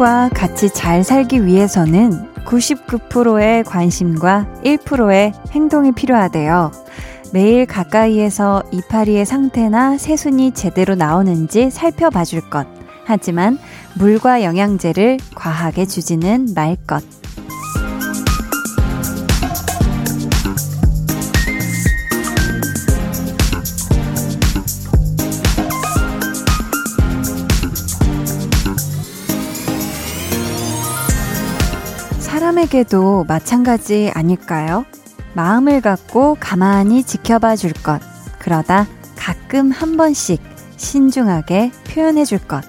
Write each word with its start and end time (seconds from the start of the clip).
사람들과 0.00 0.30
같이 0.30 0.72
잘 0.72 1.04
살기 1.04 1.44
위해서는 1.44 2.32
99%의 2.46 3.64
관심과 3.64 4.46
1%의 4.64 5.32
행동이 5.52 5.92
필요하대요. 5.92 6.72
매일 7.34 7.66
가까이에서 7.66 8.62
이파리의 8.72 9.26
상태나 9.26 9.98
새순이 9.98 10.52
제대로 10.52 10.94
나오는지 10.94 11.70
살펴봐 11.70 12.24
줄 12.24 12.40
것. 12.48 12.66
하지만 13.04 13.58
물과 13.98 14.42
영양제를 14.42 15.18
과하게 15.34 15.84
주지는 15.84 16.48
말 16.54 16.76
것. 16.76 17.19
사람에게도 32.70 33.24
마찬가지 33.28 34.10
아닐까요? 34.14 34.84
마음을 35.34 35.80
갖고 35.80 36.36
가만히 36.38 37.02
지켜봐 37.02 37.56
줄 37.56 37.72
것. 37.72 38.00
그러다 38.38 38.86
가끔 39.16 39.70
한 39.70 39.96
번씩 39.96 40.40
신중하게 40.76 41.72
표현해 41.88 42.24
줄 42.24 42.38
것. 42.38 42.64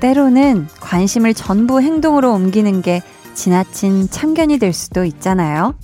때로는 0.00 0.66
관심을 0.80 1.34
전부 1.34 1.80
행동으로 1.80 2.32
옮기는 2.32 2.82
게 2.82 3.00
지나친 3.34 4.08
참견이 4.10 4.58
될 4.58 4.72
수도 4.72 5.04
있잖아요. 5.04 5.74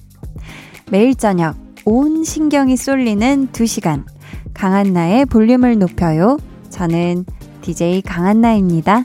매일 0.91 1.14
저녁 1.14 1.56
온 1.84 2.24
신경이 2.24 2.76
쏠리는 2.76 3.48
2시간. 3.52 4.04
강한나의 4.52 5.26
볼륨을 5.26 5.78
높여요. 5.78 6.38
저는 6.70 7.24
DJ 7.62 8.02
강한나입니다. 8.02 9.04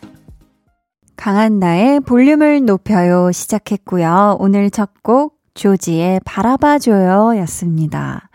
강한 1.16 1.60
나의 1.60 2.00
볼륨을 2.02 2.66
높여요 2.66 3.32
시작했고요. 3.32 4.38
오늘 4.40 4.70
첫 4.70 4.92
곡 5.04 5.38
조지의 5.54 6.22
바라봐줘요 6.26 7.38
였습니다. 7.42 8.30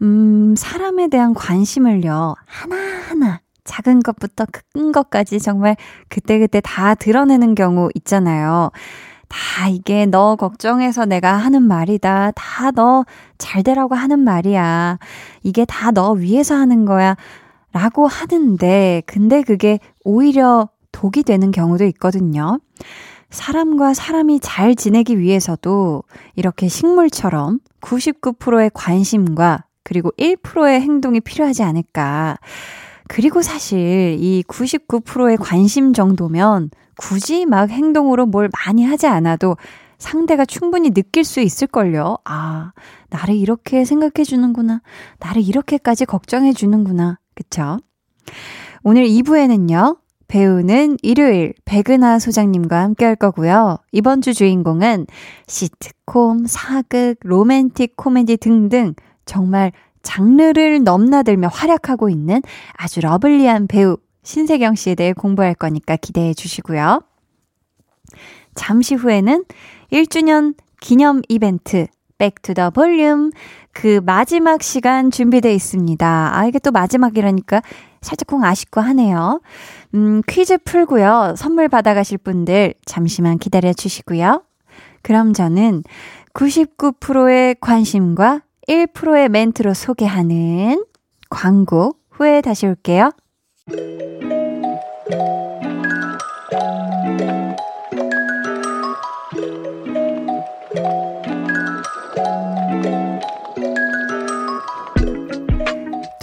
음, 0.00 0.54
사람에 0.56 1.08
대한 1.08 1.34
관심을요, 1.34 2.34
하나하나, 2.46 3.40
작은 3.64 4.00
것부터 4.02 4.46
큰 4.72 4.90
것까지 4.92 5.38
정말 5.38 5.76
그때그때 6.08 6.60
다 6.64 6.94
드러내는 6.94 7.54
경우 7.54 7.88
있잖아요. 7.96 8.70
다 9.28 9.68
이게 9.68 10.06
너 10.06 10.36
걱정해서 10.36 11.04
내가 11.06 11.34
하는 11.34 11.62
말이다. 11.62 12.32
다 12.34 12.70
너 12.72 13.04
잘 13.38 13.62
되라고 13.62 13.94
하는 13.94 14.20
말이야. 14.20 14.98
이게 15.42 15.64
다 15.66 15.90
너 15.92 16.12
위해서 16.12 16.54
하는 16.54 16.84
거야. 16.84 17.16
라고 17.72 18.06
하는데, 18.06 19.02
근데 19.06 19.42
그게 19.42 19.78
오히려 20.04 20.68
독이 20.92 21.22
되는 21.22 21.50
경우도 21.50 21.84
있거든요. 21.86 22.58
사람과 23.30 23.94
사람이 23.94 24.40
잘 24.40 24.74
지내기 24.74 25.18
위해서도 25.18 26.02
이렇게 26.36 26.68
식물처럼 26.68 27.60
99%의 27.80 28.70
관심과 28.74 29.64
그리고 29.82 30.10
1%의 30.18 30.80
행동이 30.80 31.20
필요하지 31.20 31.62
않을까. 31.62 32.36
그리고 33.08 33.42
사실 33.42 34.16
이 34.20 34.44
99%의 34.46 35.38
관심 35.38 35.92
정도면 35.92 36.70
굳이 36.96 37.46
막 37.46 37.70
행동으로 37.70 38.26
뭘 38.26 38.48
많이 38.64 38.84
하지 38.84 39.06
않아도 39.06 39.56
상대가 39.98 40.44
충분히 40.44 40.90
느낄 40.90 41.24
수 41.24 41.40
있을걸요. 41.40 42.18
아, 42.24 42.72
나를 43.10 43.36
이렇게 43.36 43.84
생각해주는구나. 43.84 44.82
나를 45.20 45.42
이렇게까지 45.42 46.06
걱정해주는구나. 46.06 47.18
그쵸? 47.34 47.78
오늘 48.82 49.04
2부에는요, 49.04 49.98
배우는 50.32 50.96
일요일 51.02 51.52
백은하 51.66 52.18
소장님과 52.18 52.80
함께 52.80 53.04
할 53.04 53.16
거고요. 53.16 53.76
이번 53.92 54.22
주 54.22 54.32
주인공은 54.32 55.06
시트콤, 55.46 56.46
사극, 56.46 57.16
로맨틱 57.20 57.98
코미디 57.98 58.38
등등 58.38 58.94
정말 59.26 59.72
장르를 60.02 60.84
넘나들며 60.84 61.48
활약하고 61.48 62.08
있는 62.08 62.40
아주 62.72 63.02
lovely한 63.02 63.66
배우 63.66 63.98
신세경 64.22 64.74
씨에 64.74 64.94
대해 64.94 65.12
공부할 65.12 65.52
거니까 65.52 65.96
기대해 65.96 66.32
주시고요. 66.32 67.02
잠시 68.54 68.94
후에는 68.94 69.44
1주년 69.92 70.54
기념 70.80 71.20
이벤트 71.28 71.88
back 72.16 72.40
to 72.40 72.52
the 72.52 72.70
볼륨 72.70 73.32
그 73.72 74.00
마지막 74.02 74.62
시간 74.62 75.10
준비되어 75.10 75.52
있습니다. 75.52 76.38
아 76.38 76.46
이게 76.46 76.58
또 76.58 76.70
마지막이라니까 76.70 77.60
살짝 78.00 78.26
콩 78.26 78.44
아쉽고 78.44 78.80
하네요. 78.80 79.40
음, 79.94 80.22
퀴즈 80.26 80.58
풀고요. 80.58 81.34
선물 81.36 81.68
받아가실 81.68 82.18
분들 82.18 82.74
잠시만 82.84 83.38
기다려 83.38 83.72
주시고요. 83.72 84.42
그럼 85.02 85.32
저는 85.32 85.82
99%의 86.32 87.56
관심과 87.60 88.42
1%의 88.68 89.28
멘트로 89.28 89.74
소개하는 89.74 90.84
광고 91.28 91.96
후에 92.10 92.40
다시 92.40 92.66
올게요. 92.66 93.10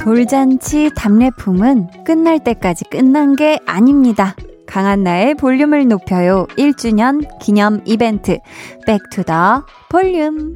돌잔치 0.10 0.90
답례품은 0.96 2.04
끝날 2.04 2.44
때까지 2.44 2.84
끝난 2.86 3.36
게 3.36 3.60
아닙니다. 3.68 4.36
강한나의 4.66 5.36
볼륨을 5.36 5.88
높여요 5.88 6.48
1주년 6.58 7.28
기념 7.40 7.80
이벤트 7.86 8.40
back 8.88 9.24
to 9.24 9.41
the 9.41 9.68
볼륨 9.88 10.56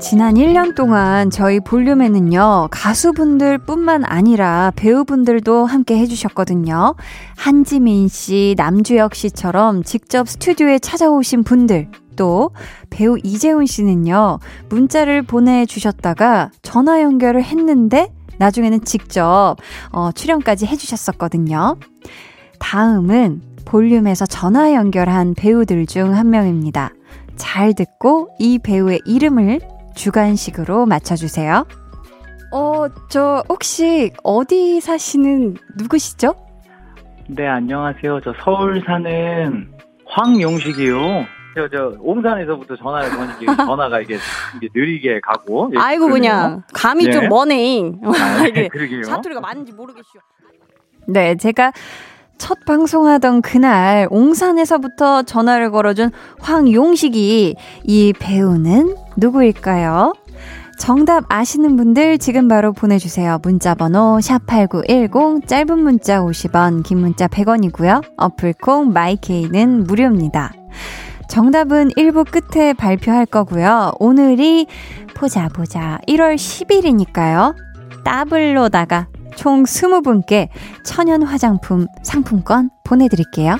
지난 0.00 0.34
1년 0.34 0.76
동안 0.76 1.30
저희 1.30 1.58
볼륨에는요, 1.58 2.68
가수분들 2.70 3.58
뿐만 3.58 4.04
아니라 4.04 4.70
배우분들도 4.76 5.64
함께 5.64 5.98
해주셨거든요. 5.98 6.94
한지민 7.36 8.06
씨, 8.06 8.54
남주혁 8.56 9.16
씨처럼 9.16 9.82
직접 9.82 10.28
스튜디오에 10.28 10.78
찾아오신 10.78 11.42
분들, 11.42 11.88
또 12.16 12.50
배우 12.90 13.16
이재훈 13.22 13.66
씨는요, 13.66 14.38
문자를 14.68 15.22
보내주셨다가 15.22 16.50
전화 16.62 17.02
연결을 17.02 17.42
했는데, 17.42 18.12
나중에는 18.38 18.84
직접, 18.84 19.56
어, 19.92 20.10
출연까지 20.12 20.66
해주셨었거든요. 20.66 21.76
다음은 22.58 23.42
볼륨에서 23.64 24.26
전화 24.26 24.74
연결한 24.74 25.34
배우들 25.34 25.86
중 25.86 26.14
한 26.14 26.30
명입니다. 26.30 26.90
잘 27.36 27.74
듣고 27.74 28.28
이 28.38 28.58
배우의 28.58 29.00
이름을 29.06 29.60
주관식으로 29.94 30.86
맞춰주세요. 30.86 31.66
어, 32.52 32.86
저 33.08 33.42
혹시 33.48 34.12
어디 34.22 34.80
사시는 34.80 35.56
누구시죠? 35.76 36.34
네, 37.28 37.46
안녕하세요. 37.48 38.20
저 38.22 38.32
서울 38.44 38.82
사는 38.86 39.68
황용식이요. 40.06 41.24
저, 41.54 41.68
저, 41.68 41.94
옹산에서부터 42.00 42.76
전화를 42.76 43.10
거니까 43.10 43.56
전화가 43.64 44.00
이게, 44.00 44.18
이게 44.56 44.68
느리게 44.74 45.20
가고. 45.20 45.70
예, 45.74 45.78
아이고, 45.78 46.08
그냥. 46.08 46.62
감이 46.72 47.04
네. 47.06 47.10
좀 47.12 47.28
머네. 47.28 47.92
아, 48.04 48.42
네, 48.52 48.68
그러게요. 48.72 49.04
사투리가 49.04 49.40
많은지 49.40 49.72
모르겠슈. 49.72 50.18
네, 51.06 51.36
제가 51.36 51.72
첫 52.38 52.58
방송하던 52.66 53.42
그날 53.42 54.08
옹산에서부터 54.10 55.22
전화를 55.22 55.70
걸어준 55.70 56.10
황용식이 56.40 57.54
이 57.84 58.12
배우는 58.18 58.96
누구일까요? 59.16 60.14
정답 60.78 61.24
아시는 61.28 61.76
분들 61.76 62.18
지금 62.18 62.48
바로 62.48 62.72
보내주세요. 62.72 63.38
문자번호 63.42 64.18
샵8910 64.20 65.46
짧은 65.46 65.78
문자 65.78 66.20
50원 66.20 66.82
긴 66.82 66.98
문자 66.98 67.28
100원이고요. 67.28 68.02
어플콩 68.16 68.92
마이케이는 68.92 69.84
무료입니다. 69.84 70.52
정답은 71.28 71.90
1부 71.90 72.30
끝에 72.30 72.72
발표할 72.72 73.26
거고요. 73.26 73.92
오늘이 73.98 74.66
보자 75.14 75.48
보자 75.48 75.98
1월 76.08 76.36
10일이니까요. 76.36 77.54
더블로다가 78.04 79.08
총 79.36 79.64
20분께 79.64 80.48
천연 80.84 81.22
화장품 81.22 81.86
상품권 82.02 82.70
보내드릴게요. 82.84 83.56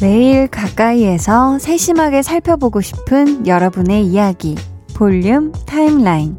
매일 0.00 0.48
가까이에서 0.48 1.58
세심하게 1.58 2.22
살펴보고 2.22 2.80
싶은 2.80 3.46
여러분의 3.46 4.06
이야기. 4.06 4.56
볼륨 4.96 5.52
타임라인. 5.66 6.38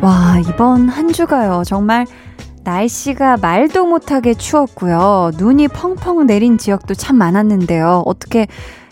와, 0.00 0.38
이번 0.38 0.88
한 0.88 1.12
주가요. 1.12 1.62
정말 1.66 2.06
날씨가 2.62 3.38
말도 3.38 3.84
못하게 3.86 4.32
추웠고요. 4.34 5.32
눈이 5.36 5.68
펑펑 5.68 6.26
내린 6.26 6.56
지역도 6.56 6.94
참 6.94 7.16
많았는데요. 7.16 8.04
어떻게 8.06 8.46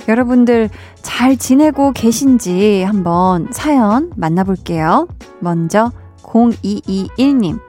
여러분들 0.09 0.69
잘 1.03 1.37
지내고 1.37 1.93
계신지 1.93 2.83
한번 2.83 3.47
사연 3.53 4.11
만나볼게요. 4.17 5.07
먼저 5.39 5.93
0221님. 6.23 7.61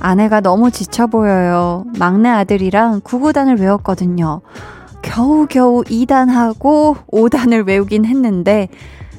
아내가 0.00 0.40
너무 0.40 0.72
지쳐 0.72 1.06
보여요. 1.06 1.84
막내 1.96 2.28
아들이랑 2.28 3.02
구구단을 3.04 3.60
외웠거든요. 3.60 4.40
겨우겨우 5.02 5.84
2단하고 5.84 6.96
5단을 7.12 7.66
외우긴 7.66 8.04
했는데 8.04 8.68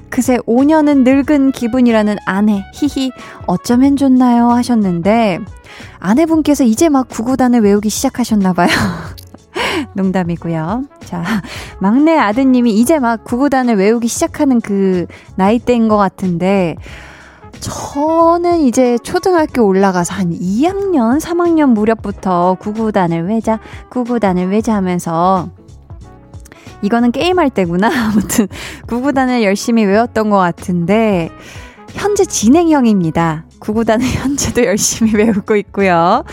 그새 0.10 0.38
5년은 0.40 1.04
늙은 1.04 1.52
기분이라는 1.52 2.18
아내, 2.26 2.66
히히, 2.74 3.12
어쩌면 3.46 3.96
좋나요? 3.96 4.50
하셨는데, 4.50 5.40
아내분께서 6.00 6.64
이제 6.64 6.90
막 6.90 7.08
구구단을 7.10 7.62
외우기 7.62 7.90
시작하셨나봐요. 7.90 8.68
농담이고요. 9.94 10.84
자, 11.06 11.24
막내 11.80 12.18
아드님이 12.18 12.74
이제 12.80 13.00
막 13.00 13.24
구구단을 13.24 13.76
외우기 13.76 14.08
시작하는 14.08 14.62
그 14.62 15.06
나이대인 15.36 15.88
것 15.88 15.98
같은데, 15.98 16.76
저는 17.60 18.62
이제 18.62 18.98
초등학교 19.00 19.66
올라가서 19.66 20.14
한 20.14 20.32
2학년, 20.32 21.20
3학년 21.20 21.74
무렵부터 21.74 22.56
구구단을 22.60 23.28
외자, 23.28 23.60
구구단을 23.90 24.50
외자 24.50 24.76
하면서 24.76 25.50
이거는 26.82 27.12
게임할 27.12 27.50
때구나. 27.50 27.90
아무튼 28.10 28.48
구구단을 28.88 29.44
열심히 29.44 29.86
외웠던 29.86 30.30
것 30.30 30.38
같은데 30.38 31.30
현재 31.94 32.26
진행형입니다. 32.26 33.46
구구단을 33.60 34.06
현재도 34.08 34.66
열심히 34.66 35.14
외우고 35.16 35.56
있고요. 35.56 36.24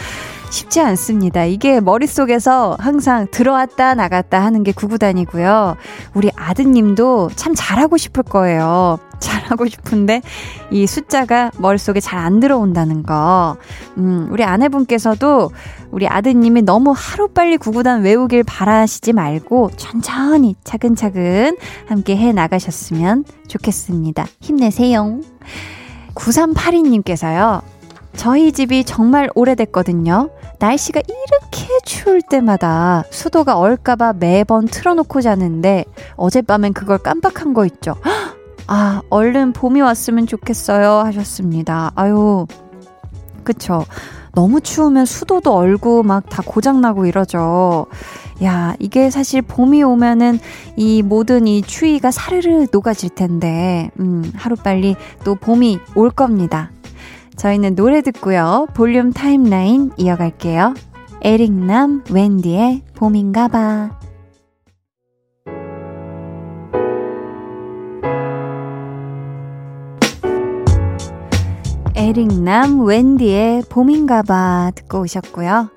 쉽지 0.56 0.80
않습니다. 0.80 1.44
이게 1.44 1.80
머릿속에서 1.80 2.76
항상 2.80 3.26
들어왔다 3.30 3.94
나갔다 3.94 4.42
하는 4.42 4.62
게 4.62 4.72
구구단이고요. 4.72 5.76
우리 6.14 6.30
아드님도 6.34 7.30
참 7.36 7.52
잘하고 7.54 7.98
싶을 7.98 8.22
거예요. 8.22 8.98
잘하고 9.20 9.66
싶은데 9.66 10.22
이 10.70 10.86
숫자가 10.86 11.50
머릿속에 11.58 12.00
잘 12.00 12.16
안 12.16 12.40
들어온다는 12.40 13.02
거. 13.02 13.56
음, 13.98 14.28
우리 14.32 14.42
아내분께서도 14.42 15.50
우리 15.90 16.08
아드님이 16.08 16.62
너무 16.62 16.94
하루빨리 16.96 17.58
구구단 17.58 18.02
외우길 18.02 18.42
바라시지 18.42 19.12
말고 19.12 19.72
천천히 19.76 20.56
차근차근 20.64 21.56
함께 21.86 22.16
해 22.16 22.32
나가셨으면 22.32 23.24
좋겠습니다. 23.46 24.26
힘내세요. 24.40 25.20
9382님께서요. 26.14 27.75
저희 28.16 28.50
집이 28.52 28.84
정말 28.84 29.28
오래됐거든요. 29.34 30.30
날씨가 30.58 31.00
이렇게 31.00 31.68
추울 31.84 32.22
때마다 32.22 33.04
수도가 33.10 33.58
얼까봐 33.58 34.14
매번 34.14 34.66
틀어놓고 34.66 35.20
자는데 35.20 35.84
어젯밤엔 36.16 36.72
그걸 36.72 36.98
깜빡한 36.98 37.54
거 37.54 37.64
있죠. 37.66 37.94
아, 38.68 39.02
얼른 39.10 39.52
봄이 39.52 39.80
왔으면 39.80 40.26
좋겠어요. 40.26 40.90
하셨습니다. 41.06 41.92
아유, 41.94 42.46
그쵸. 43.44 43.84
너무 44.34 44.60
추우면 44.60 45.06
수도도 45.06 45.54
얼고 45.54 46.02
막 46.02 46.24
다 46.28 46.42
고장나고 46.44 47.06
이러죠. 47.06 47.86
야, 48.42 48.74
이게 48.80 49.08
사실 49.08 49.40
봄이 49.40 49.82
오면은 49.82 50.38
이 50.76 51.02
모든 51.02 51.46
이 51.46 51.62
추위가 51.62 52.10
사르르 52.10 52.66
녹아질 52.70 53.10
텐데, 53.10 53.90
음, 54.00 54.30
하루빨리 54.34 54.96
또 55.24 55.36
봄이 55.36 55.78
올 55.94 56.10
겁니다. 56.10 56.70
저희는 57.36 57.74
노래 57.74 58.00
듣고요. 58.00 58.66
볼륨 58.74 59.12
타임라인 59.12 59.92
이어갈게요. 59.96 60.74
에릭남, 61.22 62.04
웬디의 62.10 62.82
봄인가봐. 62.94 64.00
에릭남, 71.94 72.86
웬디의 72.86 73.64
봄인가봐 73.68 74.72
듣고 74.74 75.00
오셨고요. 75.00 75.70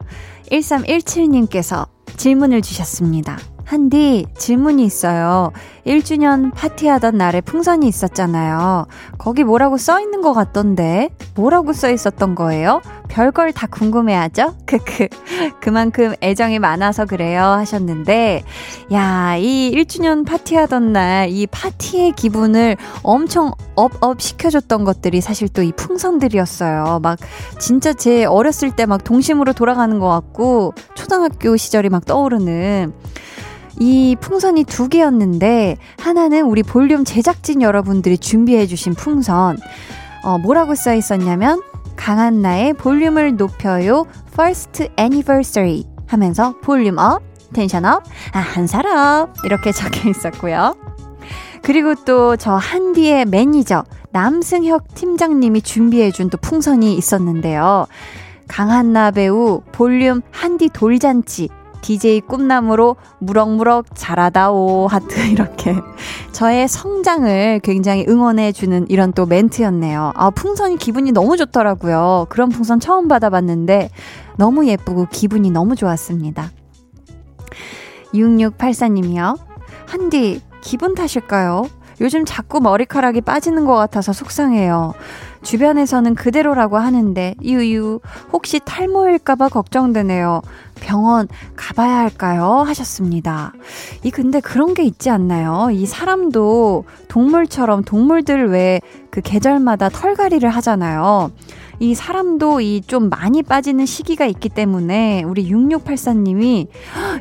1317님께서 0.51 1.87
질문을 2.17 2.61
주셨습니다. 2.61 3.37
한디 3.69 4.25
질문이 4.35 4.83
있어요. 4.83 5.51
1주년 5.85 6.51
파티하던 6.55 7.17
날에 7.17 7.39
풍선이 7.39 7.87
있었잖아요. 7.87 8.87
거기 9.19 9.43
뭐라고 9.43 9.77
써 9.77 10.01
있는 10.01 10.21
것 10.21 10.33
같던데 10.33 11.09
뭐라고 11.35 11.73
써 11.73 11.91
있었던 11.91 12.33
거예요? 12.33 12.81
별걸 13.09 13.53
다 13.53 13.67
궁금해하죠? 13.67 14.55
크크. 14.65 15.07
그만큼 15.61 16.15
애정이 16.23 16.57
많아서 16.57 17.05
그래요 17.05 17.43
하셨는데 17.43 18.41
야, 18.91 19.35
이 19.37 19.71
1주년 19.75 20.25
파티하던 20.25 20.91
날 20.93 21.29
이 21.29 21.45
파티의 21.45 22.13
기분을 22.13 22.75
엄청 23.03 23.51
up 23.75 23.97
up 23.97 24.19
시켜줬던 24.19 24.83
것들이 24.83 25.21
사실 25.21 25.47
또 25.47 25.61
이 25.61 25.71
풍선들이었어요. 25.73 27.01
막 27.03 27.19
진짜 27.59 27.93
제 27.93 28.25
어렸을 28.25 28.71
때 28.75 28.87
막 28.87 29.03
동심으로 29.03 29.53
돌아가는 29.53 29.99
것 29.99 30.07
같고 30.09 30.73
초등학교 30.95 31.55
시절이 31.55 31.89
막 31.89 32.05
떠오르는 32.05 32.93
이 33.79 34.15
풍선이 34.19 34.65
두 34.65 34.89
개였는데 34.89 35.77
하나는 35.99 36.43
우리 36.43 36.63
볼륨 36.63 37.05
제작진 37.05 37.61
여러분들이 37.61 38.17
준비해 38.17 38.67
주신 38.67 38.93
풍선. 38.93 39.57
어, 40.23 40.37
뭐라고 40.37 40.75
써 40.75 40.93
있었냐면 40.93 41.61
강한나의 41.95 42.73
볼륨을 42.73 43.37
높여요 43.37 44.05
first 44.33 44.89
anniversary 44.99 45.85
하면서 46.07 46.55
볼륨 46.61 46.97
up, 46.97 47.21
tension 47.53 47.85
up, 47.85 48.03
아, 48.33 48.39
한 48.39 48.67
사람 48.67 49.33
이렇게 49.45 49.71
적혀 49.71 50.09
있었고요. 50.09 50.75
그리고 51.61 51.95
또 51.95 52.35
저 52.37 52.53
한디의 52.55 53.25
매니저 53.25 53.83
남승혁 54.11 54.93
팀장님이 54.95 55.61
준비해 55.61 56.11
준 56.11 56.29
또 56.29 56.37
풍선이 56.37 56.95
있었는데요. 56.95 57.85
강한나 58.47 59.11
배우 59.11 59.61
볼륨 59.71 60.21
한디 60.31 60.69
돌잔치 60.69 61.49
DJ 61.81 62.21
꿈나무로 62.21 62.95
무럭무럭 63.19 63.87
자라다오 63.93 64.87
하트 64.87 65.19
이렇게 65.29 65.75
저의 66.31 66.67
성장을 66.67 67.59
굉장히 67.63 68.05
응원해 68.07 68.51
주는 68.51 68.85
이런 68.89 69.13
또 69.13 69.25
멘트였네요. 69.25 70.13
아, 70.15 70.29
풍선이 70.29 70.77
기분이 70.77 71.11
너무 71.11 71.37
좋더라고요. 71.37 72.27
그런 72.29 72.49
풍선 72.49 72.79
처음 72.79 73.07
받아봤는데 73.07 73.89
너무 74.37 74.67
예쁘고 74.67 75.07
기분이 75.11 75.51
너무 75.51 75.75
좋았습니다. 75.75 76.51
6684님이요. 78.13 79.37
한디, 79.85 80.41
기분 80.61 80.95
탓일까요? 80.95 81.67
요즘 82.01 82.23
자꾸 82.23 82.61
머리카락이 82.61 83.21
빠지는 83.21 83.65
것 83.65 83.75
같아서 83.75 84.13
속상해요. 84.13 84.93
주변에서는 85.41 86.15
그대로라고 86.15 86.77
하는데, 86.77 87.35
유유, 87.41 87.99
혹시 88.31 88.59
탈모일까봐 88.63 89.49
걱정되네요. 89.49 90.41
병원 90.79 91.27
가봐야 91.55 91.97
할까요? 91.97 92.63
하셨습니다. 92.65 93.53
이 94.03 94.11
근데 94.11 94.39
그런 94.39 94.73
게 94.73 94.83
있지 94.83 95.09
않나요? 95.09 95.69
이 95.71 95.85
사람도 95.85 96.85
동물처럼 97.07 97.83
동물들 97.83 98.49
왜 98.49 98.79
그 99.11 99.21
계절마다 99.21 99.89
털갈이를 99.89 100.49
하잖아요. 100.49 101.31
이 101.79 101.95
사람도 101.95 102.61
이 102.61 102.81
좀 102.85 103.09
많이 103.09 103.41
빠지는 103.41 103.85
시기가 103.85 104.25
있기 104.25 104.49
때문에 104.49 105.23
우리 105.23 105.49
6684님이 105.51 106.67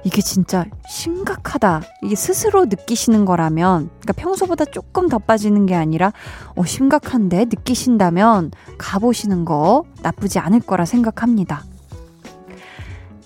이게 0.04 0.20
진짜 0.20 0.66
심각하다. 0.88 1.82
이게 2.02 2.14
스스로 2.14 2.64
느끼시는 2.66 3.24
거라면, 3.24 3.88
그러니까 4.00 4.12
평소보다 4.14 4.64
조금 4.66 5.08
더 5.08 5.18
빠지는 5.18 5.66
게 5.66 5.74
아니라, 5.74 6.12
어, 6.56 6.64
심각한데 6.64 7.46
느끼신다면 7.46 8.50
가보시는 8.78 9.44
거 9.44 9.84
나쁘지 10.02 10.38
않을 10.38 10.60
거라 10.60 10.84
생각합니다. 10.84 11.64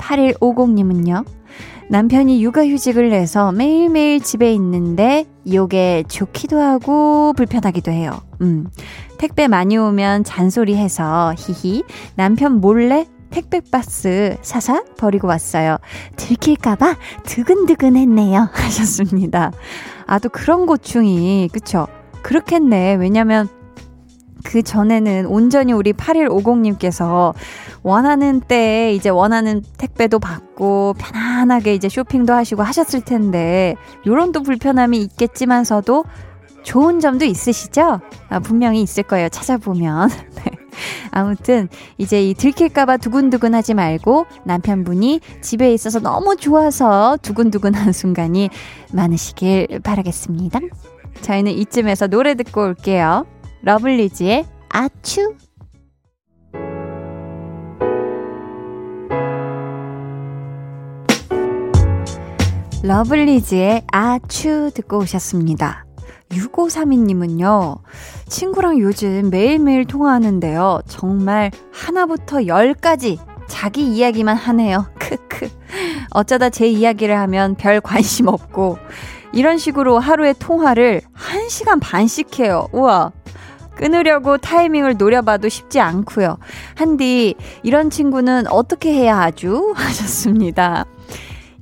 8150님은요, 0.02 1.24
남편이 1.88 2.42
육아휴직을 2.42 3.10
내서 3.10 3.52
매일매일 3.52 4.20
집에 4.20 4.52
있는데 4.54 5.26
요게 5.52 6.04
좋기도 6.08 6.60
하고 6.60 7.32
불편하기도 7.36 7.90
해요. 7.90 8.20
음. 8.40 8.66
택배 9.18 9.46
많이 9.46 9.76
오면 9.76 10.24
잔소리해서 10.24 11.34
히히 11.36 11.84
남편 12.16 12.60
몰래 12.60 13.06
택배 13.30 13.60
박스 13.60 14.36
사사 14.42 14.82
버리고 14.98 15.28
왔어요. 15.28 15.78
들킬까봐 16.16 16.96
드근드근했네요. 17.24 18.48
하셨습니다. 18.52 19.52
아, 20.06 20.18
또 20.18 20.28
그런 20.28 20.66
고충이, 20.66 21.48
그쵸? 21.52 21.86
그렇겠네. 22.22 22.94
왜냐면 22.94 23.48
그 24.44 24.62
전에는 24.62 25.26
온전히 25.26 25.72
우리 25.72 25.92
8150님께서 25.92 27.34
원하는 27.82 28.40
때에 28.40 28.94
이제 28.94 29.08
원하는 29.08 29.62
택배도 29.78 30.18
받고 30.18 30.94
편안하게 30.98 31.74
이제 31.74 31.88
쇼핑도 31.88 32.32
하시고 32.32 32.62
하셨을 32.62 33.00
텐데 33.02 33.74
요런 34.06 34.32
또 34.32 34.42
불편함이 34.42 34.98
있겠지만서도 35.02 36.04
좋은 36.62 37.00
점도 37.00 37.24
있으시죠? 37.24 38.00
아, 38.28 38.38
분명히 38.38 38.82
있을 38.82 39.02
거예요. 39.02 39.28
찾아보면. 39.28 40.08
네. 40.36 40.44
아무튼 41.10 41.68
이제 41.98 42.22
이 42.22 42.34
들킬까봐 42.34 42.96
두근두근 42.96 43.54
하지 43.54 43.74
말고 43.74 44.26
남편분이 44.44 45.20
집에 45.42 45.72
있어서 45.74 46.00
너무 46.00 46.36
좋아서 46.36 47.18
두근두근 47.20 47.74
한 47.74 47.92
순간이 47.92 48.48
많으시길 48.92 49.80
바라겠습니다. 49.82 50.60
저희는 51.20 51.52
이쯤에서 51.52 52.06
노래 52.06 52.34
듣고 52.34 52.62
올게요. 52.62 53.26
러블리즈의 53.64 54.44
아추. 54.70 55.36
러블리즈의 62.82 63.84
아추 63.92 64.72
듣고 64.74 64.98
오셨습니다. 64.98 65.86
6532님은요, 66.30 67.78
친구랑 68.26 68.80
요즘 68.80 69.30
매일매일 69.30 69.84
통화하는데요. 69.84 70.80
정말 70.88 71.52
하나부터 71.72 72.48
열까지 72.48 73.20
자기 73.46 73.86
이야기만 73.86 74.36
하네요. 74.36 74.86
크크. 74.98 75.48
어쩌다 76.10 76.50
제 76.50 76.66
이야기를 76.66 77.16
하면 77.16 77.54
별 77.54 77.80
관심 77.80 78.26
없고, 78.26 78.78
이런 79.32 79.56
식으로 79.56 80.00
하루에 80.00 80.32
통화를 80.32 81.02
1시간 81.14 81.78
반씩 81.80 82.40
해요. 82.40 82.66
우와. 82.72 83.12
끊으려고 83.74 84.38
타이밍을 84.38 84.96
노려봐도 84.96 85.48
쉽지 85.48 85.80
않고요. 85.80 86.38
한디, 86.74 87.34
이런 87.62 87.90
친구는 87.90 88.46
어떻게 88.48 88.92
해야 88.92 89.18
하죠? 89.20 89.72
하셨습니다. 89.76 90.84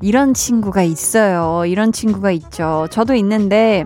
이런 0.03 0.35
친구가 0.35 0.83
있어요. 0.83 1.67
이런 1.67 1.93
친구가 1.93 2.31
있죠. 2.33 2.87
저도 2.91 3.15
있는데, 3.15 3.85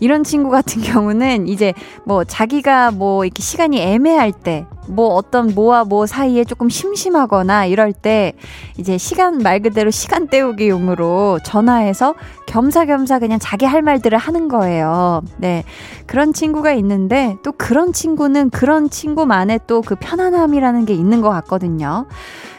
이런 0.00 0.22
친구 0.22 0.50
같은 0.50 0.80
경우는 0.82 1.48
이제 1.48 1.74
뭐 2.04 2.24
자기가 2.24 2.92
뭐 2.92 3.24
이렇게 3.24 3.42
시간이 3.42 3.80
애매할 3.80 4.32
때, 4.32 4.64
뭐 4.86 5.08
어떤 5.08 5.54
뭐와 5.54 5.84
뭐 5.84 6.06
사이에 6.06 6.44
조금 6.44 6.68
심심하거나 6.70 7.66
이럴 7.66 7.92
때 7.92 8.32
이제 8.78 8.96
시간 8.96 9.38
말 9.38 9.60
그대로 9.60 9.90
시간 9.90 10.28
때우기 10.28 10.68
용으로 10.68 11.40
전화해서 11.44 12.14
겸사겸사 12.46 13.18
그냥 13.18 13.38
자기 13.38 13.66
할 13.66 13.82
말들을 13.82 14.16
하는 14.16 14.48
거예요. 14.48 15.22
네. 15.36 15.64
그런 16.06 16.32
친구가 16.32 16.72
있는데 16.72 17.36
또 17.42 17.52
그런 17.52 17.92
친구는 17.92 18.50
그런 18.50 18.88
친구만의 18.88 19.60
또 19.66 19.82
그 19.88 19.94
편안함이라는 19.94 20.84
게 20.84 20.92
있는 20.92 21.22
것 21.22 21.30
같거든요. 21.30 22.06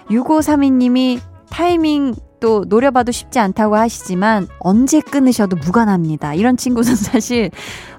6532님이 0.09 1.19
타이밍 1.51 2.15
또 2.39 2.65
노려봐도 2.67 3.11
쉽지 3.11 3.39
않다고 3.39 3.75
하시지만 3.75 4.47
언제 4.59 5.01
끊으셔도 5.01 5.57
무관합니다. 5.57 6.33
이런 6.33 6.57
친구는 6.57 6.95
사실 6.95 7.51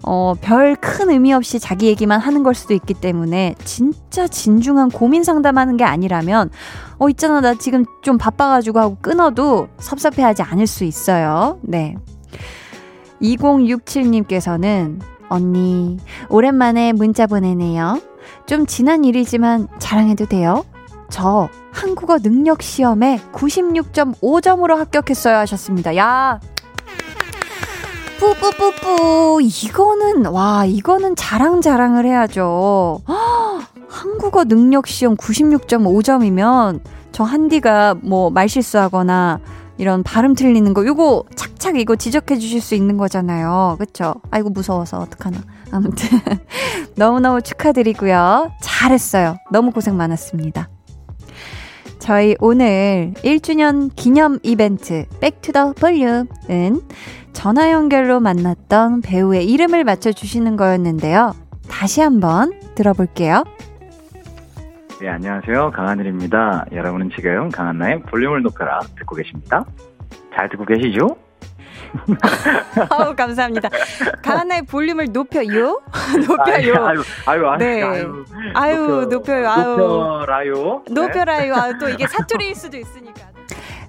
어, 0.02 0.35
별 0.40 0.76
큰 0.80 1.11
의미 1.11 1.32
없이 1.32 1.59
자기 1.59 1.87
얘기만 1.87 2.20
하는 2.20 2.42
걸 2.42 2.54
수도 2.54 2.75
있기 2.75 2.94
때문에 2.94 3.54
진짜 3.64 4.26
진중한 4.26 4.90
고민 4.90 5.23
상담하는 5.25 5.76
게 5.76 5.85
아니라면 5.85 6.50
어 6.99 7.09
있잖아 7.09 7.40
나 7.40 7.54
지금 7.54 7.85
좀 8.02 8.18
바빠가지고 8.18 8.78
하고 8.78 8.97
끊어도 9.00 9.68
섭섭해하지 9.78 10.42
않을 10.42 10.66
수 10.66 10.85
있어요. 10.85 11.59
네. 11.62 11.97
2067님께서는 13.23 15.00
언니 15.28 15.99
오랜만에 16.28 16.92
문자 16.92 17.26
보내네요. 17.26 18.00
좀 18.47 18.66
지난 18.66 19.04
일이지만 19.04 19.68
자랑해도 19.78 20.26
돼요? 20.26 20.64
저 21.10 21.48
한국어 21.72 22.18
능력 22.18 22.62
시험에 22.62 23.20
96.5점으로 23.32 24.76
합격했어요 24.76 25.36
하셨습니다. 25.38 25.96
야. 25.96 26.40
뿌뿌뿌뿌 28.18 29.40
이거는 29.42 30.26
와 30.26 30.64
이거는 30.66 31.16
자랑 31.16 31.60
자랑을 31.62 32.04
해야죠. 32.04 33.00
허, 33.08 33.60
한국어 33.88 34.44
능력 34.44 34.86
시험 34.86 35.16
96.5점이면 35.16 36.80
저 37.12 37.24
한디가 37.24 37.96
뭐 38.02 38.30
말실수하거나 38.30 39.40
이런 39.78 40.02
발음 40.02 40.34
틀리는 40.34 40.74
거 40.74 40.84
요거 40.84 41.24
착착 41.34 41.78
이거 41.78 41.96
지적해 41.96 42.38
주실 42.38 42.60
수 42.60 42.74
있는 42.74 42.98
거잖아요. 42.98 43.76
그쵸? 43.78 44.14
아이고 44.30 44.50
무서워서 44.50 44.98
어떡하나. 44.98 45.38
아무튼 45.72 46.20
너무너무 46.96 47.40
축하드리고요. 47.40 48.52
잘했어요. 48.60 49.38
너무 49.50 49.70
고생 49.70 49.96
많았습니다. 49.96 50.68
저희 52.10 52.34
오늘 52.40 53.12
1주년 53.18 53.88
기념 53.94 54.40
이벤트 54.42 55.06
back 55.20 55.44
to 55.44 55.56
the 55.56 55.75
볼륨은 55.74 56.80
전화 57.32 57.70
연결로 57.70 58.18
만났던 58.18 59.02
배우의 59.02 59.48
이름을 59.48 59.84
맞춰주시는 59.84 60.56
거였는데요. 60.56 61.36
다시 61.70 62.00
한번 62.00 62.52
들어볼게요. 62.74 63.44
네, 65.00 65.08
안녕하세요. 65.08 65.70
강하늘입니다. 65.70 66.66
여러분은 66.72 67.10
지금 67.14 67.48
강한나의 67.48 68.02
볼륨을 68.02 68.42
높여라 68.42 68.80
듣고 68.98 69.14
계십니다. 69.14 69.64
잘 70.34 70.48
듣고 70.48 70.64
계시죠? 70.64 71.16
아우 72.90 73.14
감사합니다. 73.14 73.68
강한나의 74.22 74.62
볼륨을 74.62 75.08
높여요. 75.12 75.80
높여요. 76.26 76.87
아유, 76.87 77.02
아유, 77.26 77.49
아유, 77.49 77.58
네. 77.58 77.82
아유, 77.82 78.25
아유 78.54 79.06
높여요. 79.10 79.49
아유 79.49 79.76
높여라요. 79.76 80.82
네. 80.87 80.94
높여라요. 80.94 81.54
아, 81.54 81.78
또 81.78 81.88
이게 81.88 82.06
사투리일 82.06 82.54
수도 82.54 82.76
있으니까. 82.76 83.19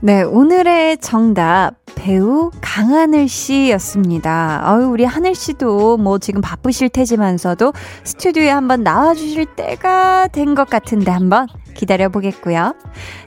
네, 0.04 0.24
오늘의 0.24 0.98
정답 0.98 1.74
배우 1.94 2.50
강하늘 2.60 3.28
씨였습니다. 3.28 4.62
아유, 4.64 4.88
우리 4.88 5.04
하늘 5.06 5.36
씨도 5.36 5.98
뭐 5.98 6.18
지금 6.18 6.42
바쁘실 6.42 6.90
테지만서도 6.90 7.72
스튜디오에 8.04 8.50
한번 8.50 8.84
나와 8.84 9.14
주실 9.14 9.46
때가 9.46 10.28
된 10.30 10.56
것 10.56 10.68
같은데 10.70 11.12
한번 11.12 11.48
기다려 11.76 12.10
보겠고요. 12.10 12.74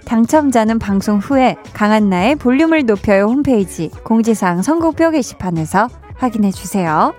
당첨자는 0.04 0.80
방송 0.80 1.18
후에 1.18 1.54
강한나의 1.74 2.34
볼륨을 2.36 2.84
높여요 2.86 3.26
홈페이지 3.26 3.88
공지사항 4.02 4.62
선곡표 4.62 5.12
게시판에서 5.12 5.88
확인해 6.16 6.50
주세요. 6.50 7.14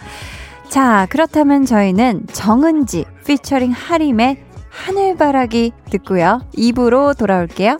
자, 0.67 1.07
그렇다면 1.09 1.65
저희는 1.65 2.27
정은지 2.33 3.05
피처링 3.25 3.71
하림의 3.71 4.43
하늘바라기 4.69 5.71
듣고요. 5.91 6.41
2부로 6.57 7.17
돌아올게요. 7.17 7.79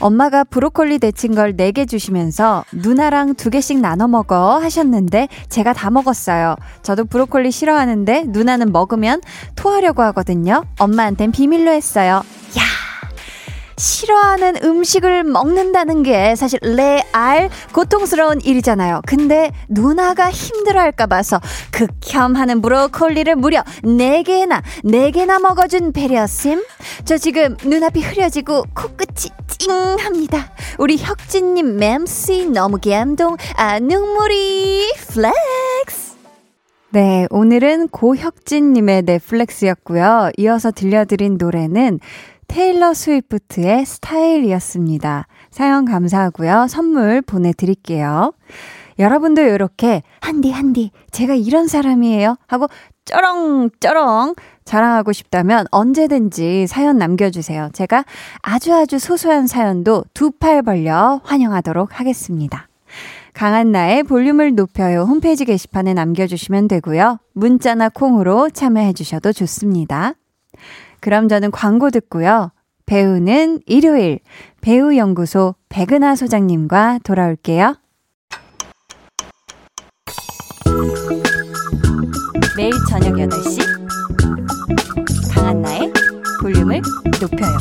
엄마가 0.00 0.44
브로콜리 0.44 0.98
데친 0.98 1.34
걸 1.34 1.56
4개 1.56 1.88
주시면서 1.88 2.64
누나랑 2.72 3.34
2개씩 3.34 3.80
나눠 3.80 4.08
먹어 4.08 4.58
하셨는데 4.58 5.28
제가 5.48 5.72
다 5.72 5.90
먹었어요. 5.90 6.56
저도 6.82 7.04
브로콜리 7.04 7.50
싫어하는데 7.50 8.24
누나는 8.28 8.72
먹으면 8.72 9.20
토하려고 9.56 10.02
하거든요. 10.02 10.64
엄마한텐 10.78 11.32
비밀로 11.32 11.70
했어요. 11.70 12.22
야! 12.58 12.90
싫어하는 13.80 14.56
음식을 14.62 15.24
먹는다는 15.24 16.02
게 16.02 16.36
사실 16.36 16.58
real 16.62 17.48
고통스러운 17.72 18.40
일이잖아요. 18.42 19.00
근데 19.06 19.50
누나가 19.68 20.30
힘들어할까 20.30 21.06
봐서 21.06 21.40
극혐하는 21.72 22.60
브로콜리를 22.60 23.34
무려 23.36 23.62
4개나 23.82 24.62
4개나 24.84 25.40
먹어준 25.40 25.92
배려심. 25.92 26.62
저 27.04 27.16
지금 27.16 27.56
눈앞이 27.64 28.02
흐려지고 28.02 28.64
코끝이 28.74 29.30
찡합니다. 29.60 30.50
우리 30.78 30.96
혁진님 30.96 31.76
맴씨 31.76 32.46
너무 32.46 32.78
감동. 32.82 33.36
아 33.56 33.78
눈물이 33.78 34.90
flex. 35.08 36.16
네, 36.92 37.26
오늘은 37.30 37.88
고혁진님의 37.88 39.02
넷플렉스였고요. 39.02 40.30
이어서 40.38 40.70
들려드린 40.70 41.36
노래는 41.38 42.00
테일러 42.48 42.94
스위프트의 42.94 43.84
Style이었습니다. 43.84 45.26
사연 45.50 45.84
감사하고요. 45.84 46.66
선물 46.68 47.20
보내드릴게요. 47.20 48.32
여러분도 48.98 49.42
이렇게 49.42 50.02
한디 50.20 50.50
한디 50.50 50.90
제가 51.10 51.34
이런 51.34 51.68
사람이에요 51.68 52.36
하고 52.48 52.66
쩌렁쩌렁 53.04 54.34
자랑하고 54.70 55.12
싶다면 55.12 55.66
언제든지 55.72 56.68
사연 56.68 56.96
남겨주세요. 56.96 57.70
제가 57.72 58.04
아주 58.40 58.72
아주 58.72 59.00
소소한 59.00 59.48
사연도 59.48 60.04
두 60.14 60.30
팔 60.30 60.62
벌려 60.62 61.20
환영하도록 61.24 61.98
하겠습니다. 61.98 62.68
강한 63.34 63.72
나의 63.72 64.04
볼륨을 64.04 64.54
높여요 64.54 65.02
홈페이지 65.02 65.44
게시판에 65.44 65.92
남겨주시면 65.94 66.68
되고요. 66.68 67.18
문자나 67.32 67.88
콩으로 67.88 68.50
참여해주셔도 68.50 69.32
좋습니다. 69.32 70.14
그럼 71.00 71.28
저는 71.28 71.50
광고 71.50 71.90
듣고요. 71.90 72.52
배우는 72.86 73.62
일요일 73.66 74.20
배우연구소 74.60 75.56
백은하 75.68 76.14
소장님과 76.14 77.00
돌아올게요. 77.02 77.74
매일 82.56 82.72
저녁 82.88 83.14
8시 83.14 83.79
강한나의 85.50 85.92
볼륨을 86.40 86.80
높여요. 87.20 87.58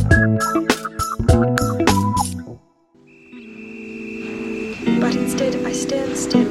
But 5.00 5.16
instead, 5.16 5.56
I 5.66 5.72
stand 5.72 6.12
still, 6.12 6.48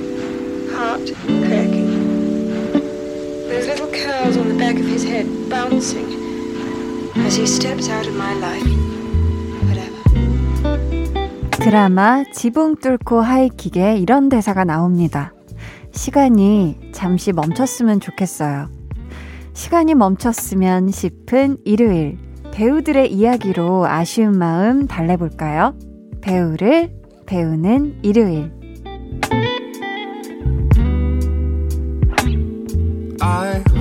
heart 0.74 1.14
cracking. 1.46 1.86
Those 3.48 3.68
little 3.68 3.86
curls 3.92 4.36
on 4.36 4.48
the 4.48 4.58
back 4.58 4.80
of 4.80 4.86
his 4.86 5.06
head 5.06 5.28
bouncing 5.48 6.08
as 7.24 7.36
he 7.38 7.46
steps 7.46 7.88
out 7.88 8.08
of 8.08 8.16
my 8.16 8.34
life. 8.34 8.66
Whatever. 9.68 10.02
드라마 11.52 12.24
지붕 12.32 12.76
뚫고 12.80 13.20
하이킥에 13.20 13.96
이런 13.98 14.28
대사가 14.28 14.64
나옵니다. 14.64 15.32
시간이 15.92 16.90
잠시 16.92 17.32
멈췄으면 17.32 18.00
좋겠어요. 18.00 18.77
시간이 19.58 19.96
멈췄으면 19.96 20.92
싶은 20.92 21.56
일요일. 21.64 22.16
배우들의 22.52 23.12
이야기로 23.12 23.86
아쉬운 23.86 24.38
마음 24.38 24.86
달래볼까요? 24.86 25.76
배우를 26.20 26.92
배우는 27.26 27.98
일요일. 28.04 28.52
I 33.20 33.77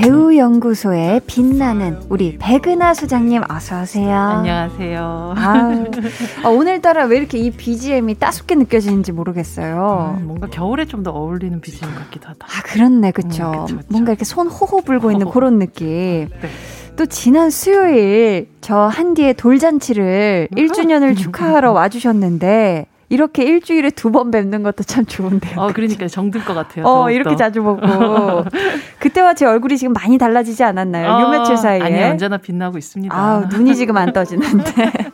배우 0.00 0.36
연구소의 0.36 1.22
빛나는 1.26 1.98
우리 2.08 2.38
백은하 2.38 2.94
소장님 2.94 3.42
어서 3.50 3.82
오세요. 3.82 4.16
안녕하세요. 4.16 5.34
아, 5.36 6.48
오늘따라 6.48 7.06
왜 7.06 7.16
이렇게 7.18 7.38
이 7.38 7.50
BGM이 7.50 8.14
따숩게 8.14 8.54
느껴지는지 8.54 9.10
모르겠어요. 9.10 10.16
음, 10.20 10.26
뭔가 10.28 10.46
겨울에 10.46 10.84
좀 10.84 11.02
더 11.02 11.10
어울리는 11.10 11.60
BGM 11.60 11.94
같기도 11.96 12.28
하다. 12.28 12.46
아, 12.46 12.62
그렇네, 12.64 13.10
그쵸. 13.10 13.66
음. 13.70 13.80
뭔가 13.88 14.12
이렇게 14.12 14.24
손 14.24 14.46
호호 14.46 14.82
불고 14.82 15.10
있는. 15.10 15.30
그런 15.30 15.58
느낌. 15.58 16.28
네. 16.28 16.48
또 16.96 17.06
지난 17.06 17.50
수요일 17.50 18.48
저 18.60 18.76
한디의 18.78 19.34
돌잔치를 19.34 20.48
1주년을 20.56 21.16
축하하러 21.16 21.72
와주셨는데 21.72 22.86
이렇게 23.10 23.44
일주일에 23.44 23.90
두 23.90 24.10
번 24.10 24.30
뵙는 24.30 24.62
것도 24.62 24.84
참 24.84 25.04
좋은데요. 25.06 25.58
어, 25.60 25.70
그러니까 25.72 26.08
정들 26.08 26.44
것 26.44 26.54
같아요. 26.54 26.84
어. 26.86 27.10
이렇게 27.10 27.36
자주 27.36 27.62
보고. 27.62 27.80
그때와 29.00 29.34
제 29.34 29.46
얼굴이 29.46 29.76
지금 29.78 29.92
많이 29.92 30.18
달라지지 30.18 30.62
않았나요? 30.64 31.06
요 31.08 31.26
어, 31.26 31.30
며칠 31.30 31.56
사이에. 31.56 31.82
아니, 31.82 32.02
언제나 32.02 32.36
빛나고 32.38 32.76
있습니다. 32.78 33.14
아우, 33.16 33.46
눈이 33.46 33.76
지금 33.76 33.96
안 33.96 34.12
떠지는데. 34.12 34.92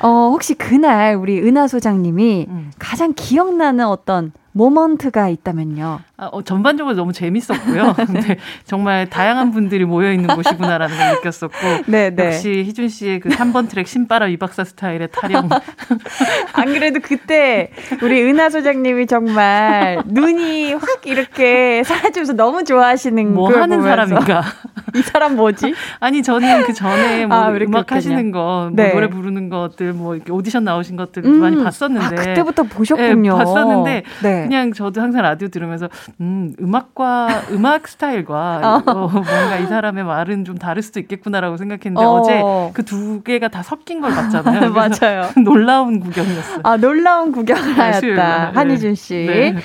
어, 0.00 0.30
혹시 0.32 0.54
그날 0.54 1.16
우리 1.16 1.40
은하 1.42 1.66
소장님이 1.66 2.46
음. 2.48 2.70
가장 2.78 3.12
기억나는 3.14 3.86
어떤 3.86 4.32
모먼트가 4.52 5.28
있다면요. 5.28 6.00
아, 6.20 6.26
어, 6.32 6.42
전반적으로 6.42 6.96
너무 6.96 7.12
재밌었고요. 7.12 7.94
근데 8.06 8.38
정말 8.64 9.08
다양한 9.08 9.52
분들이 9.52 9.84
모여 9.84 10.12
있는 10.12 10.26
곳이구나라는 10.34 10.96
걸 10.96 11.14
느꼈었고 11.14 11.56
네, 11.86 12.10
네. 12.10 12.26
역시 12.26 12.64
희준 12.66 12.88
씨의 12.88 13.20
그 13.20 13.28
3번 13.28 13.68
트랙 13.68 13.86
신바람 13.86 14.28
이박사 14.30 14.64
스타일의 14.64 15.10
타령. 15.12 15.48
안 16.54 16.66
그래도 16.72 16.98
그때 17.00 17.70
우리 18.02 18.20
은하 18.20 18.50
소장님이 18.50 19.06
정말 19.06 20.02
눈이 20.06 20.74
확 20.74 21.06
이렇게 21.06 21.84
사라지면서 21.84 22.32
너무 22.32 22.64
좋아하시는 22.64 23.32
뭐걸 23.32 23.62
하는 23.62 23.80
사람인가? 23.82 24.42
이 24.96 25.02
사람 25.02 25.36
뭐지? 25.36 25.72
아니 26.00 26.22
저는 26.24 26.64
그 26.64 26.72
전에 26.72 27.26
뭐 27.26 27.36
아, 27.36 27.50
음악. 27.50 27.92
하시는 27.92 28.32
거, 28.32 28.38
뭐 28.38 28.70
네. 28.72 28.92
노래 28.92 29.08
부르는 29.08 29.48
것들, 29.50 29.92
뭐 29.92 30.16
이렇게 30.16 30.32
오디션 30.32 30.64
나오신 30.64 30.96
것들 30.96 31.24
음, 31.24 31.40
많이 31.40 31.62
봤었는데. 31.62 32.06
아, 32.06 32.08
그때부터 32.08 32.64
보셨군요. 32.64 33.32
예, 33.32 33.36
봤었는데 33.36 34.02
네. 34.22 34.42
그냥 34.42 34.72
저도 34.72 35.00
항상 35.00 35.22
라디오 35.22 35.48
들으면서 35.48 35.88
음 36.20 36.54
음악과 36.60 37.42
음악 37.50 37.86
스타일과 37.88 38.82
어, 38.86 39.08
뭔가 39.08 39.56
이 39.58 39.66
사람의 39.66 40.04
말은 40.04 40.44
좀 40.44 40.56
다를 40.58 40.82
수도 40.82 41.00
있겠구나라고 41.00 41.56
생각했는데 41.56 42.04
어. 42.04 42.08
어. 42.20 42.22
제 42.24 42.40
그 42.74 42.82
두 42.84 43.22
개가 43.22 43.48
다 43.48 43.62
섞인 43.62 44.00
걸 44.00 44.12
봤잖아요. 44.12 44.70
맞아요. 44.74 45.28
놀라운 45.44 46.00
구경이었어요. 46.00 46.60
아, 46.64 46.76
놀라운 46.76 47.32
구경을 47.32 47.74
네, 47.74 47.80
하였다. 47.80 48.52
한희준 48.54 48.94
씨. 48.94 49.26
네. 49.26 49.56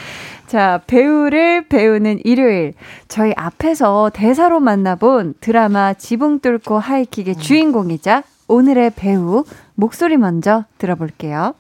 자, 0.47 0.82
배우를 0.86 1.67
배우는 1.67 2.19
일요일. 2.25 2.73
저희 3.08 3.34
앞에서 3.36 4.12
대사로 4.13 4.60
만나본 4.60 5.36
드라마 5.39 5.93
지붕 5.93 6.39
뚫고 6.41 6.75
음. 6.75 6.79
하이킥의 6.79 7.36
주인공이자 7.38 8.23
오늘의 8.47 8.91
배우 8.95 9.45
목소리 9.75 10.17
먼저 10.17 10.65
들어볼게요. 10.77 11.56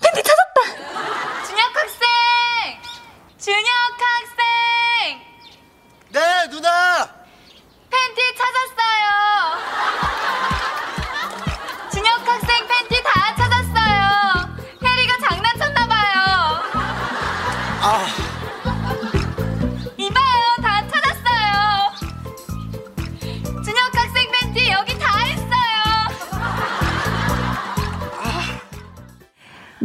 준혁 0.00 0.24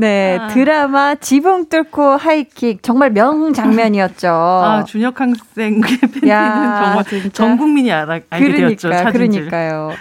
네, 0.04 0.38
아. 0.38 0.48
드라마 0.48 1.16
지붕 1.16 1.70
뚫고 1.70 2.04
하이킥 2.18 2.84
정말 2.84 3.12
명장면이었죠. 3.12 4.28
아 4.28 4.84
준혁 4.84 5.22
학생의 5.22 5.82
팬티는 5.82 6.28
야, 6.28 6.82
정말 6.84 7.06
진짜. 7.06 7.30
전 7.32 7.58
국민이 7.58 7.90
알아, 7.90 8.20
알게 8.30 8.54
되었죠. 8.54 8.90
그러니까, 8.90 9.12
찾은 9.12 9.32
줄. 9.32 9.46
그러니까요. 9.46 9.92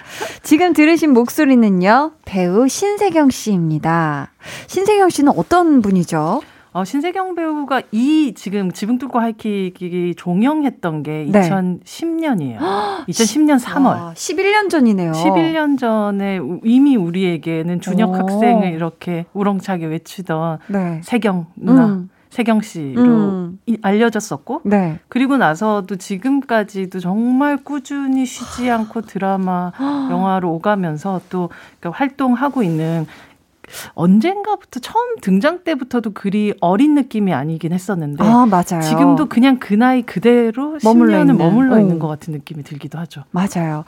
지금 0.42 0.72
들으신 0.72 1.12
목소리는요, 1.12 2.12
배우 2.24 2.66
신세경 2.66 3.30
씨입니다. 3.30 4.32
신세경 4.66 5.08
씨는 5.08 5.32
어떤 5.36 5.82
분이죠? 5.82 6.42
어, 6.74 6.84
신세경 6.84 7.34
배우가 7.34 7.82
이 7.92 8.32
지금 8.34 8.72
지붕 8.72 8.96
뚫고 8.98 9.18
하이킥이 9.20 10.14
종영했던 10.16 11.02
게 11.02 11.26
네. 11.30 11.40
2010년이에요. 11.50 12.58
2010년 13.08 13.58
3월. 13.60 13.84
와, 13.84 14.12
11년 14.14 14.70
전이네요. 14.70 15.12
11년 15.12 15.78
전에 15.78 16.38
우- 16.38 16.60
이미 16.64 16.96
우리에게는 16.96 17.82
준혁 17.82 18.10
오. 18.10 18.14
학생을 18.14 18.72
이렇게 18.72 19.26
우렁차게 19.34 19.84
외치던 19.86 20.60
네. 20.68 21.00
세경 21.04 21.46
누나, 21.56 21.84
음. 21.86 22.08
세경 22.30 22.62
씨로 22.62 23.02
음. 23.02 23.58
이- 23.66 23.76
알려졌었고 23.82 24.62
네. 24.64 24.98
그리고 25.08 25.36
나서도 25.36 25.96
지금까지도 25.96 27.00
정말 27.00 27.58
꾸준히 27.58 28.24
쉬지 28.24 28.70
않고 28.72 29.02
드라마, 29.02 29.72
영화로 30.10 30.50
오가면서 30.54 31.20
또 31.28 31.50
그러니까 31.80 31.98
활동하고 31.98 32.62
있는 32.62 33.06
언젠가부터 33.94 34.80
처음 34.80 35.16
등장 35.20 35.64
때부터도 35.64 36.12
그리 36.12 36.54
어린 36.60 36.94
느낌이 36.94 37.32
아니긴 37.32 37.72
했었는데 37.72 38.22
아, 38.24 38.46
맞아요. 38.46 38.82
지금도 38.82 39.26
그냥 39.26 39.58
그 39.58 39.74
나이 39.74 40.02
그대로 40.02 40.78
머물러 40.84 41.18
10년을 41.18 41.20
있는. 41.20 41.38
머물러 41.38 41.80
있는 41.80 41.96
어. 41.96 41.98
것 41.98 42.08
같은 42.08 42.32
느낌이 42.32 42.62
들기도 42.64 42.98
하죠. 42.98 43.24
맞아요. 43.30 43.84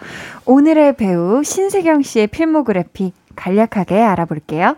오늘의 0.46 0.96
배우 0.96 1.42
신세경 1.44 2.02
씨의 2.02 2.28
필모그래피 2.28 3.12
간략하게 3.36 4.00
알아볼게요. 4.00 4.76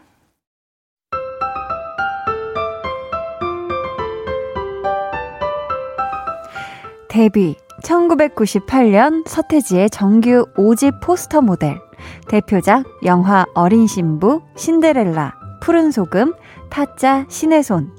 데뷔 7.08 7.54
1998년 7.82 9.26
서태지의 9.26 9.90
정규 9.90 10.46
5집 10.56 11.00
포스터 11.02 11.40
모델 11.40 11.78
대표작 12.28 12.84
영화 13.04 13.46
어린 13.54 13.86
신부, 13.86 14.42
신데렐라, 14.56 15.34
푸른 15.60 15.90
소금, 15.90 16.34
타짜, 16.70 17.24
신의 17.28 17.62
손 17.62 17.90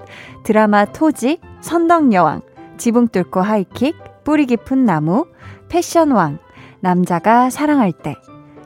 드라마 0.43 0.85
토지, 0.85 1.39
선덕여왕, 1.61 2.41
지붕 2.77 3.07
뚫고 3.09 3.41
하이킥, 3.41 3.95
뿌리 4.23 4.45
깊은 4.45 4.85
나무, 4.85 5.25
패션왕, 5.69 6.39
남자가 6.79 7.49
사랑할 7.49 7.91
때, 7.91 8.15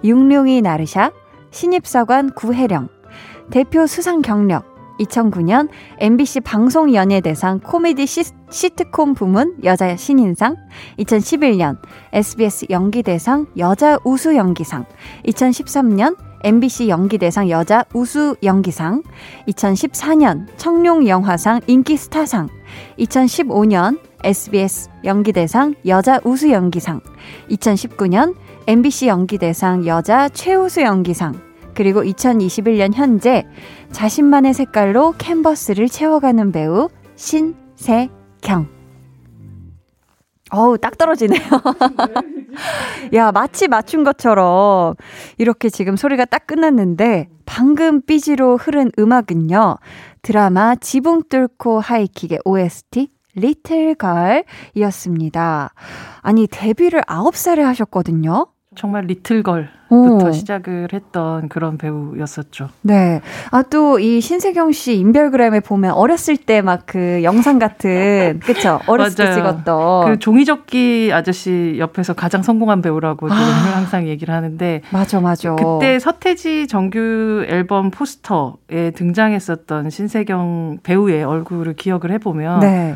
육룡이 0.04 0.62
나르샤, 0.62 1.12
신입사관 1.52 2.34
구혜령, 2.36 2.90
대표 3.50 3.88
수상 3.88 4.22
경력, 4.22 4.71
2009년 5.02 5.70
MBC 6.00 6.42
방송연예대상 6.42 7.60
코미디 7.60 8.06
시, 8.06 8.24
시트콤 8.50 9.14
부문 9.14 9.56
여자 9.64 9.96
신인상, 9.96 10.56
2011년 11.00 11.78
SBS 12.14 12.68
연기대상 12.70 13.48
여자 13.58 13.98
우수 14.04 14.36
연기상, 14.36 14.86
2013년 15.26 16.18
MBC 16.44 16.90
연기대상 16.90 17.50
여자 17.50 17.84
우수 17.94 18.36
연기상, 18.44 19.04
2014년 19.48 20.48
청룡영화상 20.58 21.62
인기스타상, 21.68 22.50
2015년 23.00 24.00
SBS 24.24 24.90
연기대상 25.04 25.76
여자 25.86 26.20
우수 26.24 26.52
연기상, 26.52 27.02
2019년 27.50 28.36
MBC 28.68 29.08
연기대상 29.08 29.86
여자 29.86 30.30
최우수 30.30 30.82
연기상, 30.82 31.52
그리고 31.74 32.04
2021년 32.04 32.94
현재 32.94 33.46
자신만의 33.92 34.54
색깔로 34.54 35.14
캔버스를 35.18 35.88
채워가는 35.88 36.52
배우 36.52 36.90
신세경. 37.16 38.68
어우, 40.54 40.78
딱 40.78 40.98
떨어지네요. 40.98 41.42
야, 43.14 43.32
마치 43.32 43.68
맞춘 43.68 44.04
것처럼 44.04 44.96
이렇게 45.38 45.70
지금 45.70 45.96
소리가 45.96 46.26
딱 46.26 46.46
끝났는데 46.46 47.30
방금 47.46 48.02
BG로 48.02 48.58
흐른 48.58 48.92
음악은요. 49.00 49.78
드라마 50.22 50.76
지붕 50.76 51.24
뚫고 51.30 51.80
하이킥의 51.80 52.40
OST 52.44 53.10
Little 53.36 53.96
Girl이었습니다. 53.96 55.74
아니, 56.22 56.48
데뷔를 56.48 57.02
9살에 57.02 57.62
하셨거든요. 57.62 58.48
정말 58.82 59.06
Little 59.06 59.31
Girl부터 59.31 59.70
오. 60.28 60.32
시작을 60.32 60.88
했던 60.92 61.48
그런 61.50 61.78
배우였었죠. 61.78 62.70
네. 62.82 63.22
아, 63.52 63.62
또 63.62 64.00
이 64.00 64.20
신세경 64.22 64.72
씨 64.72 64.96
인별그램에 64.98 65.60
보면 65.60 65.92
어렸을 65.92 66.36
때 66.36 66.62
막 66.64 66.88
그 66.88 67.22
영상 67.24 67.60
같은, 67.60 68.40
그쵸? 68.44 68.80
어렸을 68.88 69.18
때 69.18 69.24
맞아요. 69.26 69.36
찍었던. 69.36 70.06
그 70.08 70.20
종이접기 70.20 71.12
아저씨 71.14 71.76
옆에서 71.78 72.14
가장 72.14 72.42
성공한 72.42 72.82
배우라고 72.82 73.28
아. 73.32 73.36
항상 73.36 74.08
얘기를 74.08 74.34
하는데 74.34 74.82
맞아, 74.92 75.20
맞아. 75.20 75.56
그때 75.56 76.00
서태지 76.00 76.68
정규 76.68 77.46
앨범 77.48 77.92
포스터에 77.92 78.92
등장했었던 78.96 79.92
신세경 79.92 80.80
배우의 80.82 81.24
얼굴을 81.24 81.76
기억을 81.76 82.10
해보면 82.14 82.62
네. 82.62 82.96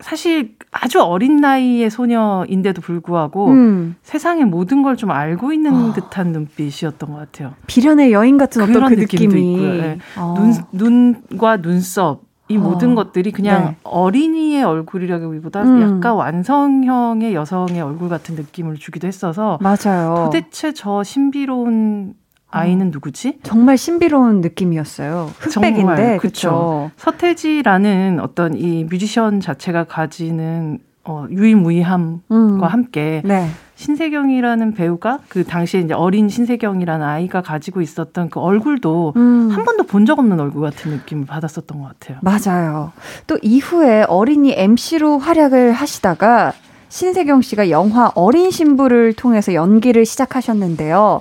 사실 0.00 0.56
아주 0.70 1.00
어린 1.00 1.36
나이의 1.36 1.88
소녀인데도 1.90 2.82
불구하고 2.82 3.48
음. 3.50 3.94
세상의 4.02 4.44
모든 4.44 4.82
걸 4.82 4.96
좀 4.96 5.10
알고 5.10 5.52
있는 5.52 5.92
듯한 5.92 6.32
눈빛이었던 6.32 7.10
것 7.12 7.16
같아요. 7.18 7.54
비련의 7.66 8.12
여인 8.12 8.38
같은 8.38 8.62
어떤 8.62 8.88
그 8.88 8.94
느낌도 8.94 9.24
느낌이. 9.34 9.52
있고요. 9.54 9.72
네. 9.82 9.98
어. 10.18 10.34
눈, 10.72 11.14
눈과 11.30 11.58
눈썹 11.62 12.22
이 12.48 12.56
어. 12.56 12.60
모든 12.60 12.94
것들이 12.94 13.32
그냥 13.32 13.64
네. 13.64 13.76
어린이의 13.84 14.62
얼굴이라기보다 14.64 15.62
음. 15.62 15.82
약간 15.96 16.14
완성형의 16.14 17.34
여성의 17.34 17.80
얼굴 17.80 18.08
같은 18.08 18.34
느낌을 18.34 18.76
주기도 18.76 19.06
했어서 19.06 19.58
맞아요. 19.62 20.24
도대체 20.26 20.72
저 20.74 21.02
신비로운 21.02 22.14
아이는 22.54 22.90
누구지? 22.90 23.38
정말 23.42 23.76
신비로운 23.76 24.40
느낌이었어요. 24.40 25.30
흑백인데, 25.38 26.18
그쵸. 26.18 26.90
서태지라는 26.96 28.20
어떤 28.20 28.54
이 28.56 28.84
뮤지션 28.84 29.40
자체가 29.40 29.84
가지는 29.84 30.78
어, 31.06 31.26
유일무이함과 31.30 32.22
음. 32.32 32.62
함께 32.62 33.20
네. 33.26 33.46
신세경이라는 33.74 34.72
배우가 34.72 35.18
그 35.28 35.44
당시에 35.44 35.80
이제 35.80 35.92
어린 35.92 36.30
신세경이라는 36.30 37.04
아이가 37.04 37.42
가지고 37.42 37.82
있었던 37.82 38.30
그 38.30 38.40
얼굴도 38.40 39.12
음. 39.16 39.50
한 39.50 39.64
번도 39.64 39.84
본 39.84 40.06
적 40.06 40.18
없는 40.18 40.38
얼굴 40.40 40.62
같은 40.62 40.92
느낌을 40.92 41.26
받았었던 41.26 41.78
것 41.80 41.88
같아요. 41.88 42.18
맞아요. 42.22 42.92
또 43.26 43.38
이후에 43.42 44.04
어린이 44.08 44.54
MC로 44.56 45.18
활약을 45.18 45.72
하시다가 45.72 46.52
신세경 46.88 47.42
씨가 47.42 47.68
영화 47.70 48.10
어린 48.14 48.50
신부를 48.50 49.12
통해서 49.14 49.52
연기를 49.52 50.06
시작하셨는데요. 50.06 51.20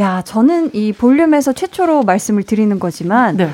야, 0.00 0.22
저는 0.22 0.70
이 0.72 0.92
볼륨에서 0.94 1.52
최초로 1.52 2.04
말씀을 2.04 2.42
드리는 2.42 2.78
거지만 2.78 3.36
네. 3.36 3.50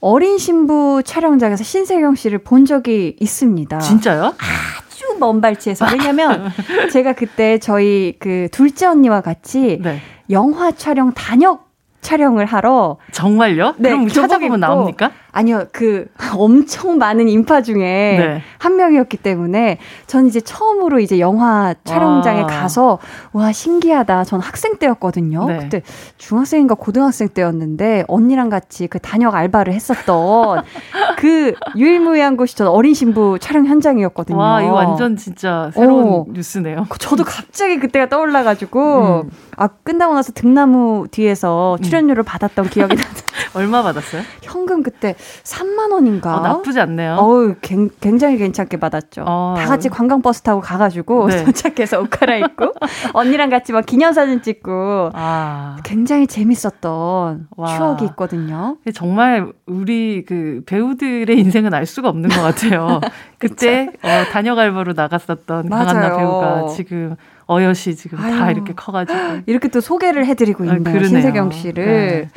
어린 0.00 0.38
신부 0.38 1.02
촬영장에서 1.04 1.62
신세경 1.62 2.14
씨를 2.14 2.38
본 2.38 2.64
적이 2.64 3.16
있습니다. 3.20 3.78
진짜요? 3.80 4.34
아주 4.38 5.16
먼 5.18 5.42
발치에서 5.42 5.86
왜냐면 5.92 6.50
제가 6.90 7.12
그때 7.12 7.58
저희 7.58 8.16
그 8.18 8.48
둘째 8.50 8.86
언니와 8.86 9.20
같이 9.20 9.78
네. 9.82 10.00
영화 10.30 10.72
촬영 10.72 11.12
단역 11.12 11.68
촬영을 12.00 12.46
하러 12.46 12.96
정말요? 13.12 13.74
네, 13.76 13.90
그럼 13.90 14.08
찾아보면 14.08 14.58
나옵니까? 14.58 15.10
아니요, 15.32 15.66
그 15.72 16.06
엄청 16.36 16.98
많은 16.98 17.28
인파 17.28 17.62
중에 17.62 17.78
네. 17.78 18.42
한 18.58 18.76
명이었기 18.76 19.16
때문에 19.18 19.78
전 20.06 20.26
이제 20.26 20.40
처음으로 20.40 21.00
이제 21.00 21.18
영화 21.18 21.74
촬영장에 21.84 22.42
와. 22.42 22.46
가서 22.46 22.98
와 23.32 23.52
신기하다. 23.52 24.24
전 24.24 24.40
학생 24.40 24.76
때였거든요. 24.76 25.46
네. 25.46 25.58
그때 25.58 25.82
중학생인가 26.18 26.74
고등학생 26.74 27.28
때였는데 27.28 28.04
언니랑 28.08 28.48
같이 28.50 28.86
그 28.86 28.98
단역 28.98 29.34
알바를 29.34 29.72
했었던 29.72 30.62
그 31.18 31.54
유일무이한 31.76 32.36
곳이 32.36 32.56
전 32.56 32.68
어린 32.68 32.94
신부 32.94 33.38
촬영 33.38 33.66
현장이었거든요. 33.66 34.38
와, 34.38 34.62
이거 34.62 34.72
완전 34.72 35.16
진짜 35.16 35.70
새로운 35.74 36.08
어. 36.08 36.26
뉴스네요. 36.32 36.86
저도 36.98 37.24
갑자기 37.24 37.78
그때가 37.78 38.08
떠올라가지고 38.08 39.22
음. 39.24 39.30
아 39.56 39.68
끝나고 39.68 40.14
나서 40.14 40.32
등나무 40.32 41.06
뒤에서 41.10 41.78
출연료를 41.82 42.22
받았던 42.22 42.70
기억이 42.70 42.96
나요. 42.96 43.06
얼마 43.54 43.82
받았어요? 43.82 44.22
현금 44.42 44.82
그때 44.82 45.14
3만 45.44 45.92
원인가? 45.92 46.36
어, 46.36 46.40
나쁘지 46.40 46.80
않네요. 46.80 47.14
어우, 47.18 47.54
굉- 47.60 47.90
굉장히 48.00 48.36
괜찮게 48.38 48.78
받았죠. 48.78 49.24
어. 49.26 49.54
다 49.58 49.66
같이 49.66 49.88
관광버스 49.88 50.42
타고 50.42 50.60
가가지고 50.60 51.28
네. 51.28 51.44
도착해서 51.44 52.00
옷 52.00 52.10
갈아입고 52.10 52.72
언니랑 53.14 53.50
같이 53.50 53.72
막 53.72 53.86
기념사진 53.86 54.42
찍고 54.42 55.10
아. 55.14 55.76
굉장히 55.84 56.26
재밌었던 56.26 57.48
와. 57.56 57.76
추억이 57.76 58.04
있거든요. 58.10 58.76
정말 58.94 59.52
우리 59.66 60.24
그 60.26 60.62
배우들의 60.66 61.38
인생은 61.38 61.74
알 61.74 61.86
수가 61.86 62.08
없는 62.08 62.28
것 62.30 62.40
같아요. 62.42 63.00
그때 63.38 63.88
어, 64.02 64.24
단역 64.32 64.58
알바로 64.58 64.92
나갔었던 64.94 65.68
강한나. 65.68 66.16
배우가 66.16 66.66
지금 66.74 67.16
어여시 67.50 67.96
지금 67.96 68.18
다 68.18 68.44
아유. 68.46 68.52
이렇게 68.52 68.72
커가지고 68.74 69.18
이렇게 69.46 69.68
또 69.68 69.80
소개를 69.80 70.24
해드리고 70.26 70.64
아, 70.64 70.66
있네요. 70.76 70.82
그러네요. 70.84 71.08
신세경 71.08 71.50
씨를. 71.50 71.84
네. 71.86 72.28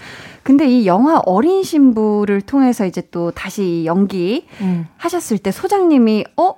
근데 0.41 0.67
이 0.67 0.85
영화 0.87 1.19
어린 1.19 1.63
신부를 1.63 2.41
통해서 2.41 2.85
이제 2.85 3.01
또 3.11 3.31
다시 3.31 3.83
연기 3.85 4.47
음. 4.61 4.87
하셨을 4.97 5.37
때 5.37 5.51
소장님이 5.51 6.25
어? 6.37 6.55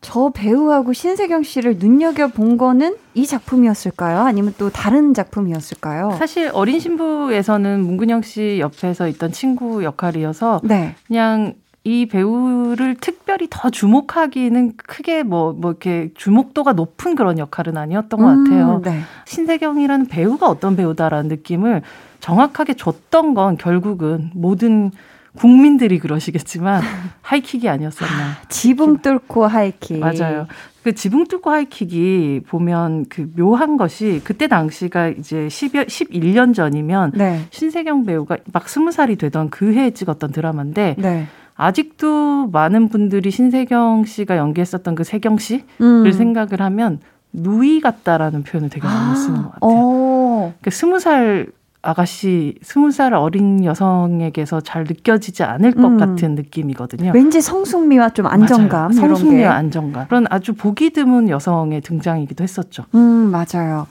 저 0.00 0.30
배우하고 0.32 0.92
신세경 0.92 1.42
씨를 1.42 1.78
눈여겨 1.78 2.28
본 2.28 2.56
거는 2.56 2.96
이 3.14 3.26
작품이었을까요? 3.26 4.20
아니면 4.20 4.54
또 4.56 4.70
다른 4.70 5.12
작품이었을까요? 5.12 6.14
사실 6.16 6.50
어린 6.54 6.78
신부에서는 6.78 7.80
문근영 7.80 8.22
씨 8.22 8.58
옆에서 8.60 9.08
있던 9.08 9.32
친구 9.32 9.82
역할이어서 9.82 10.60
네. 10.62 10.94
그냥 11.08 11.54
이 11.84 12.06
배우를 12.06 12.96
특별히 13.00 13.46
더 13.48 13.70
주목하기는 13.70 14.76
크게 14.76 15.22
뭐, 15.22 15.52
뭐 15.52 15.70
이렇게 15.70 16.10
주목도가 16.14 16.72
높은 16.72 17.14
그런 17.14 17.38
역할은 17.38 17.76
아니었던 17.76 18.20
것 18.20 18.26
같아요. 18.26 18.76
음, 18.76 18.82
네. 18.82 19.00
신세경이라는 19.26 20.06
배우가 20.06 20.48
어떤 20.48 20.76
배우다라는 20.76 21.28
느낌을 21.28 21.82
정확하게 22.20 22.74
줬던 22.74 23.34
건 23.34 23.56
결국은 23.56 24.30
모든 24.34 24.90
국민들이 25.36 25.98
그러시겠지만 25.98 26.82
하이킥이 27.22 27.68
아니었었나. 27.68 28.38
지붕 28.48 28.98
뚫고 28.98 29.46
하이킥. 29.46 29.98
맞아요. 29.98 30.46
그 30.82 30.94
지붕 30.94 31.26
뚫고 31.26 31.50
하이킥이 31.50 32.40
보면 32.48 33.06
그 33.08 33.30
묘한 33.36 33.76
것이 33.76 34.20
그때 34.24 34.48
당시가 34.48 35.08
이제 35.08 35.46
10여, 35.48 35.86
11년 35.86 36.54
전이면 36.54 37.12
네. 37.14 37.44
신세경 37.50 38.04
배우가 38.04 38.38
막 38.52 38.64
20살이 38.64 39.18
되던 39.18 39.50
그 39.50 39.72
해에 39.72 39.90
찍었던 39.90 40.32
드라마인데 40.32 40.96
네. 40.98 41.26
아직도 41.58 42.48
많은 42.52 42.88
분들이 42.88 43.30
신세경 43.30 44.04
씨가 44.06 44.36
연기했었던 44.36 44.94
그 44.94 45.02
세경 45.04 45.38
씨를 45.38 45.64
음. 45.82 46.10
생각을 46.12 46.60
하면 46.62 47.00
누이 47.32 47.80
같다라는 47.80 48.44
표현을 48.44 48.70
되게 48.70 48.86
많이 48.86 49.16
쓰는 49.16 49.42
것 49.42 49.52
같아요. 49.52 49.60
어. 49.60 50.54
그 50.62 50.70
스무 50.70 50.98
살 51.00 51.48
아가씨, 51.82 52.56
스무 52.62 52.90
살 52.90 53.14
어린 53.14 53.64
여성에게서 53.64 54.60
잘 54.60 54.82
느껴지지 54.84 55.42
않을 55.44 55.72
것 55.72 55.84
음. 55.86 55.96
같은 55.98 56.34
느낌이거든요. 56.34 57.12
왠지 57.14 57.40
성숙미와 57.40 58.10
좀 58.10 58.26
안정감 58.26 58.92
맞아요. 58.94 59.08
성숙미와 59.08 59.52
안정감. 59.52 60.06
그런 60.08 60.26
아주 60.30 60.54
보기 60.54 60.90
드문 60.90 61.28
여성의 61.28 61.80
등장이기도 61.82 62.42
했었죠. 62.42 62.84
음, 62.94 63.30
맞아요. 63.30 63.86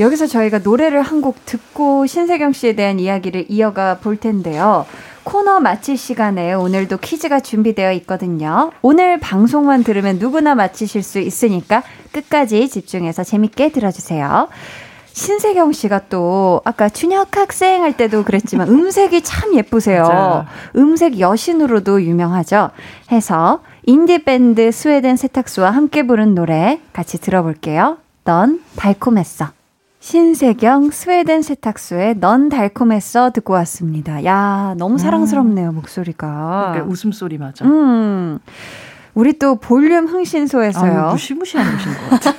여기서 0.00 0.26
저희가 0.26 0.58
노래를 0.60 1.02
한 1.02 1.20
곡 1.20 1.44
듣고 1.46 2.06
신세경 2.06 2.52
씨에 2.52 2.74
대한 2.74 2.98
이야기를 3.00 3.46
이어가 3.48 3.98
볼 3.98 4.16
텐데요. 4.16 4.84
코너 5.28 5.60
마칠 5.60 5.98
시간에 5.98 6.54
오늘도 6.54 6.96
퀴즈가 6.96 7.40
준비되어 7.40 7.92
있거든요. 7.92 8.72
오늘 8.80 9.20
방송만 9.20 9.84
들으면 9.84 10.18
누구나 10.18 10.54
맞히실 10.54 11.02
수 11.02 11.18
있으니까 11.18 11.82
끝까지 12.12 12.66
집중해서 12.70 13.24
재밌게 13.24 13.72
들어주세요. 13.72 14.48
신세경 15.12 15.72
씨가 15.72 16.08
또 16.08 16.62
아까 16.64 16.88
춘혁 16.88 17.36
학생 17.36 17.82
할 17.82 17.94
때도 17.94 18.24
그랬지만 18.24 18.68
음색이 18.68 19.20
참 19.20 19.54
예쁘세요. 19.54 20.46
음색 20.76 21.20
여신으로도 21.20 22.04
유명하죠. 22.04 22.70
해서 23.12 23.60
인디밴드 23.84 24.72
스웨덴 24.72 25.16
세탁소와 25.16 25.72
함께 25.72 26.06
부른 26.06 26.34
노래 26.34 26.80
같이 26.94 27.20
들어볼게요. 27.20 27.98
넌 28.24 28.62
달콤했어. 28.76 29.57
신세경 30.08 30.90
스웨덴 30.90 31.42
세탁소의 31.42 32.14
넌 32.18 32.48
달콤했어 32.48 33.30
듣고 33.30 33.52
왔습니다. 33.52 34.24
야, 34.24 34.74
너무 34.78 34.96
사랑스럽네요, 34.96 35.72
목소리가. 35.72 36.70
그러니까 36.72 36.90
웃음소리 36.90 37.36
맞아. 37.36 37.66
음. 37.66 38.38
우리 39.12 39.38
또 39.38 39.56
볼륨 39.56 40.06
흥신소에서요. 40.06 41.02
아유, 41.02 41.10
무시무시한 41.10 41.66
것 41.76 42.20
같아. 42.22 42.32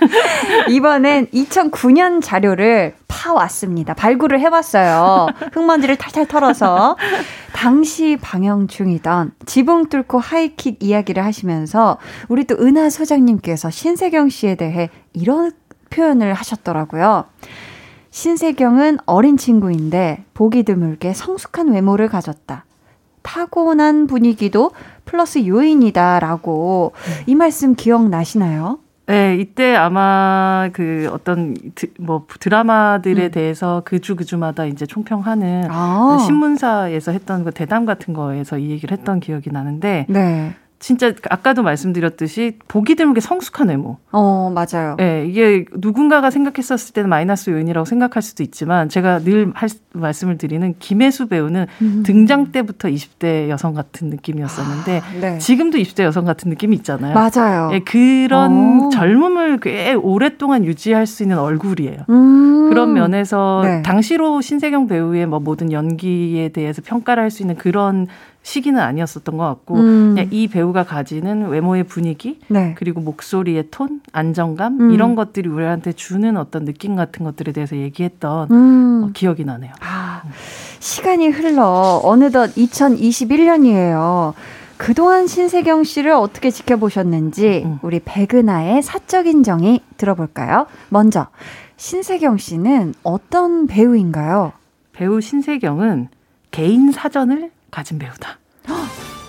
이번엔 0.70 1.26
2009년 1.26 2.22
자료를 2.22 2.94
파왔습니다. 3.06 3.92
발굴을 3.92 4.40
해봤어요. 4.40 5.26
흙먼지를 5.52 5.96
탈탈 5.96 6.26
털어서. 6.26 6.96
당시 7.52 8.16
방영 8.20 8.66
중이던 8.66 9.32
지붕 9.44 9.90
뚫고 9.90 10.18
하이킥 10.20 10.78
이야기를 10.80 11.22
하시면서 11.22 11.98
우리 12.28 12.44
또 12.44 12.56
은하 12.56 12.88
소장님께서 12.88 13.68
신세경 13.68 14.30
씨에 14.30 14.54
대해 14.54 14.88
이런 15.12 15.52
표현을 15.94 16.34
하셨더라고요. 16.34 17.24
신세경은 18.10 18.98
어린 19.06 19.36
친구인데 19.36 20.24
보기 20.34 20.62
드물게 20.62 21.14
성숙한 21.14 21.72
외모를 21.72 22.08
가졌다. 22.08 22.64
타고난 23.22 24.06
분위기도 24.06 24.70
플러스 25.04 25.46
요인이다라고 25.46 26.92
이 27.26 27.34
말씀 27.34 27.74
기억나시나요? 27.74 28.78
네, 29.06 29.36
이때 29.36 29.74
아마 29.74 30.70
그 30.72 31.10
어떤 31.12 31.54
드, 31.74 31.88
뭐 31.98 32.26
드라마들에 32.40 33.26
음. 33.26 33.30
대해서 33.30 33.82
그주 33.84 34.16
그주마다 34.16 34.64
이제 34.64 34.86
총평하는 34.86 35.64
아. 35.70 36.18
신문사에서 36.24 37.12
했던 37.12 37.44
그 37.44 37.50
대담 37.50 37.84
같은 37.84 38.14
거에서 38.14 38.56
이 38.56 38.70
얘기를 38.70 38.96
했던 38.96 39.20
기억이 39.20 39.50
나는데 39.50 40.06
네. 40.08 40.54
진짜 40.84 41.14
아까도 41.30 41.62
말씀드렸듯이 41.62 42.58
보기 42.68 42.94
드물게 42.94 43.22
성숙한 43.22 43.68
외모. 43.68 43.96
어, 44.12 44.52
맞아요. 44.54 44.98
예, 45.00 45.24
이게 45.26 45.64
누군가가 45.72 46.28
생각했었을 46.28 46.92
때는 46.92 47.08
마이너스 47.08 47.48
요인이라고 47.48 47.86
생각할 47.86 48.22
수도 48.22 48.42
있지만 48.42 48.90
제가 48.90 49.20
늘 49.20 49.50
할, 49.54 49.70
말씀을 49.94 50.36
드리는 50.36 50.74
김혜수 50.78 51.28
배우는 51.28 51.68
음. 51.80 52.02
등장 52.04 52.52
때부터 52.52 52.88
20대 52.88 53.48
여성 53.48 53.72
같은 53.72 54.10
느낌이었었는데 54.10 55.02
네. 55.22 55.38
지금도 55.38 55.78
20대 55.78 56.02
여성 56.02 56.26
같은 56.26 56.50
느낌이 56.50 56.76
있잖아요. 56.76 57.14
맞아요. 57.14 57.70
예, 57.72 57.78
그런 57.78 58.88
오. 58.88 58.90
젊음을 58.90 59.60
꽤 59.60 59.94
오랫동안 59.94 60.66
유지할 60.66 61.06
수 61.06 61.22
있는 61.22 61.38
얼굴이에요. 61.38 62.00
음. 62.10 62.68
그런 62.68 62.92
면에서 62.92 63.62
네. 63.64 63.80
당시로 63.80 64.42
신세경 64.42 64.86
배우의 64.86 65.24
뭐 65.28 65.40
모든 65.40 65.72
연기에 65.72 66.50
대해서 66.50 66.82
평가를 66.84 67.22
할 67.22 67.30
수 67.30 67.42
있는 67.42 67.56
그런 67.56 68.06
시기는 68.44 68.78
아니었었던 68.78 69.38
것 69.38 69.44
같고 69.44 69.76
음. 69.76 70.14
그냥 70.14 70.28
이 70.30 70.48
배우가 70.48 70.84
가지는 70.84 71.48
외모의 71.48 71.84
분위기 71.84 72.38
네. 72.48 72.74
그리고 72.76 73.00
목소리의 73.00 73.68
톤, 73.70 74.02
안정감 74.12 74.80
음. 74.80 74.90
이런 74.92 75.14
것들이 75.14 75.48
우리한테 75.48 75.92
주는 75.92 76.36
어떤 76.36 76.66
느낌 76.66 76.94
같은 76.94 77.24
것들에 77.24 77.52
대해서 77.52 77.74
얘기했던 77.76 78.50
음. 78.50 79.04
어, 79.04 79.10
기억이 79.14 79.46
나네요. 79.46 79.72
아, 79.80 80.22
시간이 80.78 81.28
흘러 81.28 82.00
어느덧 82.04 82.54
2021년이에요. 82.54 84.34
그동안 84.76 85.26
신세경 85.26 85.82
씨를 85.82 86.12
어떻게 86.12 86.50
지켜보셨는지 86.50 87.62
음. 87.64 87.78
우리 87.80 87.98
백은하의 88.04 88.82
사적인 88.82 89.42
정의 89.42 89.80
들어볼까요? 89.96 90.66
먼저 90.90 91.28
신세경 91.78 92.36
씨는 92.36 92.92
어떤 93.04 93.66
배우인가요? 93.66 94.52
배우 94.92 95.22
신세경은 95.22 96.08
개인 96.50 96.92
사전을 96.92 97.50
가진 97.74 97.98
배우다. 97.98 98.38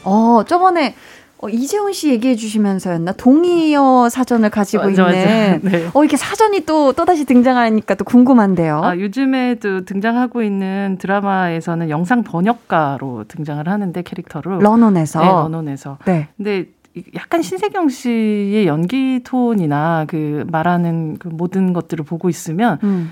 어, 0.03 0.43
저번에 0.47 0.93
어, 1.39 1.49
이재훈 1.49 1.91
씨 1.93 2.10
얘기해 2.12 2.36
주시면서였나? 2.36 3.13
동의어 3.13 4.08
사전을 4.10 4.49
가지고 4.51 4.86
맞아, 4.86 5.03
맞아. 5.03 5.19
있는. 5.19 5.62
네. 5.65 5.89
어, 5.93 6.03
이렇게 6.03 6.15
사전이 6.15 6.62
또, 6.62 6.93
또다시 6.93 7.25
등장하니까 7.25 7.95
또 7.95 8.05
궁금한데요. 8.05 8.81
아, 8.84 8.97
요즘에도 8.97 9.84
등장하고 9.84 10.43
있는 10.43 10.97
드라마에서는 10.99 11.89
영상 11.89 12.23
번역가로 12.23 13.25
등장을 13.27 13.67
하는데 13.67 14.01
캐릭터로 14.01 14.60
런온에서. 14.60 15.19
네, 15.21 15.25
런온에서. 15.27 15.97
네. 16.05 16.27
근데 16.38 16.67
이- 16.95 17.03
약간 17.15 17.41
신세경 17.41 17.89
씨의 17.89 18.67
연기 18.67 19.21
톤이나 19.23 20.05
그 20.08 20.45
말하는 20.49 21.17
그 21.17 21.27
모든 21.27 21.73
것들을 21.73 22.05
보고 22.05 22.29
있으면 22.29 22.77
음. 22.84 23.12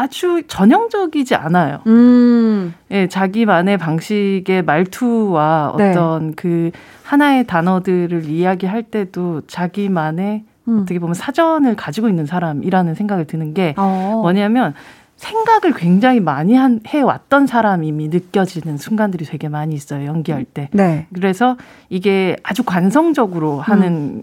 아- 0.00 0.04
아주 0.04 0.42
전형적이지 0.46 1.34
않아요. 1.34 1.80
음. 1.86 2.74
예, 2.90 3.06
자기만의 3.06 3.76
방식의 3.76 4.62
말투와 4.64 5.74
네. 5.76 5.90
어떤 5.90 6.34
그 6.34 6.70
하나의 7.02 7.46
단어들을 7.46 8.24
이야기할 8.24 8.84
때도 8.84 9.42
자기만의 9.46 10.44
음. 10.68 10.80
어떻게 10.82 10.98
보면 10.98 11.14
사전을 11.14 11.76
가지고 11.76 12.08
있는 12.08 12.26
사람이라는 12.26 12.94
생각을 12.94 13.26
드는 13.26 13.54
게 13.54 13.74
어. 13.76 14.20
뭐냐면 14.22 14.74
생각을 15.16 15.74
굉장히 15.76 16.18
많이 16.18 16.54
한, 16.54 16.80
해왔던 16.86 17.46
사람임이 17.46 18.08
느껴지는 18.08 18.78
순간들이 18.78 19.26
되게 19.26 19.50
많이 19.50 19.74
있어요, 19.74 20.06
연기할 20.06 20.44
때. 20.44 20.70
네. 20.72 21.06
그래서 21.12 21.58
이게 21.90 22.36
아주 22.42 22.62
관성적으로 22.62 23.60
하는 23.60 24.22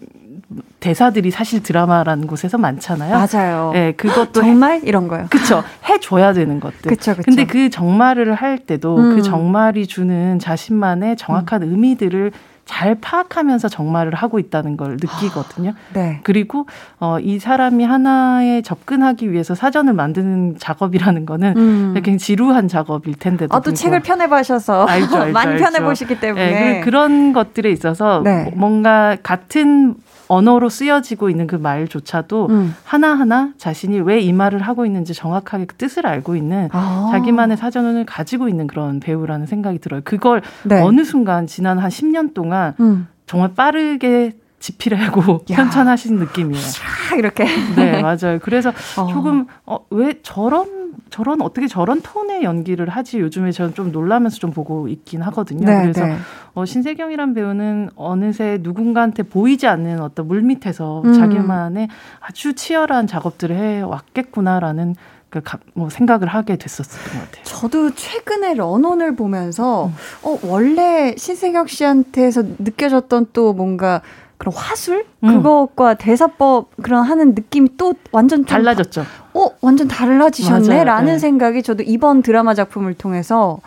대사들이 0.80 1.32
사실 1.32 1.62
드라마라는 1.62 2.28
곳에서 2.28 2.58
많잖아요. 2.58 3.14
맞아요. 3.14 3.72
예, 3.76 3.94
그것도 3.98 4.42
해- 4.42 4.46
정말 4.48 4.82
이런 4.84 5.08
거요. 5.08 5.26
그쵸. 5.30 5.64
해줘야 5.90 6.32
되는 6.34 6.60
것들. 6.60 6.90
그쵸, 6.90 7.12
그쵸. 7.12 7.24
근데 7.26 7.46
그 7.46 7.70
정말을 7.70 8.34
할 8.34 8.58
때도 8.60 8.96
음. 8.98 9.16
그 9.16 9.22
정말이 9.22 9.88
주는 9.88 10.40
자신만의 10.40 11.18
정확한 11.18 11.64
의미들을 11.64 12.32
잘 12.64 12.96
파악하면서 12.96 13.70
정말을 13.70 14.14
하고 14.14 14.40
있다는 14.40 14.76
걸 14.78 14.98
느끼거든요. 15.02 15.74
네. 15.94 16.20
그리고 16.24 16.66
어, 17.00 17.18
이 17.20 17.40
사람이 17.40 17.84
하나에 17.86 18.62
접근하기 18.62 19.32
위해서 19.32 19.56
사전을 19.56 19.94
만드는 19.94 20.58
작업이라는 20.60 21.26
거는 21.26 21.54
음. 21.58 21.92
굉장히 21.96 22.18
지루한 22.18 22.68
작업일 22.68 23.16
텐데도 23.16 23.56
아, 23.56 23.62
또 23.62 23.74
책을 23.74 24.02
편해봐셔서 24.02 24.86
알죠, 24.86 25.18
알죠, 25.18 25.32
많이. 25.34 25.58
편해보시기 25.60 26.20
때문에. 26.20 26.52
네, 26.52 26.82
그런 26.82 27.32
것들에 27.34 27.72
있어서 27.72 28.22
네. 28.24 28.52
뭔가 28.56 29.16
같은 29.24 29.96
언어로 30.28 30.70
쓰여지고 30.70 31.30
있는 31.30 31.48
그 31.48 31.56
말조차도 31.56 32.48
음. 32.50 32.76
하나하나 32.84 33.54
자신이 33.58 34.00
왜 34.02 34.18
이 34.28 34.34
말을 34.34 34.62
하고 34.62 34.86
있는지 34.86 35.14
정확하게 35.14 35.66
그 35.66 35.76
뜻을 35.76 36.06
알고 36.06 36.36
있는 36.36 36.70
아. 36.74 37.10
자기만의 37.12 37.56
사전을 37.58 38.06
가지고 38.06 38.50
있는 38.50 38.68
그런 38.68 39.00
배우라는 39.00 39.46
생각이 39.46 39.80
들어요. 39.80 40.02
그걸 40.04 40.42
네. 40.64 40.82
어느 40.82 41.04
순간 41.04 41.48
지난 41.48 41.80
한 41.80 41.90
10년 41.90 42.34
동안 42.34 42.74
음. 42.80 43.08
정말 43.26 43.54
빠르게 43.54 44.34
지필하고 44.60 45.46
야. 45.52 45.56
편찬하신 45.56 46.18
느낌이에요. 46.18 46.62
쫙 47.10 47.18
이렇게. 47.18 47.46
네, 47.76 48.02
맞아요. 48.02 48.40
그래서 48.42 48.70
어. 48.98 49.08
조금 49.08 49.46
어, 49.66 49.80
왜 49.90 50.16
저런 50.24 50.78
저런 51.10 51.42
어떻게 51.42 51.68
저런 51.68 52.02
톤의 52.02 52.44
연기를 52.44 52.90
하지 52.90 53.20
요즘에 53.20 53.52
저는 53.52 53.74
좀 53.76 53.92
놀라면서 53.92 54.38
좀 54.40 54.52
보고 54.52 54.88
있긴 54.88 55.22
하거든요. 55.22 55.66
네, 55.66 55.82
그래서 55.84 56.06
네. 56.06 56.18
어, 56.54 56.66
신세경이란 56.66 57.34
배우는 57.34 57.92
어느새 57.96 58.58
누군가한테 58.62 59.24
보이지 59.24 59.68
않는 59.68 60.02
어떤 60.02 60.28
물 60.28 60.42
밑에서 60.42 61.04
음. 61.06 61.14
자기만의 61.14 61.88
아주 62.20 62.54
치열한 62.56 63.08
작업들을 63.08 63.56
해 63.56 63.82
왔겠구나라는 63.82 64.96
그 65.30 65.42
가- 65.44 65.60
뭐 65.74 65.90
생각을 65.90 66.28
하게 66.28 66.56
됐었던 66.58 67.14
것 67.14 67.26
같아요. 67.26 67.44
저도 67.44 67.94
최근에 67.94 68.56
런온을 68.56 69.16
보면서 69.16 69.88
음. 69.88 69.94
어 70.24 70.40
원래 70.44 71.14
신세경 71.18 71.68
씨한테서 71.68 72.44
느껴졌던 72.60 73.28
또 73.34 73.54
뭔가 73.54 74.02
그런 74.38 74.54
화술 74.54 75.06
음. 75.24 75.28
그것과 75.28 75.96
대사법 75.96 76.70
그런 76.82 77.04
하는 77.04 77.30
느낌이 77.34 77.70
또 77.78 77.94
완전 78.12 78.40
좀 78.40 78.46
달라졌죠. 78.46 79.04
어 79.34 79.50
완전 79.62 79.88
달라지셨네 79.88 80.68
맞아요. 80.68 80.84
라는 80.84 81.14
네. 81.14 81.20
생각이 81.20 81.64
저도 81.64 81.84
이번 81.86 82.22
드라마 82.22 82.54
작품을 82.54 82.94
통해서 82.94 83.60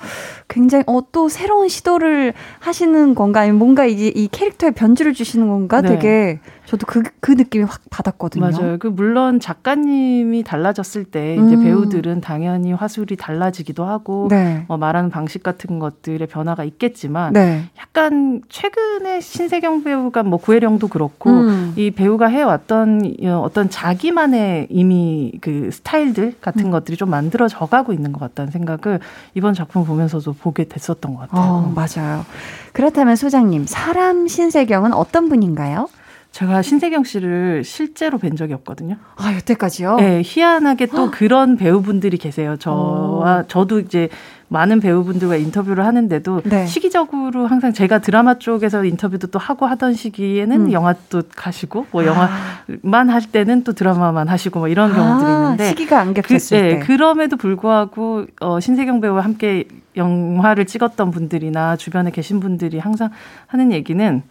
굉장히 0.48 0.84
어 0.86 1.00
또 1.12 1.28
새로운 1.28 1.68
시도를 1.68 2.34
하시는 2.60 3.14
건가 3.16 3.40
아니면 3.40 3.58
뭔가 3.58 3.84
이제 3.84 4.12
이 4.14 4.28
캐릭터에 4.28 4.70
변주를 4.70 5.12
주시는 5.12 5.48
건가 5.48 5.80
네. 5.80 5.88
되게 5.88 6.40
저도 6.70 6.86
그, 6.86 7.02
그 7.18 7.32
느낌이 7.32 7.64
확 7.64 7.80
받았거든요. 7.90 8.48
맞아요. 8.48 8.76
그 8.78 8.86
물론 8.86 9.40
작가님이 9.40 10.44
달라졌을 10.44 11.02
때 11.02 11.34
이제 11.34 11.56
음. 11.56 11.64
배우들은 11.64 12.20
당연히 12.20 12.72
화술이 12.72 13.16
달라지기도 13.16 13.84
하고 13.84 14.28
네. 14.30 14.66
뭐 14.68 14.76
말하는 14.76 15.10
방식 15.10 15.42
같은 15.42 15.80
것들의 15.80 16.24
변화가 16.28 16.62
있겠지만 16.62 17.32
네. 17.32 17.64
약간 17.76 18.40
최근에 18.48 19.20
신세경 19.20 19.82
배우가 19.82 20.22
뭐 20.22 20.38
구혜령도 20.38 20.86
그렇고 20.86 21.30
음. 21.30 21.72
이 21.74 21.90
배우가 21.90 22.28
해왔던 22.28 23.16
어, 23.24 23.40
어떤 23.40 23.68
자기만의 23.68 24.68
이미 24.70 25.32
그그 25.40 25.72
스타일들 25.72 26.36
같은 26.40 26.66
음. 26.66 26.70
것들이 26.70 26.96
좀 26.96 27.10
만들어져 27.10 27.66
가고 27.66 27.92
있는 27.92 28.12
것 28.12 28.20
같다는 28.20 28.52
생각을 28.52 29.00
이번 29.34 29.54
작품 29.54 29.84
보면서도 29.84 30.34
보게 30.34 30.68
됐었던 30.68 31.14
것 31.16 31.28
같아요. 31.28 31.50
어, 31.50 31.72
맞아요. 31.74 32.24
그렇다면 32.72 33.16
소장님, 33.16 33.64
사람 33.66 34.28
신세경은 34.28 34.92
어떤 34.92 35.28
분인가요? 35.28 35.88
제가 36.32 36.62
신세경 36.62 37.02
씨를 37.04 37.64
실제로 37.64 38.18
뵌 38.18 38.36
적이 38.36 38.54
없거든요. 38.54 38.96
아, 39.16 39.34
여태까지요? 39.34 39.96
네, 39.96 40.22
희한하게 40.24 40.86
또 40.86 41.10
그런 41.10 41.56
배우분들이 41.56 42.18
계세요. 42.18 42.52
어. 42.52 42.56
저와 42.56 43.44
저도 43.48 43.80
이제 43.80 44.08
많은 44.48 44.80
배우분들과 44.80 45.36
인터뷰를 45.36 45.86
하는데도 45.86 46.42
네. 46.44 46.66
시기적으로 46.66 47.46
항상 47.46 47.72
제가 47.72 48.00
드라마 48.00 48.38
쪽에서 48.38 48.84
인터뷰도 48.84 49.28
또 49.28 49.38
하고 49.38 49.66
하던 49.66 49.94
시기에는 49.94 50.66
음. 50.66 50.72
영화도 50.72 51.22
가시고 51.36 51.86
뭐 51.92 52.04
영화만 52.04 53.10
할 53.10 53.22
때는 53.22 53.62
또 53.62 53.72
드라마만 53.72 54.28
하시고 54.28 54.58
뭐 54.58 54.68
이런 54.68 54.92
경우들이 54.92 55.30
아, 55.30 55.42
있는데 55.42 55.68
시기가 55.68 56.00
안 56.00 56.14
그, 56.14 56.22
겹쳤을 56.22 56.58
예, 56.58 56.62
때. 56.62 56.78
그럼에도 56.80 57.36
불구하고 57.36 58.26
어, 58.40 58.58
신세경 58.58 59.00
배우와 59.00 59.22
함께 59.22 59.66
영화를 59.96 60.66
찍었던 60.66 61.10
분들이나 61.12 61.76
주변에 61.76 62.10
계신 62.10 62.40
분들이 62.40 62.78
항상 62.78 63.10
하는 63.46 63.72
얘기는 63.72 64.22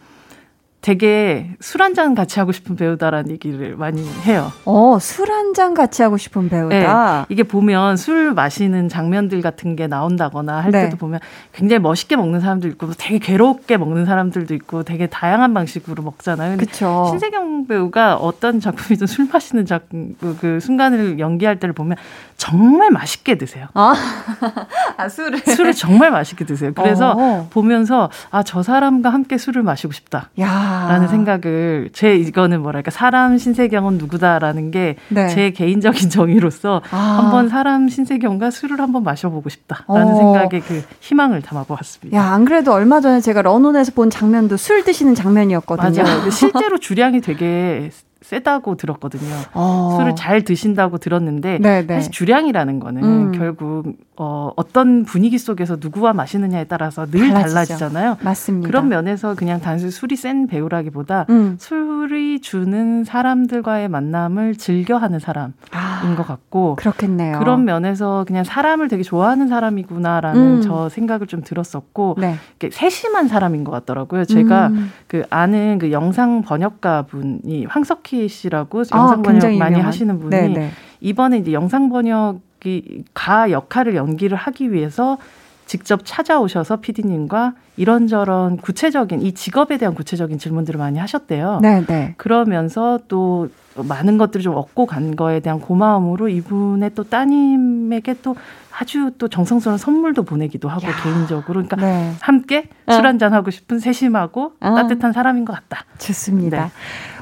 되게 0.81 1.51
술 1.59 1.81
한 1.81 1.93
잔 1.93 2.15
같이 2.15 2.39
하고 2.39 2.51
싶은 2.53 2.75
배우다라는 2.77 3.31
얘기를 3.31 3.75
많이 3.75 4.01
해요. 4.25 4.51
어, 4.65 4.97
술 4.99 5.29
한 5.29 5.53
잔 5.53 5.73
같이 5.73 6.01
하고 6.03 6.15
싶은 6.17 6.47
배우다. 6.47 7.25
네, 7.27 7.33
이게 7.33 7.43
보면 7.43 7.97
술 7.97 8.33
마시는 8.33 8.87
장면들 8.87 9.41
같은 9.41 9.75
게 9.75 9.87
나온다거나 9.87 10.59
할 10.61 10.71
네. 10.71 10.83
때도 10.85 10.97
보면 10.97 11.19
굉장히 11.51 11.81
멋있게 11.81 12.15
먹는 12.15 12.39
사람도 12.39 12.67
있고 12.69 12.91
되게 12.97 13.17
괴롭게 13.19 13.77
먹는 13.77 14.05
사람들도 14.05 14.53
있고 14.53 14.83
되게 14.83 15.07
다양한 15.07 15.53
방식으로 15.53 16.01
먹잖아요. 16.03 16.57
그쵸. 16.57 17.07
신세경 17.09 17.67
배우가 17.67 18.15
어떤 18.15 18.59
작품이든 18.59 19.07
술 19.07 19.27
마시는 19.31 19.65
작, 19.65 19.89
그, 19.89 20.37
그 20.39 20.59
순간을 20.59 21.19
연기할 21.19 21.59
때를 21.59 21.73
보면 21.73 21.97
정말 22.39 22.89
맛있게 22.89 23.37
드세요. 23.37 23.67
아, 23.73 23.93
아 24.97 25.09
술을. 25.09 25.39
술을 25.39 25.73
정말 25.73 26.09
맛있게 26.09 26.45
드세요. 26.45 26.71
그래서 26.73 27.11
어. 27.11 27.47
보면서 27.51 28.09
아, 28.31 28.43
저 28.43 28.63
사람과 28.63 29.09
함께 29.09 29.37
술을 29.37 29.61
마시고 29.61 29.91
싶다. 29.91 30.29
야. 30.39 30.87
라는 30.89 31.09
생각을 31.09 31.89
제 31.91 32.15
이거는 32.15 32.61
뭐랄까 32.61 32.91
사람 32.91 33.37
신세경은 33.37 33.97
누구다라는 33.97 34.71
게제 34.71 34.95
네. 35.09 35.51
개인적인 35.51 36.09
정의로서 36.09 36.81
아. 36.91 36.97
한번 36.97 37.49
사람 37.49 37.89
신세경과 37.89 38.51
술을 38.51 38.79
한번 38.79 39.03
마셔보고 39.03 39.49
싶다라는 39.49 40.13
어. 40.13 40.15
생각에 40.15 40.61
그 40.61 40.81
희망을 41.01 41.41
담아보았습니다. 41.41 42.17
야, 42.17 42.23
안 42.31 42.45
그래도 42.45 42.71
얼마 42.71 43.01
전에 43.01 43.19
제가 43.19 43.41
런온에서 43.41 43.91
본 43.91 44.09
장면도 44.09 44.55
술 44.55 44.85
드시는 44.85 45.13
장면이었거든요. 45.13 46.03
맞아요. 46.03 46.29
실제로 46.31 46.77
주량이 46.77 47.19
되게 47.19 47.91
세다고 48.21 48.75
들었거든요. 48.75 49.33
어. 49.53 49.95
술을 49.97 50.15
잘 50.15 50.43
드신다고 50.43 50.97
들었는데 50.97 51.59
네, 51.59 51.87
네. 51.87 51.95
사실 51.95 52.11
주량이라는 52.11 52.79
거는 52.79 53.03
음. 53.03 53.31
결국 53.31 53.93
어, 54.17 54.51
어떤 54.57 55.05
분위기 55.05 55.37
속에서 55.37 55.77
누구와 55.79 56.11
마시느냐에 56.11 56.65
따라서 56.65 57.05
늘 57.05 57.29
달라지죠. 57.29 57.53
달라지잖아요. 57.53 58.17
맞습니다. 58.21 58.67
그런 58.67 58.89
면에서 58.89 59.33
그냥 59.35 59.61
단순히 59.61 59.91
술이 59.91 60.17
센 60.17 60.47
배우라기보다 60.47 61.25
음. 61.29 61.55
술이 61.57 62.41
주는 62.41 63.05
사람들과의 63.05 63.87
만남을 63.87 64.55
즐겨하는 64.55 65.19
사람인 65.19 65.53
아, 65.71 66.15
것 66.17 66.27
같고 66.27 66.75
그렇겠네요. 66.75 67.39
그런 67.39 67.63
면에서 67.63 68.25
그냥 68.27 68.43
사람을 68.43 68.89
되게 68.89 69.03
좋아하는 69.03 69.47
사람이구나라는 69.47 70.41
음. 70.57 70.61
저 70.61 70.89
생각을 70.89 71.27
좀 71.27 71.41
들었었고 71.41 72.17
네. 72.19 72.35
이렇게 72.59 72.75
세심한 72.75 73.29
사람인 73.29 73.63
것 73.63 73.71
같더라고요. 73.71 74.25
제가 74.25 74.67
음. 74.67 74.91
그 75.07 75.23
아는 75.29 75.77
그 75.79 75.93
영상 75.93 76.41
번역가 76.41 77.03
분이 77.03 77.65
황석 77.69 78.03
희 78.17 78.27
씨라고 78.27 78.83
아, 78.91 78.97
영상 78.97 79.21
번역 79.21 79.41
많이 79.41 79.55
유명한. 79.55 79.81
하시는 79.81 80.19
분이 80.19 80.29
네, 80.29 80.47
네. 80.47 80.71
이번에 81.01 81.37
이제 81.37 81.53
영상 81.53 81.89
번역이 81.89 83.05
가 83.13 83.51
역할을 83.51 83.95
연기를 83.95 84.37
하기 84.37 84.71
위해서 84.71 85.17
직접 85.65 86.01
찾아오셔서 86.03 86.77
PD님과 86.77 87.53
이런저런 87.77 88.57
구체적인 88.57 89.21
이 89.21 89.33
직업에 89.33 89.77
대한 89.77 89.93
구체적인 89.93 90.39
질문들을 90.39 90.79
많이 90.79 90.97
하셨대요. 90.97 91.59
네, 91.61 91.85
네. 91.85 92.15
그러면서 92.17 92.99
또 93.07 93.49
많은 93.75 94.17
것들을 94.17 94.43
좀 94.43 94.55
얻고 94.55 94.87
간 94.87 95.15
거에 95.15 95.39
대한 95.39 95.59
고마움으로 95.59 96.27
이분의 96.27 96.91
또 96.95 97.03
따님에게 97.03 98.15
또 98.23 98.35
아주 98.79 99.11
또 99.17 99.27
정성스러운 99.27 99.77
선물도 99.77 100.23
보내기도 100.23 100.69
하고 100.69 100.87
개인적으로 101.03 101.65
그러니까 101.65 101.75
네. 101.75 102.13
함께 102.21 102.69
어. 102.85 102.93
술 102.93 103.05
한잔 103.05 103.33
하고 103.33 103.51
싶은 103.51 103.79
세심하고 103.79 104.53
어. 104.57 104.75
따뜻한 104.75 105.11
사람인 105.11 105.43
것 105.43 105.53
같다. 105.53 105.83
좋습니다. 105.97 106.65
네. 106.65 106.71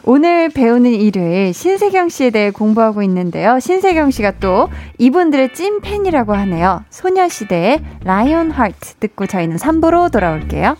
오늘 0.03 0.49
배우는 0.49 0.91
일요일 0.91 1.53
신세경 1.53 2.09
씨에 2.09 2.29
대해 2.29 2.51
공부하고 2.51 3.01
있는데요. 3.03 3.59
신세경 3.59 4.11
씨가 4.11 4.33
또 4.39 4.69
이분들의 4.99 5.53
찐 5.55 5.81
팬이라고 5.81 6.35
하네요. 6.35 6.83
소녀시대의 6.91 7.83
라이온 8.03 8.51
하트 8.51 8.93
듣고 8.95 9.25
저희는 9.25 9.57
3부로 9.57 10.11
돌아올게요. 10.11 10.77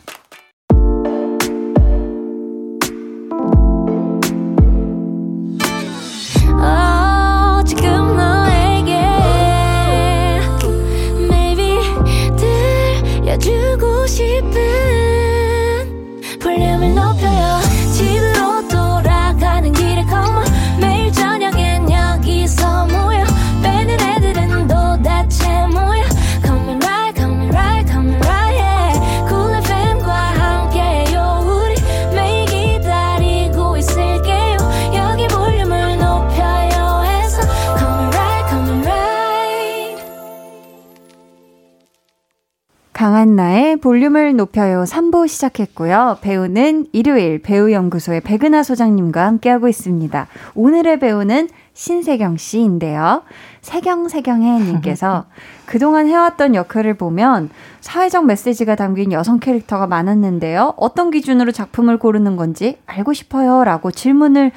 강한나의 43.08 43.78
볼륨을 43.78 44.36
높여요 44.36 44.84
3부 44.84 45.30
시작했고요. 45.30 46.17
배우는 46.20 46.88
일요일 46.91 47.41
배우연구소의 47.41 48.20
백은하 48.20 48.63
소장님과 48.63 49.26
함께하고 49.26 49.70
있습니다. 49.70 50.28
오늘의 50.56 51.00
배우는 51.00 51.48
신세경 51.72 52.36
씨인데요. 52.36 53.24
세경세경해 53.62 54.60
님께서 54.60 55.24
그동안 55.65 56.08
해왔던 56.08 56.54
역할을 56.54 56.96
보면 56.96 57.50
사회적 57.80 58.26
메시지가 58.26 58.76
담긴 58.76 59.13
여성 59.13 59.39
캐릭터가 59.39 59.88
많았는데요. 59.88 60.74
어떤 60.76 61.10
기준으로 61.10 61.54
작품을 61.54 62.00
고르는 62.00 62.36
건지 62.36 62.78
알고 62.88 63.13
싶어요. 63.13 63.63
라고 63.63 63.89
질문을 63.89 64.52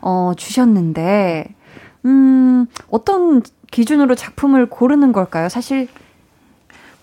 어, 0.00 0.30
주셨는데, 0.36 1.48
음, 2.04 2.66
어떤 2.88 3.42
기준으로 3.72 4.14
작품을 4.14 4.66
고르는 4.66 5.10
걸까요? 5.10 5.48
사실 5.48 5.88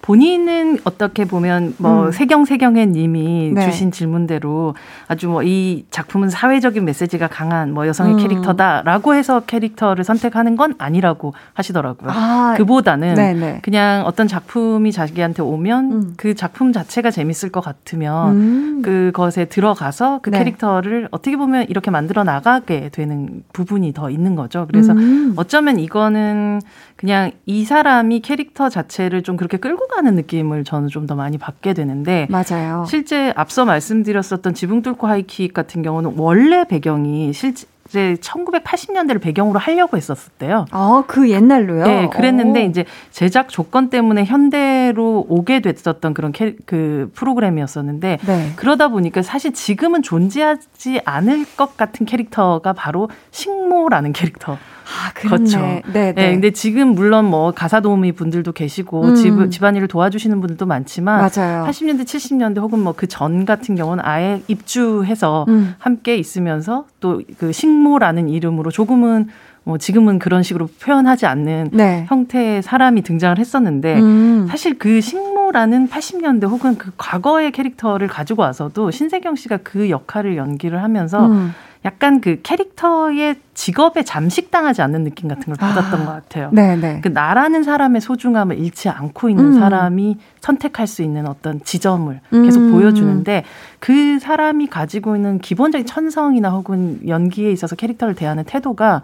본인은 0.04 0.80
어떻게 0.84 1.26
보면 1.26 1.76
뭐 1.78 2.08
음. 2.08 2.12
세경 2.12 2.46
세경의 2.46 2.88
님이 2.88 3.52
네. 3.54 3.66
주신 3.66 3.92
질문대로 3.92 4.76
아주 5.08 5.28
뭐 5.28 5.44
이 5.44 5.86
작품은 5.92 6.30
사회적인 6.30 6.84
메시지가 6.86 7.28
강한 7.28 7.74
뭐 7.74 7.88
여성의 7.88 8.14
음. 8.14 8.20
캐릭터다라고 8.20 9.14
해서 9.14 9.42
캐릭터를 9.42 10.04
선택하는 10.04 10.56
건 10.56 10.74
아니라고 10.78 11.34
하시더라고요. 11.54 12.12
아, 12.12 12.54
그보다는 12.58 13.16
네네. 13.16 13.60
그냥 13.62 14.06
어떤 14.06 14.28
작품이 14.28 14.92
자기한테 14.92 15.42
오면 15.42 15.92
음. 15.92 16.14
그 16.18 16.36
작품 16.36 16.74
자체가 16.74 17.12
재밌을 17.12 17.50
것 17.50 17.62
같으면 17.62 18.36
음. 18.36 18.82
그것에 18.82 19.46
들어가서 19.46 20.20
그 20.22 20.30
네. 20.30 20.40
캐릭터를 20.40 21.08
어떻게 21.12 21.38
보면 21.38 21.66
이렇게 21.70 21.92
만들어 21.92 22.24
나가게 22.24 22.90
되는 22.90 23.44
부분이 23.54 23.94
더 23.94 24.10
있는 24.10 24.36
거죠. 24.36 24.66
그래서 24.68 24.94
음. 24.94 25.34
어쩌면 25.36 25.80
이거는 25.80 26.62
그냥 27.04 27.32
이 27.46 27.66
사람이 27.66 28.22
캐릭터 28.22 28.70
자체를 28.70 29.24
좀 29.24 29.36
그렇게 29.36 29.58
끌고 29.58 29.88
가는 29.88 30.16
느낌을 30.16 30.64
저는 30.64 30.88
좀 30.88 31.04
더 31.04 31.16
많이 31.16 31.38
받게 31.38 31.74
되는데 31.74 32.28
맞아요. 32.30 32.86
실제 32.88 33.34
앞서 33.36 33.66
말씀드렸었던 33.66 34.54
지붕 34.54 34.82
뚫고 34.84 35.06
하이킥 35.06 35.54
같은 35.54 35.82
경우는 35.82 36.14
원래 36.16 36.64
배경이 36.66 37.34
실제 37.34 37.66
1980년대를 37.92 39.20
배경으로 39.20 39.60
하려고 39.60 39.98
했었대요. 39.98 40.66
아, 40.72 41.04
그 41.06 41.30
옛날로요? 41.30 41.84
네, 41.84 42.10
그랬는데 42.10 42.64
오. 42.64 42.70
이제 42.70 42.86
제작 43.12 43.50
조건 43.50 43.90
때문에 43.90 44.24
현대로 44.24 45.26
오게 45.28 45.60
됐었던 45.60 46.14
그런 46.14 46.32
캐, 46.32 46.56
그 46.66 47.12
프로그램이었었는데 47.16 48.20
네. 48.26 48.54
그러다 48.56 48.88
보니까 48.88 49.22
사실 49.24 49.52
지금은 49.52 50.04
존재하지 50.04 51.02
않을 51.04 51.46
것 51.58 51.76
같은 51.76 52.06
캐릭터가 52.06 52.72
바로 52.72 53.10
식모라는 53.32 54.14
캐릭터. 54.14 54.58
아. 54.84 55.12
그렇죠. 55.14 55.60
네, 55.60 55.82
네, 55.94 56.14
네. 56.14 56.32
근데 56.34 56.52
지금 56.52 56.90
물론 56.90 57.26
뭐 57.26 57.52
가사 57.52 57.80
도우미 57.80 58.12
분들도 58.14 58.52
계시고 58.52 59.04
음. 59.04 59.16
집, 59.16 59.52
집안일을 59.52 59.88
도와주시는 59.88 60.42
분들도 60.42 60.66
많지만 60.66 61.18
맞아요. 61.36 61.66
80년대, 61.66 62.04
70년대 62.04 62.58
혹은 62.60 62.80
뭐 62.80 62.94
그 62.94 63.08
전 63.08 63.46
같은 63.46 63.76
경우는 63.76 64.04
아예 64.06 64.42
입주해서 64.48 65.46
음. 65.48 65.76
함께 65.80 66.16
있으면서 66.18 66.86
또 67.00 67.22
그 67.38 67.52
식모라는 67.52 68.28
이름으로 68.30 68.72
조금은 68.72 69.28
뭐 69.66 69.78
지금은 69.78 70.20
그런 70.20 70.44
식으로 70.44 70.68
표현하지 70.82 71.26
않는 71.26 71.70
네. 71.72 72.06
형태의 72.10 72.62
사람이 72.64 73.02
등장을 73.04 73.38
했었는데 73.38 74.00
음. 74.00 74.48
사실 74.50 74.78
그 74.78 75.00
식모라는 75.00 75.88
80년대 75.88 76.50
혹은 76.50 76.78
그 76.78 76.92
과거의 76.98 77.52
캐릭터를 77.52 78.08
가지고 78.10 78.42
와서도 78.42 78.92
신세경 78.92 79.36
씨가 79.36 79.60
그 79.64 79.90
역할을 79.90 80.36
연기를 80.36 80.84
하면서 80.84 81.28
음. 81.28 81.54
약간 81.86 82.22
그 82.22 82.40
캐릭터의 82.44 83.36
직업에 83.54 84.04
잠식당하지 84.04 84.82
않는 84.82 85.04
느낌 85.04 85.28
같은 85.28 85.46
걸 85.46 85.56
받았던 85.56 86.02
아. 86.02 86.06
것 86.06 86.12
같아요. 86.12 86.50
네, 86.54 86.76
네. 86.76 87.00
그 87.02 87.10
나라는 87.10 87.64
사람의 87.64 88.02
소중함을 88.02 88.58
잃지 88.58 88.90
않고 88.90 89.30
있는 89.30 89.46
음. 89.48 89.60
사람이 89.60 90.18
선택할 90.40 90.88
수 90.88 91.02
있는 91.02 91.28
어떤 91.28 91.62
지점을 91.64 92.20
계속 92.32 92.62
음. 92.62 92.72
보여주는데 92.72 93.44
그 93.80 94.20
사람이 94.20 94.68
가지고 94.68 95.16
있는 95.16 95.40
기본적인 95.40 95.86
천성이나 95.86 96.52
혹은 96.52 97.02
연기에 97.08 97.52
있어서 97.52 97.76
캐릭터를 97.76 98.16
대하는 98.16 98.44
태도가 98.46 99.02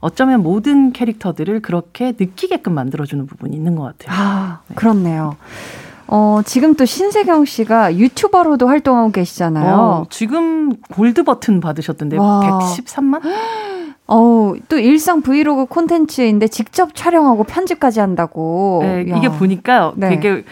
어쩌면 0.00 0.42
모든 0.42 0.92
캐릭터들을 0.92 1.60
그렇게 1.60 2.12
느끼게끔 2.18 2.74
만들어주는 2.74 3.24
부분이 3.26 3.54
있는 3.54 3.76
것 3.76 3.84
같아요. 3.84 4.18
아, 4.18 4.60
그렇네요. 4.74 5.36
어, 6.08 6.40
지금 6.44 6.74
또 6.74 6.84
신세경 6.84 7.44
씨가 7.44 7.96
유튜버로도 7.96 8.68
활동하고 8.68 9.10
계시잖아요. 9.12 9.74
어, 9.74 10.06
지금 10.10 10.76
골드 10.92 11.22
버튼 11.24 11.60
받으셨던데 11.60 12.18
와. 12.18 12.40
113만? 12.60 13.20
어우, 14.06 14.56
또 14.68 14.78
일상 14.78 15.22
브이로그 15.22 15.66
콘텐츠인데 15.66 16.48
직접 16.48 16.94
촬영하고 16.94 17.44
편집까지 17.44 18.00
한다고. 18.00 18.80
네, 18.82 19.06
야. 19.10 19.16
이게 19.16 19.28
보니까 19.28 19.92
네. 19.96 20.10
되게 20.10 20.44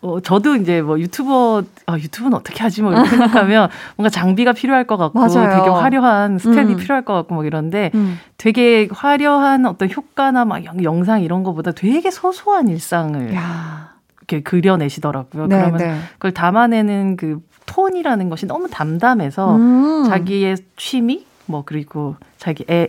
어, 0.00 0.18
저도 0.20 0.56
이제 0.56 0.82
뭐 0.82 0.98
유튜버, 0.98 1.62
아, 1.86 1.96
유튜브는 1.96 2.36
어떻게 2.36 2.60
하지? 2.62 2.82
뭐 2.82 2.92
이렇게 2.92 3.08
생각하면 3.10 3.68
뭔가 3.96 4.08
장비가 4.10 4.52
필요할 4.52 4.84
것 4.84 4.96
같고 4.96 5.18
맞아요. 5.18 5.50
되게 5.58 5.68
화려한 5.70 6.38
스텝이 6.38 6.72
음. 6.72 6.76
필요할 6.76 7.04
것 7.04 7.12
같고 7.14 7.34
막 7.36 7.46
이런데 7.46 7.90
음. 7.94 8.18
되게 8.38 8.88
화려한 8.90 9.66
어떤 9.66 9.90
효과나 9.90 10.44
막 10.44 10.64
영- 10.64 10.82
영상 10.82 11.22
이런 11.22 11.44
거보다 11.44 11.70
되게 11.72 12.10
소소한 12.10 12.68
일상을 12.68 13.32
야. 13.34 13.91
이렇게 14.36 14.42
그려내시더라고요. 14.42 15.46
네, 15.46 15.56
그러면 15.58 15.78
네. 15.78 15.98
그걸 16.14 16.32
담아내는 16.32 17.16
그 17.16 17.40
톤이라는 17.66 18.28
것이 18.28 18.46
너무 18.46 18.68
담담해서 18.68 19.56
음. 19.56 20.04
자기의 20.08 20.56
취미 20.76 21.26
뭐 21.46 21.62
그리고 21.64 22.16
자기 22.38 22.64
애 22.70 22.88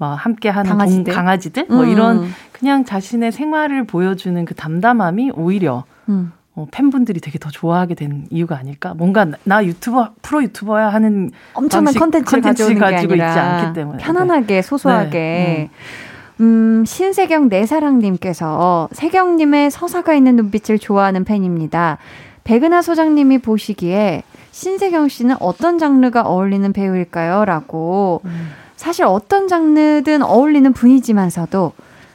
뭐 0.00 0.14
함께 0.14 0.48
하는 0.48 0.70
강아지들? 0.70 1.04
동, 1.04 1.14
강아지들 1.14 1.66
뭐 1.68 1.82
음. 1.82 1.88
이런 1.90 2.24
그냥 2.52 2.86
자신의 2.86 3.32
생활을 3.32 3.84
보여주는 3.84 4.42
그 4.46 4.54
담담함이 4.54 5.32
오히려 5.34 5.84
음. 6.08 6.32
어, 6.54 6.66
팬분들이 6.70 7.20
되게 7.20 7.38
더 7.38 7.50
좋아하게 7.50 7.94
된 7.96 8.26
이유가 8.30 8.56
아닐까? 8.56 8.94
뭔가 8.94 9.26
나, 9.26 9.36
나 9.44 9.62
유튜버 9.62 10.14
프로 10.22 10.42
유튜버야 10.42 10.88
하는 10.88 11.30
엄청난 11.52 11.92
컨텐츠를 11.92 12.40
가지고 12.78 13.12
있지 13.14 13.22
않기 13.22 13.74
때문에. 13.74 14.02
편안하게 14.02 14.62
소소하게 14.62 15.18
네, 15.18 15.70
음, 16.40 16.84
신세경 16.86 17.48
내 17.48 17.66
사랑님께서 17.66 18.88
세경님의 18.92 19.70
서사가 19.70 20.14
있는 20.14 20.36
눈빛을 20.36 20.78
좋아하는 20.78 21.24
팬입니다. 21.24 21.98
백은하 22.44 22.82
소장님이 22.82 23.38
보시기에 23.38 24.22
신세경 24.50 25.08
씨는 25.08 25.36
어떤 25.40 25.78
장르가 25.78 26.22
어울리는 26.22 26.72
배우일까요? 26.72 27.44
라고 27.44 28.22
음. 28.24 28.50
사실 28.76 29.04
어떤 29.04 29.46
장르든 29.46 30.22
어울리는 30.22 30.72
분이지만서도 30.72 31.72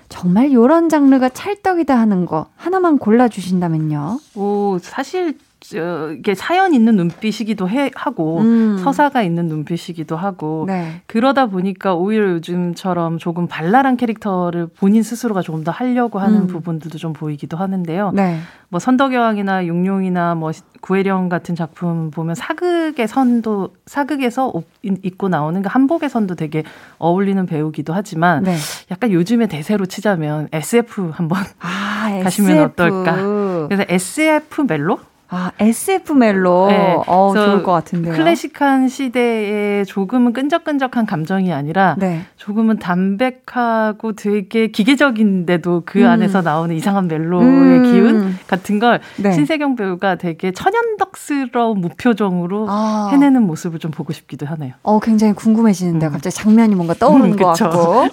정말 0.10 0.52
요런 0.52 0.90
장르가 0.90 1.30
찰떡이다 1.30 1.96
하는 1.96 2.26
거 2.26 2.48
하나만 2.56 2.98
골라주신다면요. 2.98 4.20
오, 4.36 4.80
사실 4.82 5.38
저, 5.70 6.12
이게 6.12 6.36
사연 6.36 6.74
있는 6.74 6.96
눈빛이기도 6.96 7.68
해, 7.70 7.90
하고 7.96 8.40
음. 8.42 8.78
서사가 8.78 9.24
있는 9.24 9.48
눈빛이기도 9.48 10.16
하고 10.16 10.66
네. 10.68 11.02
그러다 11.08 11.48
보니까 11.48 11.96
오히려 11.96 12.30
요즘처럼 12.34 13.18
조금 13.18 13.48
발랄한 13.48 13.98
캐릭터를 13.98 14.68
본인 14.68 15.02
스스로가 15.02 15.42
조금 15.42 15.64
더 15.64 15.72
하려고 15.72 16.20
하는 16.20 16.42
음. 16.42 16.48
부분들도 16.48 16.98
좀 16.98 17.14
보이기도 17.14 17.58
하는데요. 17.58 18.12
네. 18.14 18.40
뭐 18.70 18.80
선덕여왕이나 18.80 19.68
용룡이나 19.68 20.36
뭐 20.36 20.52
구혜령 20.82 21.30
같은 21.30 21.56
작품 21.56 22.12
보면 22.12 22.36
사극의 22.36 23.08
선도 23.08 23.70
사극에서 23.86 24.50
옷 24.50 24.68
입고 24.84 25.30
나오는 25.30 25.62
그 25.62 25.70
한복의 25.72 26.10
선도 26.10 26.36
되게 26.36 26.64
어울리는 27.00 27.44
배우기도 27.46 27.94
하지만 27.94 28.44
네. 28.44 28.56
약간 28.92 29.12
요즘의 29.12 29.48
대세로 29.48 29.86
치자면 29.86 30.48
SF 30.52 31.12
한번 31.14 31.40
아, 31.60 32.20
가시면 32.24 32.52
SF. 32.52 32.64
어떨까? 32.84 33.68
그래서 33.68 33.86
SF 33.88 34.64
멜로 34.68 35.00
아, 35.36 35.52
SF 35.60 36.14
멜로. 36.14 36.68
네, 36.70 36.96
어, 37.08 37.34
좋을 37.36 37.62
것 37.64 37.74
같은데요. 37.74 38.14
클래식한 38.14 38.88
시대에 38.88 39.84
조금은 39.84 40.32
끈적끈적한 40.32 41.06
감정이 41.06 41.52
아니라 41.52 41.96
네. 42.00 42.22
조금은 42.38 42.80
담백하고 42.80 44.14
되게 44.14 44.68
기계적인데도 44.68 45.84
그 45.86 46.00
음. 46.04 46.08
안에서 46.08 46.42
나오는 46.42 46.74
이상한 46.74 47.08
멜로의 47.08 47.48
음. 47.50 47.84
기운 47.84 48.38
같은 48.48 48.80
걸 48.80 49.02
네. 49.18 49.34
신세경 49.34 49.76
배우가 49.76 50.16
되게 50.16 50.52
천연덕스러운 50.52 51.82
무표정으로 51.82 52.68
아. 52.70 53.10
해내는 53.12 53.44
모습을 53.44 53.80
좀 53.80 53.92
보고 53.92 54.14
싶기도 54.14 54.46
하네요. 54.46 54.74
어, 54.84 55.00
굉장히 55.00 55.34
궁금해지는데요. 55.34 56.12
갑자기 56.12 56.34
장면이 56.36 56.76
뭔가 56.76 56.94
떠오르는 56.94 57.34
음, 57.34 57.36
것. 57.36 57.54
같고. 57.54 58.06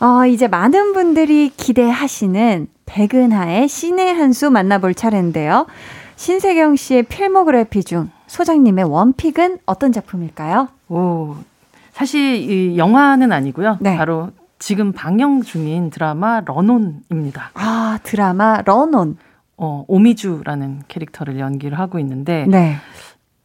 어, 0.00 0.26
이제 0.26 0.46
많은 0.48 0.92
분들이 0.92 1.50
기대하시는 1.56 2.66
백은하의 2.84 3.68
신의 3.68 4.12
한 4.14 4.32
수 4.34 4.50
만나볼 4.50 4.94
차례인데요. 4.94 5.66
신세경 6.24 6.74
씨의 6.74 7.02
필모그래피 7.02 7.84
중 7.84 8.10
소장님의 8.28 8.86
원픽은 8.86 9.58
어떤 9.66 9.92
작품일까요? 9.92 10.68
오, 10.88 11.36
사실 11.92 12.36
이 12.50 12.78
영화는 12.78 13.30
아니고요. 13.30 13.76
네. 13.82 13.94
바로 13.98 14.30
지금 14.58 14.92
방영 14.92 15.42
중인 15.42 15.90
드라마 15.90 16.40
런온입니다. 16.40 17.50
아, 17.52 17.98
드라마 18.04 18.62
런온. 18.62 19.18
어, 19.58 19.84
오미주라는 19.86 20.84
캐릭터를 20.88 21.38
연기를 21.38 21.78
하고 21.78 21.98
있는데 21.98 22.46
네. 22.48 22.76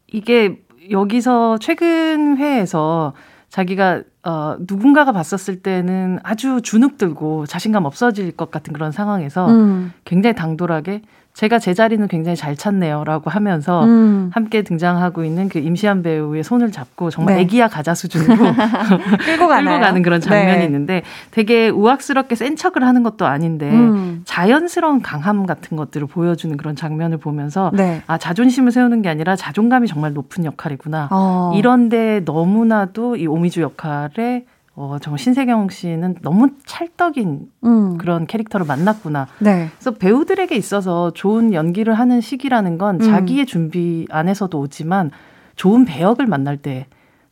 이게 0.07 0.61
여기서 0.89 1.57
최근 1.57 2.37
회에서 2.37 3.11
자기가 3.49 4.03
어, 4.23 4.55
누군가가 4.57 5.11
봤었을 5.11 5.61
때는 5.61 6.19
아주 6.23 6.61
주눅 6.63 6.97
들고 6.97 7.45
자신감 7.45 7.83
없어질 7.83 8.31
것 8.37 8.51
같은 8.51 8.71
그런 8.71 8.93
상황에서 8.93 9.49
음. 9.49 9.91
굉장히 10.05 10.33
당돌하게 10.33 11.01
제가 11.39 11.57
제 11.57 11.73
자리는 11.73 12.05
굉장히 12.09 12.35
잘 12.35 12.57
찾네요라고 12.57 13.29
하면서 13.29 13.85
음. 13.85 14.29
함께 14.33 14.61
등장하고 14.61 15.23
있는 15.23 15.47
그 15.47 15.59
임시한 15.59 16.03
배우의 16.03 16.43
손을 16.43 16.69
잡고 16.69 17.11
정말 17.11 17.35
네. 17.35 17.41
애기야 17.43 17.69
가자 17.69 17.95
수준으로 17.95 18.35
끌고 19.23 19.47
가나요? 19.47 19.79
가는 19.79 20.01
그런 20.01 20.19
장면이 20.19 20.57
네. 20.59 20.65
있는데 20.65 21.01
되게 21.31 21.69
우악스럽게 21.69 22.35
센 22.35 22.57
척을 22.57 22.83
하는 22.85 23.03
것도 23.03 23.25
아닌데 23.25 23.71
음. 23.71 24.21
자연스러운 24.25 25.01
강함 25.01 25.45
같은 25.45 25.77
것들을 25.77 26.07
보여주는 26.07 26.57
그런 26.57 26.75
장면을 26.75 27.15
보면서 27.19 27.71
네. 27.73 28.03
아 28.05 28.17
자존심을 28.17 28.73
세우는 28.73 29.01
게 29.01 29.07
아니라 29.07 29.37
자존감이 29.37 29.87
정말 29.87 30.11
높은 30.11 30.43
역할이구나. 30.43 31.07
어. 31.09 31.53
이런데 31.55 32.21
너무나도 32.25 33.15
이 33.15 33.27
오미주 33.27 33.61
역할에 33.61 34.43
어, 34.79 34.97
정말 35.01 35.19
신세경 35.19 35.67
씨는 35.69 36.15
너무 36.21 36.51
찰떡인 36.65 37.51
음. 37.65 37.97
그런 37.97 38.25
캐릭터를 38.25 38.65
만났구나. 38.65 39.27
네. 39.39 39.67
그래서 39.77 39.91
배우들에게 39.91 40.55
있어서 40.55 41.11
좋은 41.11 41.53
연기를 41.53 41.93
하는 41.93 42.21
시기라는 42.21 42.77
건 42.77 42.95
음. 42.95 42.99
자기의 43.01 43.45
준비 43.45 44.07
안에서도 44.09 44.57
오지만 44.57 45.11
좋은 45.55 45.85
배역을 45.85 46.25
만날 46.27 46.57
때 46.57 46.87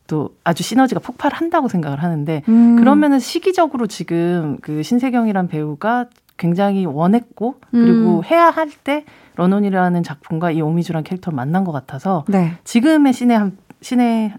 또 0.08 0.30
아주 0.42 0.62
시너지가 0.64 1.00
폭발한다고 1.00 1.68
생각을 1.68 2.02
하는데 2.02 2.42
음. 2.48 2.76
그러면은 2.76 3.20
시기적으로 3.20 3.86
지금 3.86 4.56
그 4.62 4.82
신세경이란 4.82 5.48
배우가 5.48 6.06
굉장히 6.38 6.86
원했고 6.86 7.56
그리고 7.70 8.18
음. 8.18 8.24
해야 8.24 8.48
할 8.48 8.70
때 8.84 9.04
런온이라는 9.36 10.02
작품과 10.02 10.50
이 10.50 10.62
오미주란 10.62 11.04
캐릭터를 11.04 11.36
만난 11.36 11.62
것 11.62 11.72
같아서 11.72 12.24
네. 12.26 12.54
지금의 12.64 13.12
신의 13.12 13.38
한 13.38 13.56
신의 13.80 14.32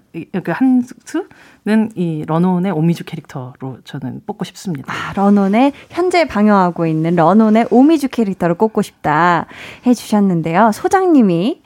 그 0.43 0.51
한수는 0.51 1.91
이 1.95 2.23
런온의 2.27 2.71
오미주 2.71 3.05
캐릭터로 3.05 3.77
저는 3.83 4.21
뽑고 4.25 4.43
싶습니다. 4.45 4.93
아, 4.93 5.13
런온의 5.13 5.73
현재 5.89 6.27
방영하고 6.27 6.85
있는 6.85 7.15
런온의 7.15 7.67
오미주 7.71 8.09
캐릭터를 8.09 8.55
꼽고 8.55 8.81
싶다 8.81 9.45
해주셨는데요. 9.85 10.71
소장님이 10.73 11.61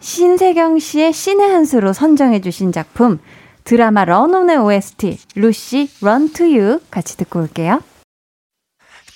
신세경 0.00 0.78
씨의 0.78 1.12
신의 1.12 1.50
한 1.50 1.64
수로 1.64 1.92
선정해 1.92 2.40
주신 2.40 2.70
작품 2.70 3.18
드라마 3.64 4.04
런온의 4.04 4.58
OST 4.58 5.18
루시 5.34 5.90
런 6.00 6.28
투유 6.28 6.80
같이 6.90 7.16
듣고 7.16 7.40
올게요. 7.40 7.80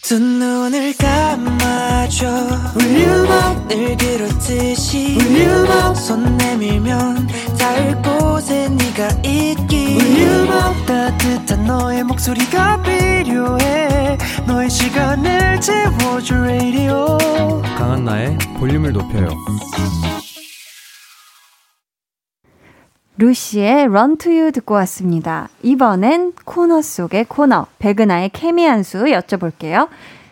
두 0.02 0.18
눈을 0.18 0.94
감아줘. 0.96 2.26
울륨업 2.74 3.68
늘 3.68 3.96
그렇듯이 3.96 5.16
울륨업 5.16 5.96
손 5.96 6.36
내밀면 6.38 7.28
닿을 7.58 8.02
곳에 8.02 8.68
네가 8.68 9.08
있기. 9.24 9.98
울륨업 10.00 10.86
따뜻한 10.86 11.66
너의 11.66 12.02
목소리가 12.04 12.82
필요해. 12.82 14.18
너의 14.46 14.70
시간을 14.70 15.60
채워줄 15.60 16.38
radio. 16.38 17.16
강한나의 17.76 18.38
볼륨을 18.58 18.92
높여요. 18.92 19.28
루시의 23.20 23.84
Run 23.84 24.16
to 24.16 24.32
You 24.32 24.50
듣고 24.50 24.72
왔습니다. 24.76 25.50
이번엔 25.62 26.32
코너 26.46 26.80
속의 26.80 27.26
코너, 27.28 27.66
백은하의 27.78 28.30
케미 28.30 28.64
한 28.64 28.82
수 28.82 29.04
여쭤볼게요. 29.04 29.88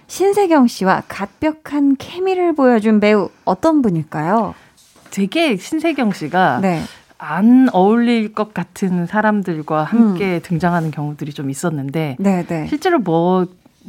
신세경 0.07 0.67
씨와 0.67 1.03
갓벽한 1.07 1.97
케미를 1.99 2.55
보여준 2.55 2.99
배우 2.99 3.29
어떤 3.45 3.83
분일까요? 3.83 4.55
되게 5.11 5.59
신세경 5.59 6.13
씨가 6.13 6.61
네. 6.63 6.81
안 7.19 7.69
어울릴 7.73 8.33
것 8.33 8.55
같은 8.55 9.05
사람들과 9.05 9.85
함께 9.85 10.41
등장하는 10.41 10.91
경우들이 10.91 11.35
좀 11.35 11.51
있었는데 11.51 12.17
네, 12.19 12.47
네. 12.47 12.67
실제로 12.69 12.99
뭐, 13.01 13.47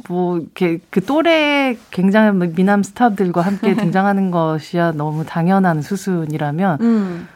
뭐, 0.08 0.36
이렇게 0.36 0.78
그 0.90 1.02
또래 1.02 1.74
굉장한 1.90 2.52
미남 2.54 2.82
스타들과 2.82 3.40
함께 3.40 3.72
등장하는 3.76 4.30
것이야 4.30 4.92
너무 4.92 5.24
당연한 5.24 5.80
수순이라면 5.80 6.78
음. 6.82 7.28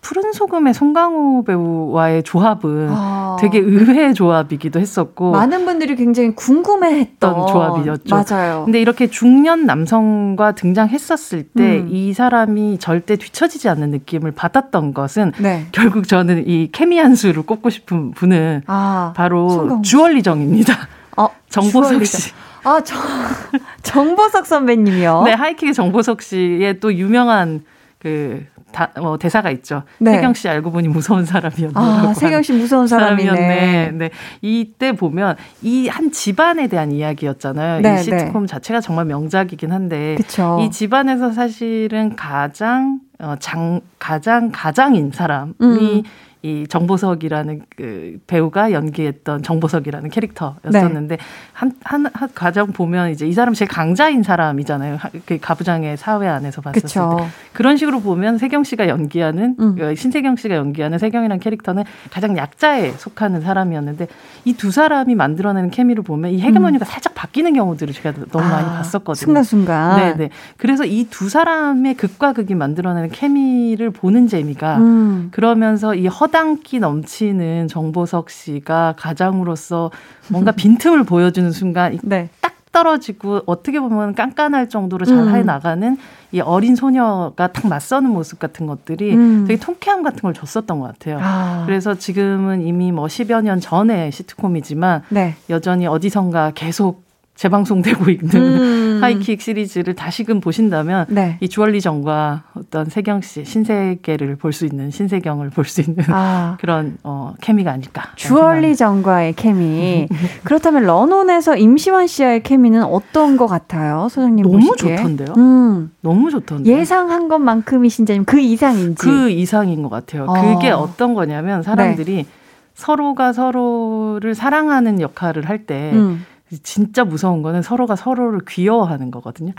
푸른 0.00 0.32
소금의 0.32 0.74
송강호 0.74 1.44
배우와의 1.44 2.22
조합은 2.22 2.88
아. 2.90 3.36
되게 3.40 3.58
의외의 3.58 4.14
조합이기도 4.14 4.80
했었고 4.80 5.32
많은 5.32 5.64
분들이 5.64 5.96
굉장히 5.96 6.34
궁금해했던 6.34 7.46
조합이었죠. 7.46 8.14
맞아요. 8.14 8.62
근데 8.64 8.80
이렇게 8.80 9.06
중년 9.06 9.66
남성과 9.66 10.52
등장했었을 10.52 11.44
때 11.56 11.80
음. 11.80 11.88
이 11.90 12.12
사람이 12.12 12.78
절대 12.78 13.16
뒤처지지 13.16 13.68
않는 13.68 13.90
느낌을 13.90 14.32
받았던 14.32 14.94
것은 14.94 15.32
네. 15.38 15.66
결국 15.72 16.08
저는 16.08 16.48
이 16.48 16.70
케미 16.72 16.98
한 16.98 17.14
수를 17.14 17.42
꼽고 17.42 17.70
싶은 17.70 18.12
분은 18.12 18.62
아, 18.66 19.12
바로 19.16 19.48
송강호 19.48 19.82
씨. 19.84 19.90
주얼리정입니다. 19.90 20.74
어, 21.16 21.28
정보석. 21.48 22.04
씨. 22.04 22.32
아, 22.64 22.80
정, 22.82 22.98
정보석 23.82 24.46
선배님이요. 24.46 25.22
네, 25.24 25.32
하이킥의 25.32 25.74
정보석 25.74 26.22
씨의 26.22 26.80
또 26.80 26.92
유명한 26.92 27.62
그 27.98 28.44
다, 28.72 28.90
어, 28.96 29.18
대사가 29.18 29.50
있죠. 29.50 29.82
네. 29.98 30.12
세경 30.14 30.34
씨 30.34 30.48
알고 30.48 30.70
보니 30.70 30.88
무서운 30.88 31.24
사람이었네. 31.24 31.72
아, 31.74 32.12
세경 32.14 32.42
씨 32.42 32.52
무서운 32.52 32.86
사람이네. 32.86 33.90
네. 33.92 34.10
이때 34.42 34.92
보면 34.92 35.36
이 35.62 35.88
한 35.88 36.10
집안에 36.12 36.68
대한 36.68 36.92
이야기였잖아요. 36.92 37.80
네, 37.80 37.94
이 38.00 38.02
시트콤 38.04 38.46
자체가 38.46 38.80
정말 38.80 39.04
명작이긴 39.06 39.72
한데 39.72 40.14
그쵸. 40.16 40.58
이 40.60 40.70
집안에서 40.70 41.32
사실은 41.32 42.14
가장 42.16 43.00
어, 43.20 43.36
장 43.38 43.80
가장 43.98 44.50
가장인 44.52 45.10
사람이 45.12 45.52
음. 45.60 46.02
이 46.42 46.66
정보석이라는 46.66 47.60
그 47.76 48.18
배우가 48.26 48.72
연기했던 48.72 49.42
정보석이라는 49.42 50.08
캐릭터였었는데 50.08 51.18
한, 51.52 51.72
한, 51.84 52.06
한 52.14 52.28
가정 52.34 52.68
보면 52.68 53.10
이제 53.10 53.26
이 53.28 53.32
사람 53.34 53.52
제일 53.52 53.68
강자인 53.68 54.22
사람이잖아요. 54.22 54.96
하- 54.96 55.10
그 55.26 55.36
가부장의 55.38 55.98
사회 55.98 56.26
안에서 56.28 56.62
봤었을 56.62 56.80
그쵸. 56.80 57.16
때. 57.20 57.26
그런 57.52 57.76
식으로 57.76 58.00
보면 58.00 58.38
세경 58.38 58.64
씨가 58.64 58.88
연기하는 58.88 59.54
음. 59.60 59.74
그 59.76 59.94
신세경 59.94 60.36
씨가 60.36 60.54
연기하는 60.56 60.96
세경이라는 60.96 61.40
캐릭터는 61.40 61.84
가장 62.10 62.34
약자에 62.38 62.92
속하는 62.92 63.42
사람이었는데 63.42 64.08
이 64.46 64.54
두 64.54 64.70
사람이 64.70 65.14
만들어내는 65.16 65.70
케미를 65.70 66.02
보면 66.02 66.30
이 66.30 66.40
헤게모니가 66.40 66.86
살짝 66.86 67.14
바뀌는 67.14 67.52
경우들을 67.52 67.92
제가 67.92 68.12
너무 68.32 68.48
많이 68.48 68.64
음. 68.66 68.70
아, 68.70 68.76
봤었거든요. 68.76 69.14
순간순간. 69.14 70.16
네네. 70.16 70.30
그래서 70.56 70.86
이 70.86 71.06
두 71.10 71.28
사람의 71.28 71.96
극과 71.96 72.32
극이 72.32 72.54
만들어내는 72.54 73.09
케미를 73.10 73.90
보는 73.90 74.26
재미가 74.26 74.78
음. 74.78 75.28
그러면서 75.32 75.94
이 75.94 76.06
허당기 76.06 76.78
넘치는 76.80 77.68
정보석 77.68 78.30
씨가 78.30 78.94
가장으로서 78.98 79.90
뭔가 80.28 80.52
빈틈을 80.52 81.04
보여주는 81.04 81.50
순간 81.52 81.94
이 81.94 81.98
네. 82.02 82.28
딱 82.40 82.54
떨어지고 82.72 83.42
어떻게 83.46 83.80
보면 83.80 84.14
깐깐할 84.14 84.68
정도로 84.68 85.04
잘 85.04 85.18
음. 85.18 85.34
해 85.34 85.42
나가는 85.42 85.96
이 86.32 86.40
어린 86.40 86.76
소녀가 86.76 87.48
딱 87.48 87.66
맞서는 87.66 88.10
모습 88.10 88.38
같은 88.38 88.66
것들이 88.66 89.14
음. 89.14 89.44
되게 89.46 89.58
통쾌함 89.58 90.02
같은 90.02 90.20
걸 90.20 90.34
줬었던 90.34 90.78
것 90.78 90.86
같아요. 90.86 91.18
아. 91.20 91.64
그래서 91.66 91.94
지금은 91.96 92.62
이미 92.62 92.92
뭐 92.92 93.06
10여 93.06 93.42
년 93.42 93.60
전의 93.60 94.12
시트콤이지만 94.12 95.02
네. 95.08 95.34
여전히 95.50 95.86
어디선가 95.86 96.52
계속 96.54 97.09
재방송되고 97.40 98.10
있는 98.10 98.34
음. 98.34 98.98
하이킥 99.02 99.40
시리즈를 99.40 99.94
다시금 99.94 100.40
보신다면 100.40 101.06
네. 101.08 101.38
이 101.40 101.48
주얼리 101.48 101.80
정과 101.80 102.42
어떤 102.54 102.84
세경 102.84 103.22
씨 103.22 103.46
신세계를 103.46 104.36
볼 104.36 104.52
수 104.52 104.66
있는 104.66 104.90
신세경을 104.90 105.48
볼 105.48 105.64
수 105.64 105.80
있는 105.80 106.04
아. 106.10 106.58
그런 106.60 106.98
어 107.02 107.32
케미가 107.40 107.70
아닐까. 107.72 108.10
주얼리 108.16 108.76
정과의 108.76 109.32
케미. 109.36 110.06
그렇다면 110.44 110.82
런온에서 110.84 111.56
임시완 111.56 112.08
씨와의 112.08 112.42
케미는 112.42 112.82
어떤 112.82 113.38
것 113.38 113.46
같아요, 113.46 114.08
소장님 114.10 114.44
너무 114.44 114.58
보시기에? 114.72 114.96
좋던데요? 114.96 115.34
음. 115.38 115.92
너무 116.02 116.30
좋던데. 116.30 116.70
예상한 116.70 117.28
것만큼이신지 117.28 118.12
아니면 118.12 118.26
그 118.26 118.38
이상인지. 118.38 118.96
그 119.06 119.30
이상인 119.30 119.82
것 119.82 119.88
같아요. 119.88 120.26
어. 120.28 120.34
그게 120.34 120.68
어떤 120.70 121.14
거냐면 121.14 121.62
사람들이 121.62 122.26
서로가 122.74 123.32
서로를 123.32 124.34
사랑하는 124.34 125.00
역할을 125.00 125.48
할때 125.48 125.90
음. 125.94 126.26
진짜 126.62 127.04
무서운 127.04 127.42
거는 127.42 127.62
서로가 127.62 127.96
서로를 127.96 128.40
귀여워하는 128.48 129.10
거거든요. 129.10 129.52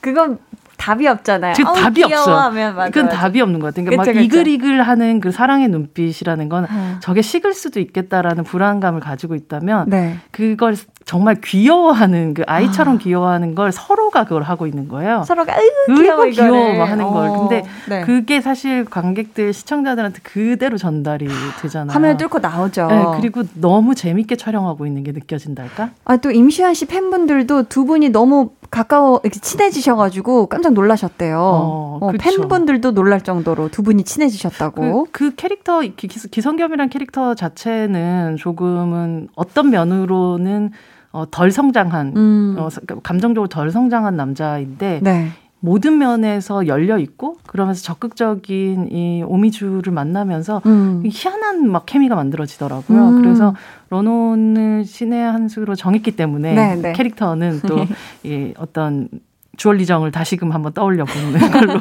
그건 0.00 0.38
답이 0.76 1.06
없잖아요. 1.08 1.54
그 1.56 1.68
어우, 1.68 1.74
답이 1.74 2.04
없어. 2.04 2.50
그건. 2.92 3.08
답이 3.08 3.40
없는 3.40 3.58
것 3.58 3.66
같아요. 3.66 3.84
그러니까 3.84 4.04
그쵸, 4.04 4.14
막 4.14 4.22
그쵸. 4.22 4.24
이글이글하는 4.24 5.20
그 5.20 5.32
사랑의 5.32 5.68
눈빛이라는 5.68 6.48
건 6.48 6.64
어. 6.70 6.98
저게 7.00 7.20
식을 7.20 7.52
수도 7.52 7.80
있겠다라는 7.80 8.44
불안감을 8.44 9.00
가지고 9.00 9.34
있다면 9.34 9.90
네. 9.90 10.18
그걸 10.30 10.76
정말 11.08 11.36
귀여워하는 11.42 12.34
그 12.34 12.42
아이처럼 12.46 12.98
귀여워하는 12.98 13.54
걸 13.54 13.72
서로가 13.72 14.24
그걸 14.24 14.42
하고 14.42 14.66
있는 14.66 14.88
거예요. 14.88 15.22
서로가 15.26 15.54
으 15.54 15.94
귀여워 15.94 16.26
귀여워 16.26 16.84
하는 16.84 17.06
걸. 17.06 17.28
어, 17.28 17.40
근데 17.40 17.64
네. 17.88 18.02
그게 18.02 18.42
사실 18.42 18.84
관객들 18.84 19.54
시청자들한테 19.54 20.20
그대로 20.22 20.76
전달이 20.76 21.26
되잖아요. 21.62 21.94
화면을 21.94 22.18
뚫고 22.18 22.40
나오죠. 22.40 22.88
네, 22.88 23.04
그리고 23.16 23.42
너무 23.54 23.94
재밌게 23.94 24.36
촬영하고 24.36 24.84
있는 24.84 25.02
게 25.02 25.12
느껴진달까? 25.12 25.92
아, 26.04 26.18
또 26.18 26.30
임시완 26.30 26.74
씨 26.74 26.84
팬분들도 26.84 27.70
두 27.70 27.86
분이 27.86 28.10
너무 28.10 28.50
가까워 28.70 29.18
이렇게 29.24 29.40
친해지셔가지고 29.40 30.48
깜짝 30.48 30.74
놀라셨대요. 30.74 31.38
어, 31.40 31.98
어. 32.02 32.12
팬분들도 32.20 32.92
놀랄 32.92 33.22
정도로 33.22 33.70
두 33.70 33.82
분이 33.82 34.04
친해지셨다고. 34.04 35.06
그, 35.10 35.30
그 35.30 35.34
캐릭터 35.36 35.80
기- 35.80 36.06
기성겸이란 36.06 36.90
캐릭터 36.90 37.34
자체는 37.34 38.36
조금은 38.36 39.28
어떤 39.36 39.70
면으로는 39.70 40.72
어, 41.12 41.24
덜 41.30 41.50
성장한 41.50 42.12
음. 42.16 42.56
어, 42.58 42.68
서- 42.70 42.80
감정적으로 43.02 43.48
덜 43.48 43.70
성장한 43.70 44.16
남자인데 44.16 45.00
네. 45.02 45.28
모든 45.60 45.98
면에서 45.98 46.68
열려 46.68 46.98
있고 46.98 47.36
그러면서 47.46 47.82
적극적인 47.82 48.88
이 48.92 49.24
오미주를 49.26 49.92
만나면서 49.92 50.62
음. 50.66 51.02
희한한 51.04 51.68
막 51.68 51.84
케미가 51.86 52.14
만들어지더라고요. 52.14 53.08
음. 53.08 53.22
그래서 53.22 53.54
런온을 53.90 54.84
신의 54.84 55.20
한 55.20 55.48
수로 55.48 55.74
정했기 55.74 56.12
때문에 56.12 56.54
네, 56.54 56.74
네. 56.76 56.92
캐릭터는 56.92 57.60
또 57.66 57.86
이 58.22 58.52
어떤 58.58 59.08
주얼리정을 59.56 60.12
다시금 60.12 60.52
한번 60.52 60.72
떠올려 60.72 61.04
보는 61.04 61.40
걸로 61.50 61.80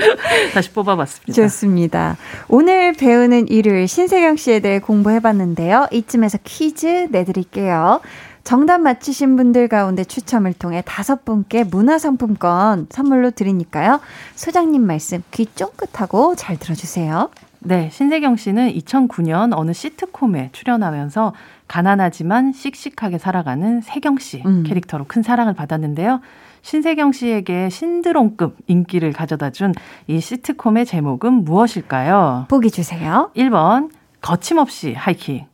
다시 0.54 0.72
뽑아봤습니다. 0.72 1.32
좋습니다. 1.34 2.16
오늘 2.48 2.94
배우는 2.94 3.48
일요일 3.48 3.86
신세경 3.86 4.36
씨에 4.36 4.60
대해 4.60 4.78
공부해봤는데요. 4.78 5.88
이쯤에서 5.92 6.38
퀴즈 6.44 7.08
내드릴게요. 7.10 8.00
정답 8.48 8.80
맞히신 8.80 9.36
분들 9.36 9.68
가운데 9.68 10.04
추첨을 10.04 10.54
통해 10.54 10.82
다섯 10.86 11.22
분께 11.26 11.64
문화상품권 11.64 12.86
선물로 12.88 13.32
드리니까요. 13.32 14.00
소장님 14.36 14.86
말씀 14.86 15.22
귀 15.32 15.44
쫑긋하고 15.44 16.34
잘 16.34 16.58
들어주세요. 16.58 17.28
네, 17.58 17.90
신세경 17.92 18.36
씨는 18.36 18.72
2009년 18.72 19.52
어느 19.54 19.74
시트콤에 19.74 20.48
출연하면서 20.52 21.34
가난하지만 21.66 22.54
씩씩하게 22.54 23.18
살아가는 23.18 23.82
세경 23.82 24.16
씨 24.16 24.42
음. 24.46 24.62
캐릭터로 24.66 25.04
큰 25.06 25.22
사랑을 25.22 25.52
받았는데요. 25.52 26.22
신세경 26.62 27.12
씨에게 27.12 27.68
신드롬급 27.68 28.56
인기를 28.66 29.12
가져다 29.12 29.50
준 29.50 29.74
이 30.06 30.20
시트콤의 30.20 30.86
제목은 30.86 31.44
무엇일까요? 31.44 32.46
보기 32.48 32.70
주세요. 32.70 33.30
1번 33.36 33.90
거침없이 34.22 34.94
하이킥 34.94 35.44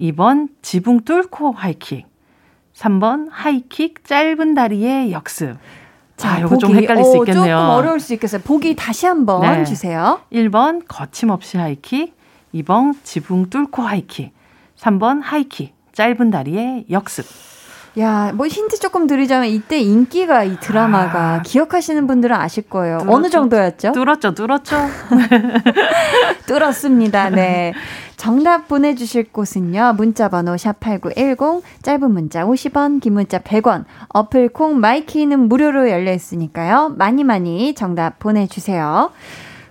2번 0.00 0.48
지붕 0.62 1.00
뚫고 1.02 1.52
하이킥 1.52 2.10
3번 2.74 3.28
하이킥 3.30 4.04
짧은 4.04 4.54
다리의 4.54 5.12
역습 5.12 5.56
자, 6.16 6.40
요거 6.40 6.58
좀 6.58 6.70
보기. 6.70 6.82
헷갈릴 6.82 7.04
수 7.04 7.10
어, 7.10 7.16
있겠네요. 7.22 7.56
조금 7.56 7.70
어려울 7.70 7.98
수 8.00 8.12
있겠어요. 8.14 8.42
보기 8.42 8.76
다시 8.76 9.06
한번 9.06 9.40
네. 9.40 9.64
주세요. 9.64 10.20
1번 10.32 10.82
거침없이 10.86 11.56
하이킥, 11.58 12.14
2번 12.54 12.94
지붕 13.02 13.50
뚫고 13.50 13.82
하이킥, 13.82 14.32
3번 14.78 15.20
하이킥, 15.22 15.74
짧은 15.92 16.30
다리의 16.30 16.84
역습. 16.90 17.26
야, 17.98 18.32
뭐 18.34 18.46
힌트 18.46 18.78
조금 18.78 19.06
드리자면 19.06 19.48
이때 19.50 19.78
인기가 19.78 20.44
이 20.44 20.58
드라마가 20.60 21.34
아. 21.34 21.42
기억하시는 21.42 22.06
분들은 22.06 22.34
아실 22.34 22.62
거예요. 22.62 22.98
뚫었죠. 22.98 23.12
어느 23.14 23.28
정도였죠? 23.28 23.92
뚫었죠, 23.92 24.34
뚫었죠. 24.34 24.76
뚫었습니다. 26.46 27.30
네. 27.30 27.74
정답 28.16 28.68
보내주실 28.68 29.32
곳은요. 29.32 29.94
문자번호 29.96 30.54
샵8910, 30.54 31.62
짧은 31.82 32.10
문자 32.10 32.44
50원, 32.46 33.00
긴 33.00 33.14
문자 33.14 33.38
100원, 33.38 33.84
어플 34.08 34.50
콩 34.50 34.78
my 34.78 34.98
K는 34.98 35.48
무료로 35.48 35.90
열려 35.90 36.12
있으니까요. 36.12 36.94
많이 36.96 37.24
많이 37.24 37.74
정답 37.74 38.18
보내주세요. 38.20 39.10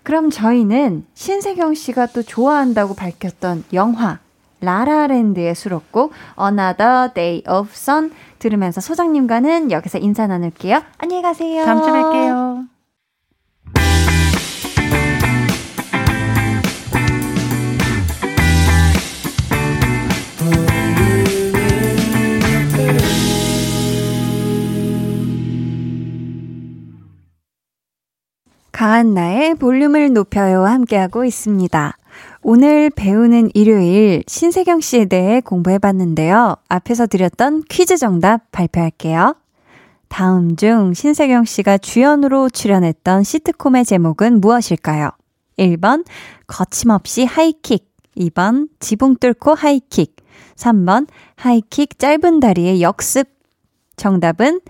그럼 0.03 0.29
저희는 0.29 1.05
신세경 1.13 1.73
씨가 1.73 2.07
또 2.07 2.21
좋아한다고 2.23 2.95
밝혔던 2.95 3.63
영화 3.73 4.19
라라랜드의 4.61 5.55
수록곡 5.55 6.13
Another 6.39 7.13
Day 7.13 7.43
of 7.49 7.69
Sun 7.73 8.11
들으면서 8.39 8.79
소장님과는 8.81 9.71
여기서 9.71 9.97
인사 9.97 10.27
나눌게요. 10.27 10.81
안녕히 10.97 11.21
가세요. 11.21 11.65
다음 11.65 11.81
주에 11.81 11.91
뵐게요. 11.91 12.71
강한 28.71 29.13
나의 29.13 29.53
볼륨을 29.55 30.11
높여요 30.11 30.65
함께하고 30.65 31.23
있습니다. 31.23 31.97
오늘 32.41 32.89
배우는 32.89 33.51
일요일 33.53 34.23
신세경 34.27 34.81
씨에 34.81 35.05
대해 35.05 35.41
공부해 35.41 35.77
봤는데요. 35.77 36.55
앞에서 36.69 37.05
드렸던 37.07 37.63
퀴즈 37.69 37.97
정답 37.97 38.51
발표할게요. 38.51 39.35
다음 40.07 40.55
중 40.55 40.93
신세경 40.93 41.45
씨가 41.45 41.77
주연으로 41.77 42.49
출연했던 42.49 43.23
시트콤의 43.23 43.85
제목은 43.85 44.41
무엇일까요? 44.41 45.11
1번 45.57 46.05
거침없이 46.47 47.23
하이킥 47.23 47.85
2번 48.17 48.67
지붕 48.79 49.15
뚫고 49.15 49.53
하이킥 49.53 50.15
3번 50.55 51.07
하이킥 51.35 51.97
짧은 51.97 52.39
다리의 52.39 52.81
역습 52.81 53.27
정답은 53.95 54.61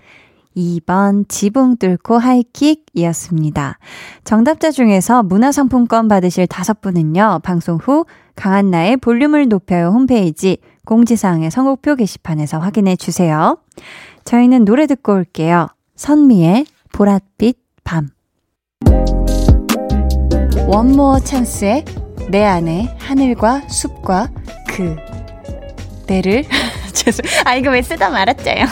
2번 0.56 1.28
지붕 1.28 1.76
뚫고 1.76 2.18
하이킥이었습니다. 2.18 3.78
정답자 4.24 4.70
중에서 4.70 5.22
문화상품권 5.22 6.08
받으실 6.08 6.46
다섯 6.46 6.80
분은요, 6.80 7.40
방송 7.42 7.76
후 7.76 8.04
강한나의 8.36 8.96
볼륨을 8.98 9.48
높여요 9.48 9.88
홈페이지 9.88 10.58
공지사항의 10.84 11.50
선곡표 11.50 11.96
게시판에서 11.96 12.58
확인해 12.58 12.96
주세요. 12.96 13.58
저희는 14.24 14.64
노래 14.64 14.86
듣고 14.86 15.14
올게요. 15.14 15.68
선미의 15.96 16.66
보랏빛 16.92 17.56
밤. 17.84 18.08
원모어 20.66 21.20
찬스의 21.20 21.84
내 22.30 22.44
안에 22.44 22.96
하늘과 22.98 23.68
숲과 23.68 24.30
그 24.68 24.96
내를 26.06 26.44
죄송 26.92 27.24
아 27.44 27.54
이거 27.56 27.70
왜 27.70 27.82
쓰다 27.82 28.10
말았죠요 28.10 28.64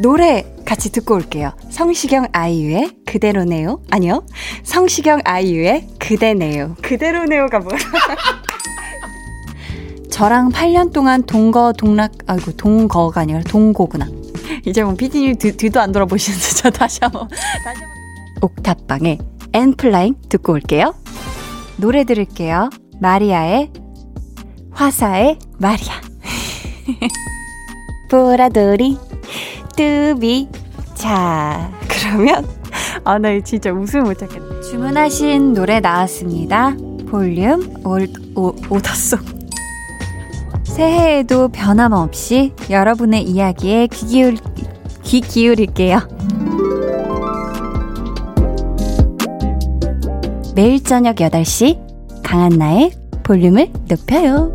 노래 0.00 0.44
같이 0.64 0.90
듣고 0.90 1.14
올게요. 1.14 1.52
성시경 1.70 2.26
아이유의 2.32 2.90
그대로네요. 3.06 3.82
아니요. 3.90 4.24
성시경 4.62 5.20
아이유의 5.24 5.88
그대네요. 5.98 6.76
그대로네요가 6.82 7.60
뭐야? 7.60 7.78
저랑 10.10 10.50
8년 10.50 10.92
동안 10.92 11.24
동거 11.24 11.72
동락 11.76 12.12
아이고 12.26 12.52
동거가 12.52 13.22
아니라 13.22 13.40
동고구나. 13.40 14.08
이제 14.66 14.84
뭐 14.84 14.94
피디님 14.94 15.38
뒤, 15.38 15.56
뒤도 15.56 15.80
안 15.80 15.92
돌아보시는데 15.92 16.44
저 16.56 16.70
다시 16.70 17.00
한번 17.02 17.28
다시 17.28 17.80
한번 17.80 17.88
옥탑방의 18.40 19.18
엔플라잉 19.52 20.14
듣고 20.28 20.52
올게요. 20.52 20.94
노래 21.76 22.04
들을게요. 22.04 22.70
마리아의 23.00 23.72
화사의 24.70 25.38
마리아. 25.58 26.00
보라돌이 28.10 28.98
뚜비. 29.76 30.48
자, 30.94 31.70
그러면 31.88 32.46
아, 33.04 33.18
나 33.18 33.28
진짜 33.40 33.72
웃음 33.72 34.04
못 34.04 34.18
참겠네. 34.18 34.60
주문하신 34.62 35.54
노래 35.54 35.80
나왔습니다. 35.80 36.76
볼륨 37.08 37.74
올, 37.84 38.08
오, 38.34 38.54
오더송. 38.70 39.20
새해에도 40.64 41.48
변함없이 41.48 42.52
여러분의 42.68 43.22
이야기에 43.22 43.88
귀, 43.88 44.06
기울, 44.06 44.36
귀 45.02 45.20
기울일게요. 45.20 46.00
매일 50.54 50.82
저녁 50.82 51.16
8시 51.16 52.22
강한나의 52.22 52.92
볼륨을 53.22 53.70
높여요. 53.88 54.54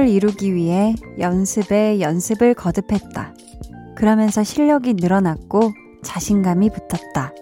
꿈을 0.00 0.08
이루기 0.08 0.54
위해 0.54 0.94
연습에 1.18 2.00
연습을 2.00 2.54
거듭했다. 2.54 3.34
그러면서 3.94 4.42
실력이 4.42 4.94
늘어났고 4.94 5.72
자신감이 6.02 6.70
붙었다. 6.70 7.34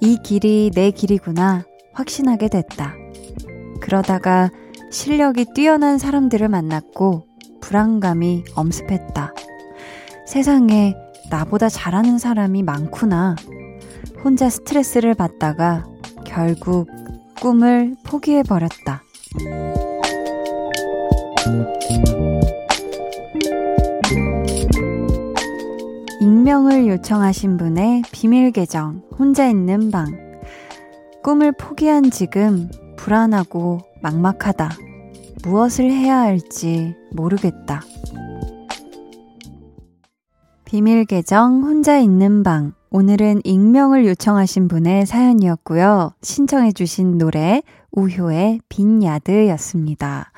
이 0.00 0.16
길이 0.22 0.70
내 0.74 0.90
길이구나 0.90 1.66
확신하게 1.92 2.48
됐다. 2.48 2.94
그러다가 3.82 4.48
실력이 4.90 5.48
뛰어난 5.54 5.98
사람들을 5.98 6.48
만났고 6.48 7.26
불안감이 7.60 8.44
엄습했다. 8.54 9.34
세상에 10.26 10.94
나보다 11.30 11.68
잘하는 11.68 12.16
사람이 12.16 12.62
많구나. 12.62 13.36
혼자 14.24 14.48
스트레스를 14.48 15.12
받다가 15.12 15.84
결국 16.24 16.88
꿈을 17.38 17.96
포기해버렸다. 18.02 19.02
익명을 26.20 26.88
요청하신 26.88 27.56
분의 27.56 28.02
비밀 28.12 28.50
계정, 28.50 29.02
혼자 29.18 29.48
있는 29.48 29.90
방. 29.90 30.06
꿈을 31.22 31.52
포기한 31.52 32.10
지금 32.10 32.70
불안하고 32.96 33.80
막막하다. 34.02 34.70
무엇을 35.44 35.90
해야 35.90 36.20
할지 36.20 36.94
모르겠다. 37.12 37.82
비밀 40.64 41.04
계정, 41.04 41.62
혼자 41.62 41.98
있는 41.98 42.42
방. 42.42 42.72
오늘은 42.90 43.42
익명을 43.44 44.06
요청하신 44.06 44.68
분의 44.68 45.06
사연이었고요. 45.06 46.12
신청해주신 46.22 47.18
노래, 47.18 47.62
우효의 47.92 48.60
빈야드였습니다. 48.68 50.32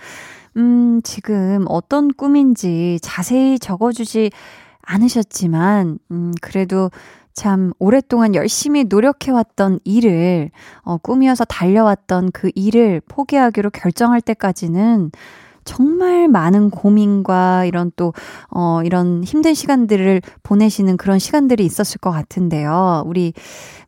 음, 0.59 1.01
지금 1.05 1.65
어떤 1.69 2.09
꿈인지 2.13 2.99
자세히 3.01 3.59
적어주지 3.59 4.31
않으셨지만, 4.83 5.99
음, 6.11 6.33
그래도 6.43 6.91
참 7.33 7.73
오랫동안 7.79 8.35
열심히 8.35 8.85
노력해왔던 8.85 9.79
일을, 9.85 10.51
어, 10.83 10.97
꿈이어서 10.97 11.45
달려왔던 11.45 12.33
그 12.33 12.51
일을 12.57 13.01
포기하기로 13.07 13.71
결정할 13.71 14.21
때까지는 14.21 15.13
정말 15.65 16.27
많은 16.29 16.71
고민과 16.71 17.67
이런 17.67 17.93
또, 17.95 18.13
어, 18.51 18.81
이런 18.83 19.23
힘든 19.23 19.55
시간들을 19.55 20.23
보내시는 20.43 20.97
그런 20.97 21.21
시간들이 21.21 21.65
있었을 21.65 21.99
것 21.99 22.11
같은데요. 22.11 23.05
우리, 23.07 23.33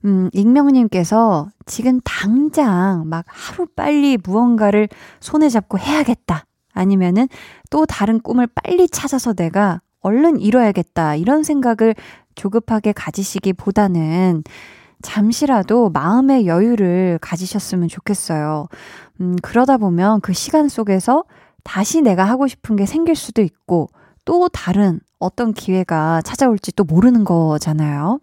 음, 0.05 0.29
익명님께서 0.33 1.49
지금 1.67 2.01
당장 2.05 3.09
막 3.09 3.25
하루 3.27 3.67
빨리 3.75 4.19
무언가를 4.23 4.89
손에 5.21 5.49
잡고 5.49 5.79
해야겠다. 5.79 6.45
아니면은 6.73 7.29
또 7.71 7.87
다른 7.87 8.21
꿈을 8.21 8.47
빨리 8.47 8.89
찾아서 8.89 9.33
내가 9.33 9.81
얼른 10.01 10.41
이뤄야겠다. 10.41 11.17
이런 11.17 11.43
생각을 11.43 11.95
조급하게 12.35 12.93
가지시기 12.93 13.53
보다는 13.53 14.43
잠시라도 15.03 15.91
마음의 15.91 16.47
여유를 16.47 17.19
가지셨으면 17.21 17.89
좋겠어요. 17.89 18.69
음, 19.21 19.37
그러다 19.43 19.77
보면 19.77 20.21
그 20.21 20.33
시간 20.33 20.69
속에서 20.69 21.25
다시 21.65 22.01
내가 22.03 22.25
하고 22.25 22.47
싶은 22.47 22.77
게 22.77 22.87
생길 22.87 23.15
수도 23.15 23.43
있고 23.43 23.89
또 24.25 24.49
다른 24.49 25.01
어떤 25.19 25.53
기회가 25.53 26.23
찾아올지 26.23 26.73
또 26.73 26.85
모르는 26.85 27.25
거잖아요. 27.25 28.21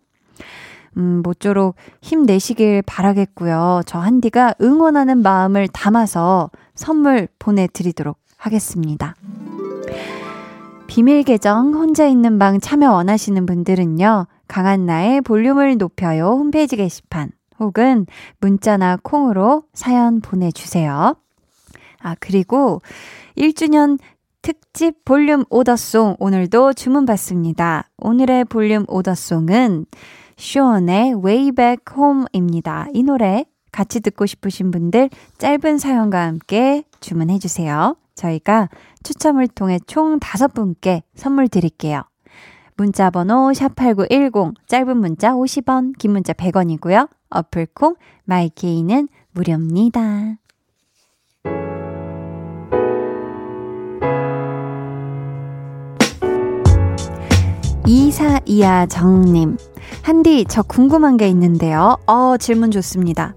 음, 0.98 1.22
모쪼록 1.24 1.76
힘내시길 2.02 2.82
바라겠고요. 2.84 3.82
저 3.86 4.00
한디가 4.00 4.56
응원하는 4.62 5.22
마음을 5.22 5.68
담아서 5.68 6.50
선물 6.74 7.28
보내드리도록 7.38 8.18
하겠습니다. 8.38 9.16
비밀 10.88 11.24
계정 11.24 11.74
혼자 11.74 12.08
있는 12.08 12.40
방 12.40 12.60
참여 12.60 12.92
원하시는 12.92 13.46
분들은요. 13.46 14.28
강한나의 14.48 15.22
볼륨을 15.22 15.78
높여요 15.78 16.30
홈페이지 16.30 16.78
게시판 16.78 17.32
혹은 17.60 18.06
문자나 18.40 18.98
콩으로 19.04 19.64
사연 19.74 20.22
보내주세요. 20.22 21.16
아, 22.00 22.16
그리고 22.20 22.82
1주년 23.38 24.00
특집 24.42 25.04
볼륨 25.04 25.44
오더송 25.50 26.16
오늘도 26.20 26.74
주문 26.74 27.06
받습니다. 27.06 27.90
오늘의 27.98 28.46
볼륨 28.46 28.86
오더송은 28.88 29.86
쇼원의 30.38 31.16
Way 31.16 31.52
Back 31.52 31.98
Home입니다. 31.98 32.88
이 32.94 33.04
노래 33.04 33.46
같이 33.72 34.00
듣고 34.00 34.26
싶으신 34.26 34.72
분들 34.72 35.10
짧은 35.38 35.80
사연과 35.80 36.26
함께 36.26 36.84
주문해 37.02 37.40
주세요. 37.40 37.96
저희가 38.18 38.68
추첨을 39.04 39.48
통해 39.48 39.80
총 39.88 40.20
다섯 40.20 40.54
분께 40.54 41.04
선물 41.16 41.48
드릴게요. 41.48 42.04
문자 42.76 43.10
번호 43.10 43.52
샵8910 43.54 44.54
짧은 44.68 44.98
문자 44.98 45.32
50원, 45.32 45.98
긴 45.98 46.12
문자 46.12 46.34
100원이고요. 46.34 47.10
어플콩 47.30 47.96
마이케이는 48.26 49.08
무료입니다. 49.32 50.36
이사이야 57.88 58.88
정님. 58.88 59.58
한디, 60.04 60.46
저 60.48 60.62
궁금한 60.62 61.16
게 61.16 61.30
있는데요. 61.30 61.98
어, 62.06 62.36
질문 62.38 62.70
좋습니다. 62.72 63.34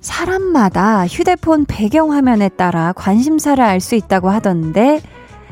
사람마다 0.00 1.06
휴대폰 1.06 1.64
배경화면에 1.66 2.48
따라 2.50 2.92
관심사를 2.92 3.62
알 3.62 3.80
수 3.80 3.94
있다고 3.94 4.30
하던데, 4.30 5.00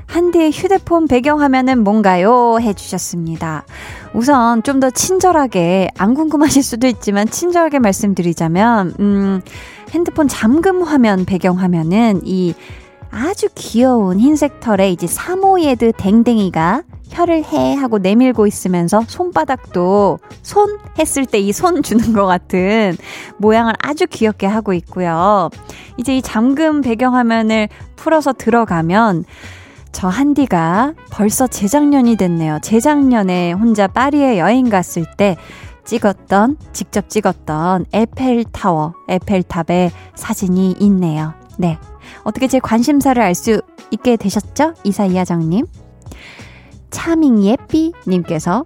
한디의 0.06 0.52
휴대폰 0.52 1.08
배경화면은 1.08 1.82
뭔가요? 1.82 2.58
해주셨습니다. 2.60 3.64
우선 4.14 4.62
좀 4.62 4.78
더 4.80 4.90
친절하게, 4.90 5.88
안 5.98 6.14
궁금하실 6.14 6.62
수도 6.62 6.86
있지만 6.86 7.28
친절하게 7.28 7.80
말씀드리자면, 7.80 8.94
음, 9.00 9.40
핸드폰 9.90 10.28
잠금 10.28 10.82
화면 10.82 11.24
배경화면은 11.24 12.20
이 12.24 12.54
아주 13.10 13.48
귀여운 13.54 14.20
흰색 14.20 14.60
털에 14.60 14.90
이제 14.90 15.06
사모예드 15.06 15.92
댕댕이가 15.96 16.82
혀를 17.16 17.44
해 17.44 17.74
하고 17.74 17.98
내밀고 17.98 18.46
있으면서 18.46 19.02
손바닥도 19.08 20.18
손 20.42 20.78
했을 20.98 21.24
때 21.24 21.38
이 21.38 21.50
손 21.52 21.82
주는 21.82 22.12
것 22.12 22.26
같은 22.26 22.96
모양을 23.38 23.72
아주 23.82 24.06
귀엽게 24.06 24.46
하고 24.46 24.72
있고요. 24.74 25.48
이제 25.96 26.16
이 26.16 26.22
잠금 26.22 26.82
배경화면을 26.82 27.68
풀어서 27.96 28.32
들어가면 28.34 29.24
저 29.92 30.08
한디가 30.08 30.92
벌써 31.10 31.46
재작년이 31.46 32.16
됐네요. 32.16 32.58
재작년에 32.60 33.52
혼자 33.52 33.86
파리에 33.86 34.38
여행 34.38 34.68
갔을 34.68 35.06
때 35.16 35.36
찍었던, 35.84 36.58
직접 36.74 37.08
찍었던 37.08 37.86
에펠타워, 37.92 38.92
에펠탑의 39.08 39.90
사진이 40.14 40.76
있네요. 40.80 41.32
네. 41.56 41.78
어떻게 42.24 42.46
제 42.48 42.58
관심사를 42.58 43.22
알 43.22 43.34
수 43.34 43.62
있게 43.90 44.16
되셨죠? 44.16 44.74
이사이하장님. 44.84 45.64
차밍 46.96 47.44
예삐님께서 47.44 48.64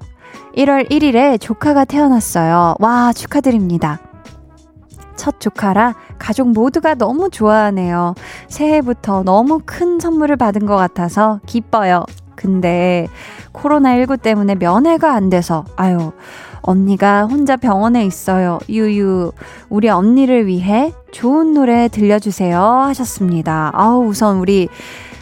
1월 0.56 0.88
1일에 0.88 1.40
조카가 1.40 1.84
태어났어요. 1.84 2.76
와, 2.78 3.12
축하드립니다. 3.12 3.98
첫 5.16 5.40
조카라 5.40 5.96
가족 6.16 6.52
모두가 6.52 6.94
너무 6.94 7.28
좋아하네요. 7.28 8.14
새해부터 8.46 9.24
너무 9.24 9.60
큰 9.66 9.98
선물을 9.98 10.36
받은 10.36 10.64
것 10.64 10.76
같아서 10.76 11.40
기뻐요. 11.44 12.04
근데 12.36 13.08
코로나19 13.52 14.22
때문에 14.22 14.54
면회가 14.54 15.12
안 15.12 15.28
돼서, 15.28 15.64
아유, 15.74 16.12
언니가 16.62 17.26
혼자 17.26 17.56
병원에 17.56 18.04
있어요. 18.06 18.60
유유. 18.68 19.32
우리 19.70 19.88
언니를 19.88 20.46
위해 20.46 20.94
좋은 21.10 21.52
노래 21.52 21.88
들려주세요. 21.88 22.62
하셨습니다. 22.62 23.72
아우, 23.74 24.06
우선 24.06 24.38
우리 24.38 24.68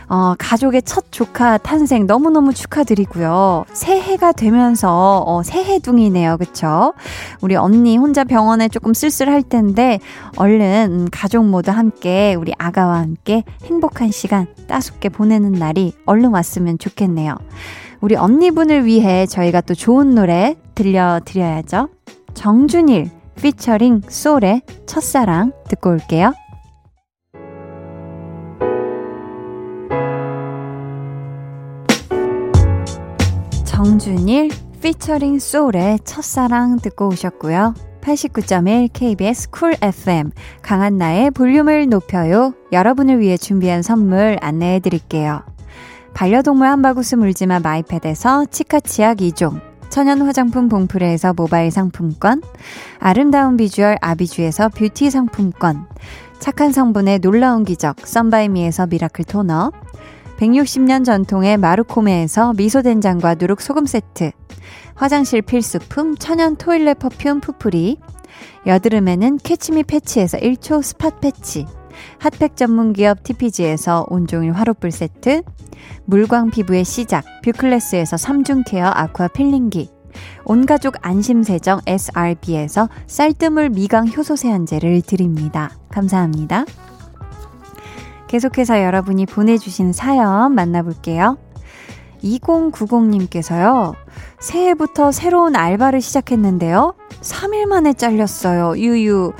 어, 0.08 0.34
가족의 0.38 0.82
첫 0.82 1.06
조카 1.10 1.58
탄생 1.58 2.06
너무너무 2.06 2.54
축하드리고요. 2.54 3.64
새해가 3.72 4.32
되면서, 4.32 5.22
어, 5.26 5.42
새해둥이네요. 5.42 6.38
그쵸? 6.38 6.94
우리 7.42 7.56
언니 7.56 7.96
혼자 7.98 8.24
병원에 8.24 8.68
조금 8.68 8.94
쓸쓸할 8.94 9.42
텐데, 9.42 9.98
얼른 10.36 10.88
음, 10.90 11.08
가족 11.12 11.44
모두 11.44 11.70
함께, 11.70 12.34
우리 12.34 12.52
아가와 12.58 12.98
함께 12.98 13.44
행복한 13.64 14.10
시간 14.10 14.46
따숩게 14.66 15.10
보내는 15.10 15.52
날이 15.52 15.92
얼른 16.06 16.30
왔으면 16.30 16.78
좋겠네요. 16.78 17.36
우리 18.00 18.16
언니분을 18.16 18.86
위해 18.86 19.26
저희가 19.26 19.60
또 19.60 19.74
좋은 19.74 20.14
노래 20.14 20.56
들려드려야죠. 20.74 21.88
정준일, 22.34 23.10
피처링 23.42 24.02
소울의 24.08 24.62
첫사랑 24.86 25.52
듣고 25.68 25.90
올게요. 25.90 26.32
정준일 33.98 34.50
피처링 34.80 35.40
소울의 35.40 35.98
첫사랑 36.04 36.78
듣고 36.78 37.08
오셨고요. 37.08 37.74
89.1 38.00 38.90
KBS 38.92 39.50
쿨 39.50 39.74
FM 39.82 40.30
강한나의 40.62 41.32
볼륨을 41.32 41.88
높여요. 41.88 42.54
여러분을 42.70 43.18
위해 43.18 43.36
준비한 43.36 43.82
선물 43.82 44.38
안내해 44.40 44.78
드릴게요. 44.78 45.42
반려동물 46.14 46.68
한바구스 46.68 47.16
물지마 47.16 47.58
마이패드에서 47.58 48.44
치카치약 48.46 49.18
2종 49.18 49.60
천연 49.88 50.22
화장품 50.22 50.68
봉프레에서 50.68 51.32
모바일 51.32 51.72
상품권 51.72 52.40
아름다운 53.00 53.56
비주얼 53.56 53.96
아비주에서 54.00 54.68
뷰티 54.68 55.10
상품권 55.10 55.86
착한 56.38 56.70
성분의 56.70 57.18
놀라운 57.18 57.64
기적 57.64 58.06
썬바이미에서 58.06 58.86
miracle 58.86 59.24
토너 59.24 59.72
160년 60.38 61.04
전통의 61.04 61.56
마루코메에서 61.56 62.52
미소된장과 62.54 63.34
누룩소금 63.34 63.86
세트, 63.86 64.30
화장실 64.94 65.42
필수품 65.42 66.16
천연 66.16 66.56
toilet 66.56 66.98
perfume 67.00 67.40
푸풀이, 67.40 67.98
여드름에는 68.66 69.38
캐치미 69.38 69.82
패치에서 69.82 70.38
1초 70.38 70.82
spot 70.82 71.18
패치, 71.20 71.66
핫팩 72.18 72.56
전문 72.56 72.92
기업 72.92 73.24
TPG에서 73.24 74.06
온종일 74.08 74.52
화롯불 74.52 74.92
세트, 74.92 75.42
물광 76.04 76.50
피부의 76.50 76.84
시작 76.84 77.24
뷰클래스에서 77.42 78.16
3중 78.16 78.62
care 78.64 78.86
aqua 78.86 79.28
peeling기, 79.28 79.90
온가족 80.44 80.94
안심세정 81.02 81.80
SRB에서 81.86 82.88
쌀뜨물 83.08 83.70
미강 83.70 84.08
효소 84.16 84.36
세안제를 84.36 85.02
드립니다. 85.02 85.70
감사합니다. 85.90 86.64
계속해서 88.28 88.82
여러분이 88.82 89.26
보내주신 89.26 89.92
사연 89.92 90.54
만나볼게요. 90.54 91.38
2090님께서요, 92.22 93.94
새해부터 94.38 95.12
새로운 95.12 95.56
알바를 95.56 96.00
시작했는데요. 96.00 96.94
3일 97.20 97.66
만에 97.66 97.92
잘렸어요. 97.94 98.76
유유. 98.76 99.32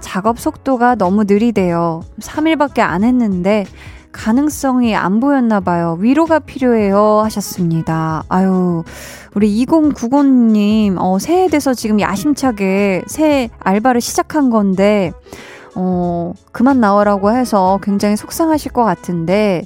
작업 0.00 0.38
속도가 0.38 0.94
너무 0.94 1.24
느리대요. 1.24 2.02
3일밖에 2.20 2.80
안 2.80 3.04
했는데, 3.04 3.66
가능성이 4.12 4.96
안 4.96 5.20
보였나 5.20 5.60
봐요. 5.60 5.96
위로가 6.00 6.40
필요해요. 6.40 7.20
하셨습니다. 7.24 8.24
아유, 8.28 8.84
우리 9.34 9.64
2090님, 9.64 10.96
어, 10.98 11.18
새해 11.18 11.48
돼서 11.48 11.74
지금 11.74 12.00
야심차게 12.00 13.02
새 13.06 13.50
알바를 13.60 14.00
시작한 14.00 14.50
건데, 14.50 15.12
어, 15.74 16.32
그만 16.52 16.80
나오라고 16.80 17.32
해서 17.32 17.78
굉장히 17.82 18.16
속상하실 18.16 18.72
것 18.72 18.84
같은데, 18.84 19.62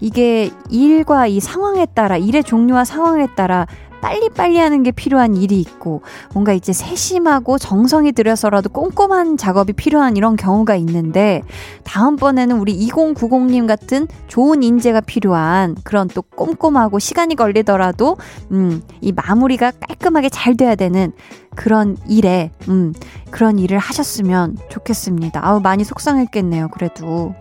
이게 0.00 0.50
일과 0.70 1.26
이 1.26 1.40
상황에 1.40 1.86
따라, 1.86 2.16
일의 2.16 2.44
종류와 2.44 2.84
상황에 2.84 3.26
따라 3.36 3.66
빨리빨리 4.04 4.58
하는 4.58 4.82
게 4.82 4.90
필요한 4.90 5.34
일이 5.34 5.58
있고, 5.62 6.02
뭔가 6.34 6.52
이제 6.52 6.74
세심하고 6.74 7.56
정성이 7.56 8.12
들여서라도 8.12 8.68
꼼꼼한 8.68 9.38
작업이 9.38 9.72
필요한 9.72 10.18
이런 10.18 10.36
경우가 10.36 10.76
있는데, 10.76 11.40
다음번에는 11.84 12.58
우리 12.58 12.86
2090님 12.86 13.66
같은 13.66 14.06
좋은 14.28 14.62
인재가 14.62 15.00
필요한 15.00 15.74
그런 15.84 16.06
또 16.08 16.20
꼼꼼하고 16.20 16.98
시간이 16.98 17.34
걸리더라도, 17.34 18.18
음, 18.52 18.82
이 19.00 19.10
마무리가 19.12 19.70
깔끔하게 19.70 20.28
잘 20.28 20.54
돼야 20.54 20.74
되는 20.74 21.12
그런 21.56 21.96
일에, 22.06 22.50
음, 22.68 22.92
그런 23.30 23.58
일을 23.58 23.78
하셨으면 23.78 24.58
좋겠습니다. 24.68 25.40
아우, 25.42 25.60
많이 25.60 25.82
속상했겠네요, 25.82 26.68
그래도. 26.68 27.34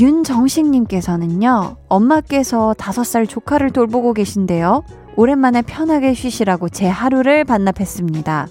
윤정식님께서는요, 0.00 1.76
엄마께서 1.88 2.74
다섯 2.76 3.04
살 3.04 3.28
조카를 3.28 3.70
돌보고 3.70 4.14
계신데요. 4.14 4.82
오랜만에 5.16 5.62
편하게 5.62 6.14
쉬시라고 6.14 6.68
제 6.68 6.88
하루를 6.88 7.44
반납했습니다. 7.44 8.48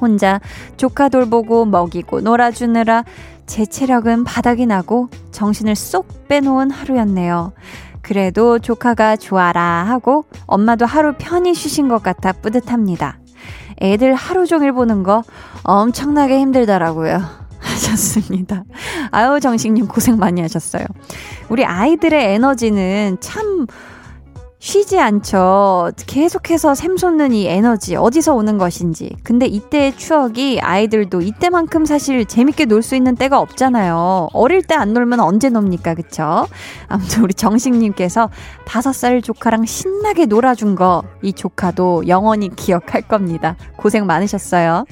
혼자 0.00 0.40
조카 0.76 1.08
돌보고 1.08 1.64
먹이고 1.64 2.20
놀아주느라 2.20 3.04
제 3.46 3.66
체력은 3.66 4.24
바닥이 4.24 4.66
나고 4.66 5.08
정신을 5.32 5.74
쏙 5.74 6.28
빼놓은 6.28 6.70
하루였네요. 6.70 7.52
그래도 8.02 8.58
조카가 8.58 9.16
좋아라 9.16 9.84
하고 9.86 10.24
엄마도 10.46 10.86
하루 10.86 11.14
편히 11.18 11.54
쉬신 11.54 11.88
것 11.88 12.02
같아 12.02 12.32
뿌듯합니다. 12.32 13.18
애들 13.80 14.14
하루 14.14 14.46
종일 14.46 14.72
보는 14.72 15.02
거 15.02 15.22
엄청나게 15.62 16.38
힘들더라고요. 16.40 17.20
하셨습니다. 17.60 18.64
아유, 19.10 19.40
정식님 19.40 19.88
고생 19.88 20.16
많이 20.16 20.40
하셨어요. 20.40 20.84
우리 21.48 21.64
아이들의 21.64 22.34
에너지는 22.34 23.18
참 23.20 23.66
쉬지 24.60 24.98
않죠. 24.98 25.92
계속해서 26.06 26.74
샘솟는 26.74 27.32
이 27.32 27.46
에너지 27.46 27.94
어디서 27.94 28.34
오는 28.34 28.58
것인지. 28.58 29.14
근데 29.22 29.46
이때의 29.46 29.96
추억이 29.96 30.60
아이들도 30.60 31.20
이때만큼 31.20 31.84
사실 31.84 32.24
재밌게 32.26 32.64
놀 32.64 32.82
수 32.82 32.96
있는 32.96 33.14
때가 33.14 33.38
없잖아요. 33.38 34.28
어릴 34.32 34.62
때 34.62 34.74
안 34.74 34.94
놀면 34.94 35.20
언제 35.20 35.48
놉니까, 35.48 35.94
그쵸? 35.94 36.46
아무튼 36.88 37.22
우리 37.22 37.34
정식님께서 37.34 38.30
다섯 38.66 38.92
살 38.92 39.22
조카랑 39.22 39.64
신나게 39.64 40.26
놀아준 40.26 40.74
거 40.74 41.02
이 41.22 41.32
조카도 41.32 42.08
영원히 42.08 42.48
기억할 42.54 43.02
겁니다. 43.02 43.56
고생 43.76 44.06
많으셨어요. 44.06 44.84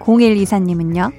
0124님은요. 0.00 1.12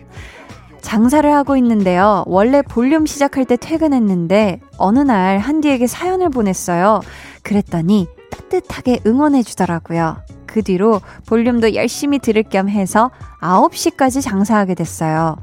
장사를 0.82 1.32
하고 1.34 1.56
있는데요. 1.58 2.24
원래 2.28 2.62
볼륨 2.62 3.06
시작할 3.06 3.46
때 3.46 3.56
퇴근했는데 3.56 4.60
어느 4.78 5.00
날 5.00 5.40
한디에게 5.40 5.88
사연을 5.88 6.30
보냈어요. 6.30 7.02
그랬더니 7.44 8.08
따뜻하게 8.32 9.00
응원해 9.06 9.44
주더라고요. 9.44 10.18
그 10.46 10.62
뒤로 10.62 11.02
볼륨도 11.28 11.76
열심히 11.76 12.20
들을 12.20 12.44
겸 12.44 12.68
해서 12.70 13.10
9시까지 13.42 14.22
장사하게 14.22 14.76
됐어요. 14.76 15.38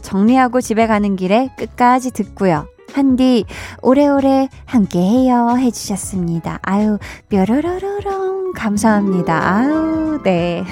정리하고 0.00 0.60
집에 0.60 0.86
가는 0.86 1.16
길에 1.16 1.50
끝까지 1.58 2.12
듣고요. 2.12 2.66
한디 2.92 3.44
오래오래 3.82 4.48
함께해요 4.66 5.56
해주셨습니다. 5.58 6.60
아유 6.62 6.98
뾰로로로롱 7.28 8.52
감사합니다. 8.54 9.56
아유 9.56 10.20
네. 10.22 10.64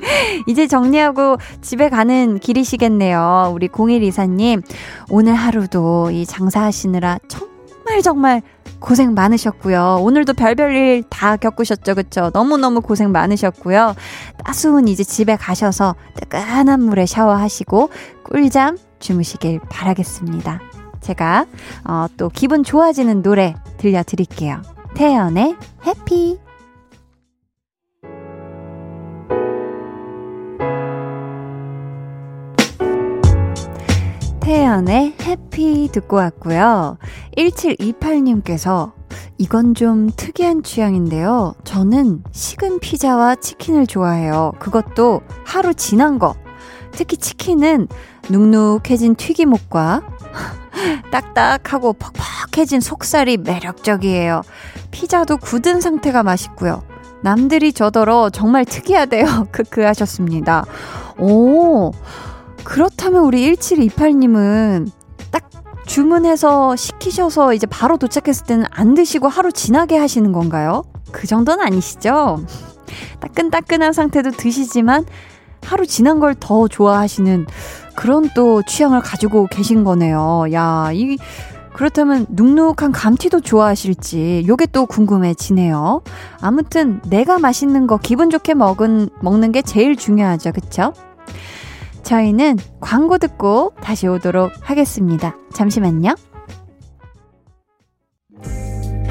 이제 0.46 0.66
정리하고 0.66 1.36
집에 1.62 1.88
가는 1.88 2.38
길이시겠네요. 2.38 3.50
우리 3.54 3.68
0124님, 3.68 4.62
오늘 5.10 5.34
하루도 5.34 6.10
이 6.10 6.26
장사하시느라 6.26 7.18
정말 7.28 8.02
정말 8.02 8.42
고생 8.78 9.14
많으셨고요. 9.14 9.98
오늘도 10.02 10.34
별별 10.34 10.74
일 10.74 11.02
다 11.08 11.36
겪으셨죠, 11.36 11.94
그쵸? 11.94 12.30
너무너무 12.32 12.80
고생 12.82 13.10
많으셨고요. 13.10 13.94
따스운 14.44 14.86
이제 14.88 15.02
집에 15.02 15.34
가셔서 15.36 15.94
뜨끈한 16.14 16.82
물에 16.82 17.06
샤워하시고 17.06 17.90
꿀잠 18.22 18.76
주무시길 18.98 19.60
바라겠습니다. 19.70 20.60
제가 21.00 21.46
어, 21.84 22.06
또 22.16 22.28
기분 22.28 22.64
좋아지는 22.64 23.22
노래 23.22 23.54
들려드릴게요. 23.78 24.60
태연의 24.94 25.56
해피. 25.86 26.45
태연의 34.46 35.16
해피 35.22 35.88
듣고 35.90 36.18
왔고요. 36.18 36.98
1728님께서 37.36 38.92
이건 39.38 39.74
좀 39.74 40.08
특이한 40.14 40.62
취향인데요. 40.62 41.54
저는 41.64 42.22
식은 42.30 42.78
피자와 42.78 43.34
치킨을 43.34 43.88
좋아해요. 43.88 44.52
그것도 44.60 45.22
하루 45.44 45.74
지난 45.74 46.20
거. 46.20 46.36
특히 46.92 47.16
치킨은 47.16 47.88
눅눅해진 48.30 49.16
튀김옷과 49.16 50.02
딱딱하고 51.10 51.94
퍽퍽해진 51.94 52.80
속살이 52.80 53.38
매력적이에요. 53.38 54.42
피자도 54.92 55.38
굳은 55.38 55.80
상태가 55.80 56.22
맛있고요. 56.22 56.84
남들이 57.20 57.72
저더러 57.72 58.30
정말 58.30 58.64
특이하대요. 58.64 59.48
크크 59.50 59.80
하셨습니다. 59.82 60.66
오, 61.18 61.90
그렇다면 62.66 63.22
우리 63.22 63.54
1728님은 63.54 64.90
딱 65.30 65.48
주문해서 65.86 66.74
시키셔서 66.74 67.54
이제 67.54 67.64
바로 67.64 67.96
도착했을 67.96 68.44
때는 68.44 68.64
안 68.72 68.94
드시고 68.94 69.28
하루 69.28 69.52
지나게 69.52 69.96
하시는 69.96 70.32
건가요? 70.32 70.82
그 71.12 71.28
정도는 71.28 71.64
아니시죠? 71.64 72.44
따끈따끈한 73.20 73.92
상태도 73.92 74.32
드시지만 74.32 75.04
하루 75.62 75.86
지난 75.86 76.18
걸 76.18 76.34
더 76.34 76.66
좋아하시는 76.66 77.46
그런 77.94 78.28
또 78.34 78.62
취향을 78.66 79.00
가지고 79.00 79.46
계신 79.46 79.84
거네요. 79.84 80.46
야, 80.52 80.90
이, 80.92 81.18
그렇다면 81.72 82.26
눅눅한 82.30 82.90
감튀도 82.92 83.42
좋아하실지 83.42 84.44
요게 84.48 84.66
또 84.72 84.86
궁금해지네요. 84.86 86.02
아무튼 86.40 87.00
내가 87.08 87.38
맛있는 87.38 87.86
거 87.86 87.96
기분 87.96 88.28
좋게 88.28 88.54
먹은, 88.54 89.10
먹는 89.20 89.52
게 89.52 89.62
제일 89.62 89.94
중요하죠. 89.94 90.50
그쵸? 90.50 90.92
저희는 92.06 92.56
광고 92.80 93.18
듣고 93.18 93.74
다시 93.82 94.06
오도록 94.06 94.52
하겠습니다. 94.62 95.34
잠시만요. 95.52 96.14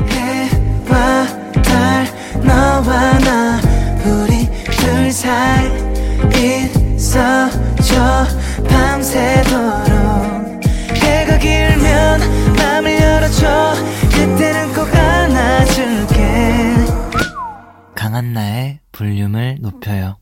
해와 0.08 1.26
달 1.62 2.06
너와 2.42 3.20
나 3.20 3.60
우리 4.06 4.46
둘 4.72 5.12
사이 5.12 5.68
있어줘 6.96 8.28
밤새도록 8.66 10.64
해가 10.96 11.38
길면 11.38 12.22
맘을 12.56 12.98
열어줘 12.98 13.74
그때는 14.10 14.74
꼭 14.74 14.88
안아줄게 14.96 16.76
강한나의 17.94 18.80
볼륨을 18.94 19.58
높여요. 19.60 20.16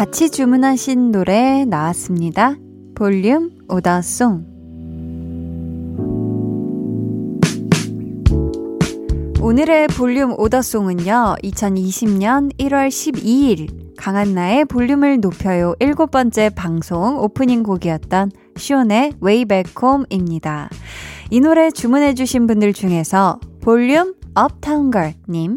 같이 0.00 0.30
주문하신 0.30 1.12
노래 1.12 1.66
나왔습니다. 1.66 2.56
볼륨 2.94 3.50
order 3.68 4.07
song. 4.07 4.46
오늘의 9.42 9.88
볼륨 9.88 10.32
order 10.38 10.71
song은요, 10.71 11.36
2020년 11.42 12.50
1월 12.56 12.88
12일 12.88 13.94
강한나의 13.98 14.64
볼륨을 14.64 15.20
높여요 15.20 15.74
일곱 15.80 16.10
번째 16.10 16.48
방송 16.48 17.18
오프닝 17.18 17.62
곡이었던 17.62 18.30
숀의 18.56 19.12
Way 19.22 19.44
Back 19.44 19.74
Home입니다. 19.82 20.70
이 21.28 21.40
노래 21.40 21.70
주문해주신 21.70 22.46
분들 22.46 22.72
중에서 22.72 23.38
볼륨 23.60 24.14
Uptown 24.34 24.90
Girl님, 24.90 25.56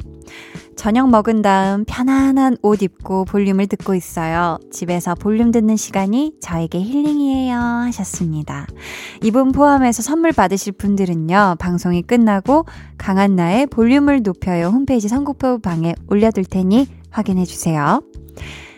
저녁 0.76 1.10
먹은 1.10 1.42
다음 1.42 1.86
편안한 1.86 2.58
옷 2.62 2.82
입고 2.82 3.26
볼륨을 3.26 3.68
듣고 3.68 3.96
있어요. 3.96 4.58
집에서 4.72 5.16
볼륨 5.16 5.52
듣는 5.52 5.78
시간이 5.78 6.34
저에게 6.42 6.82
힐링이에요. 6.82 7.56
하셨습니다. 7.56 8.68
이분 9.22 9.52
포함해서 9.52 10.02
선물 10.02 10.32
받으실 10.32 10.74
분들은요, 10.74 11.56
방송이 11.60 12.02
끝나고 12.02 12.66
강한나의 12.98 13.68
볼륨을 13.68 14.22
높여요 14.24 14.68
홈페이지 14.68 15.08
선곡표 15.08 15.60
방에 15.60 15.96
올려둘 16.08 16.46
테니 16.46 16.88
확인해주세요. 17.12 18.02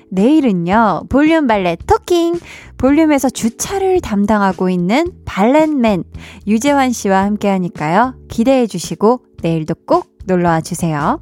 내일은요, 0.10 1.04
볼륨 1.10 1.48
valet 1.48 1.78
talking! 1.88 2.40
볼륨에서 2.78 3.30
주차를 3.30 4.02
담당하고 4.02 4.70
있는 4.70 5.12
valet 5.26 5.74
man 5.75 6.04
유재환 6.46 6.92
씨와 6.92 7.24
함께 7.24 7.48
하니까요. 7.50 8.16
기대해 8.28 8.68
주시고 8.68 9.22
내일도 9.42 9.76
꼭 9.86 10.08
놀러와 10.26 10.62
주세요. 10.62 11.22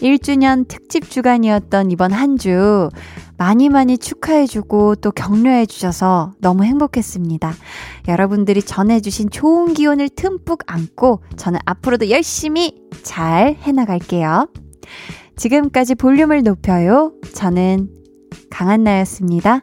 1주년 0.00 0.66
특집 0.68 1.08
주간이었던 1.10 1.90
이번 1.90 2.12
한 2.12 2.36
주 2.36 2.88
많이 3.36 3.68
많이 3.68 3.98
축하해주고 3.98 4.96
또 4.96 5.10
격려해주셔서 5.10 6.34
너무 6.40 6.64
행복했습니다. 6.64 7.52
여러분들이 8.08 8.62
전해주신 8.62 9.30
좋은 9.30 9.74
기운을 9.74 10.10
듬뿍 10.10 10.60
안고 10.66 11.22
저는 11.36 11.58
앞으로도 11.64 12.10
열심히 12.10 12.80
잘 13.02 13.56
해나갈게요. 13.60 14.48
지금까지 15.36 15.96
볼륨을 15.96 16.42
높여요. 16.44 17.12
저는 17.34 17.88
강한나였습니다. 18.50 19.62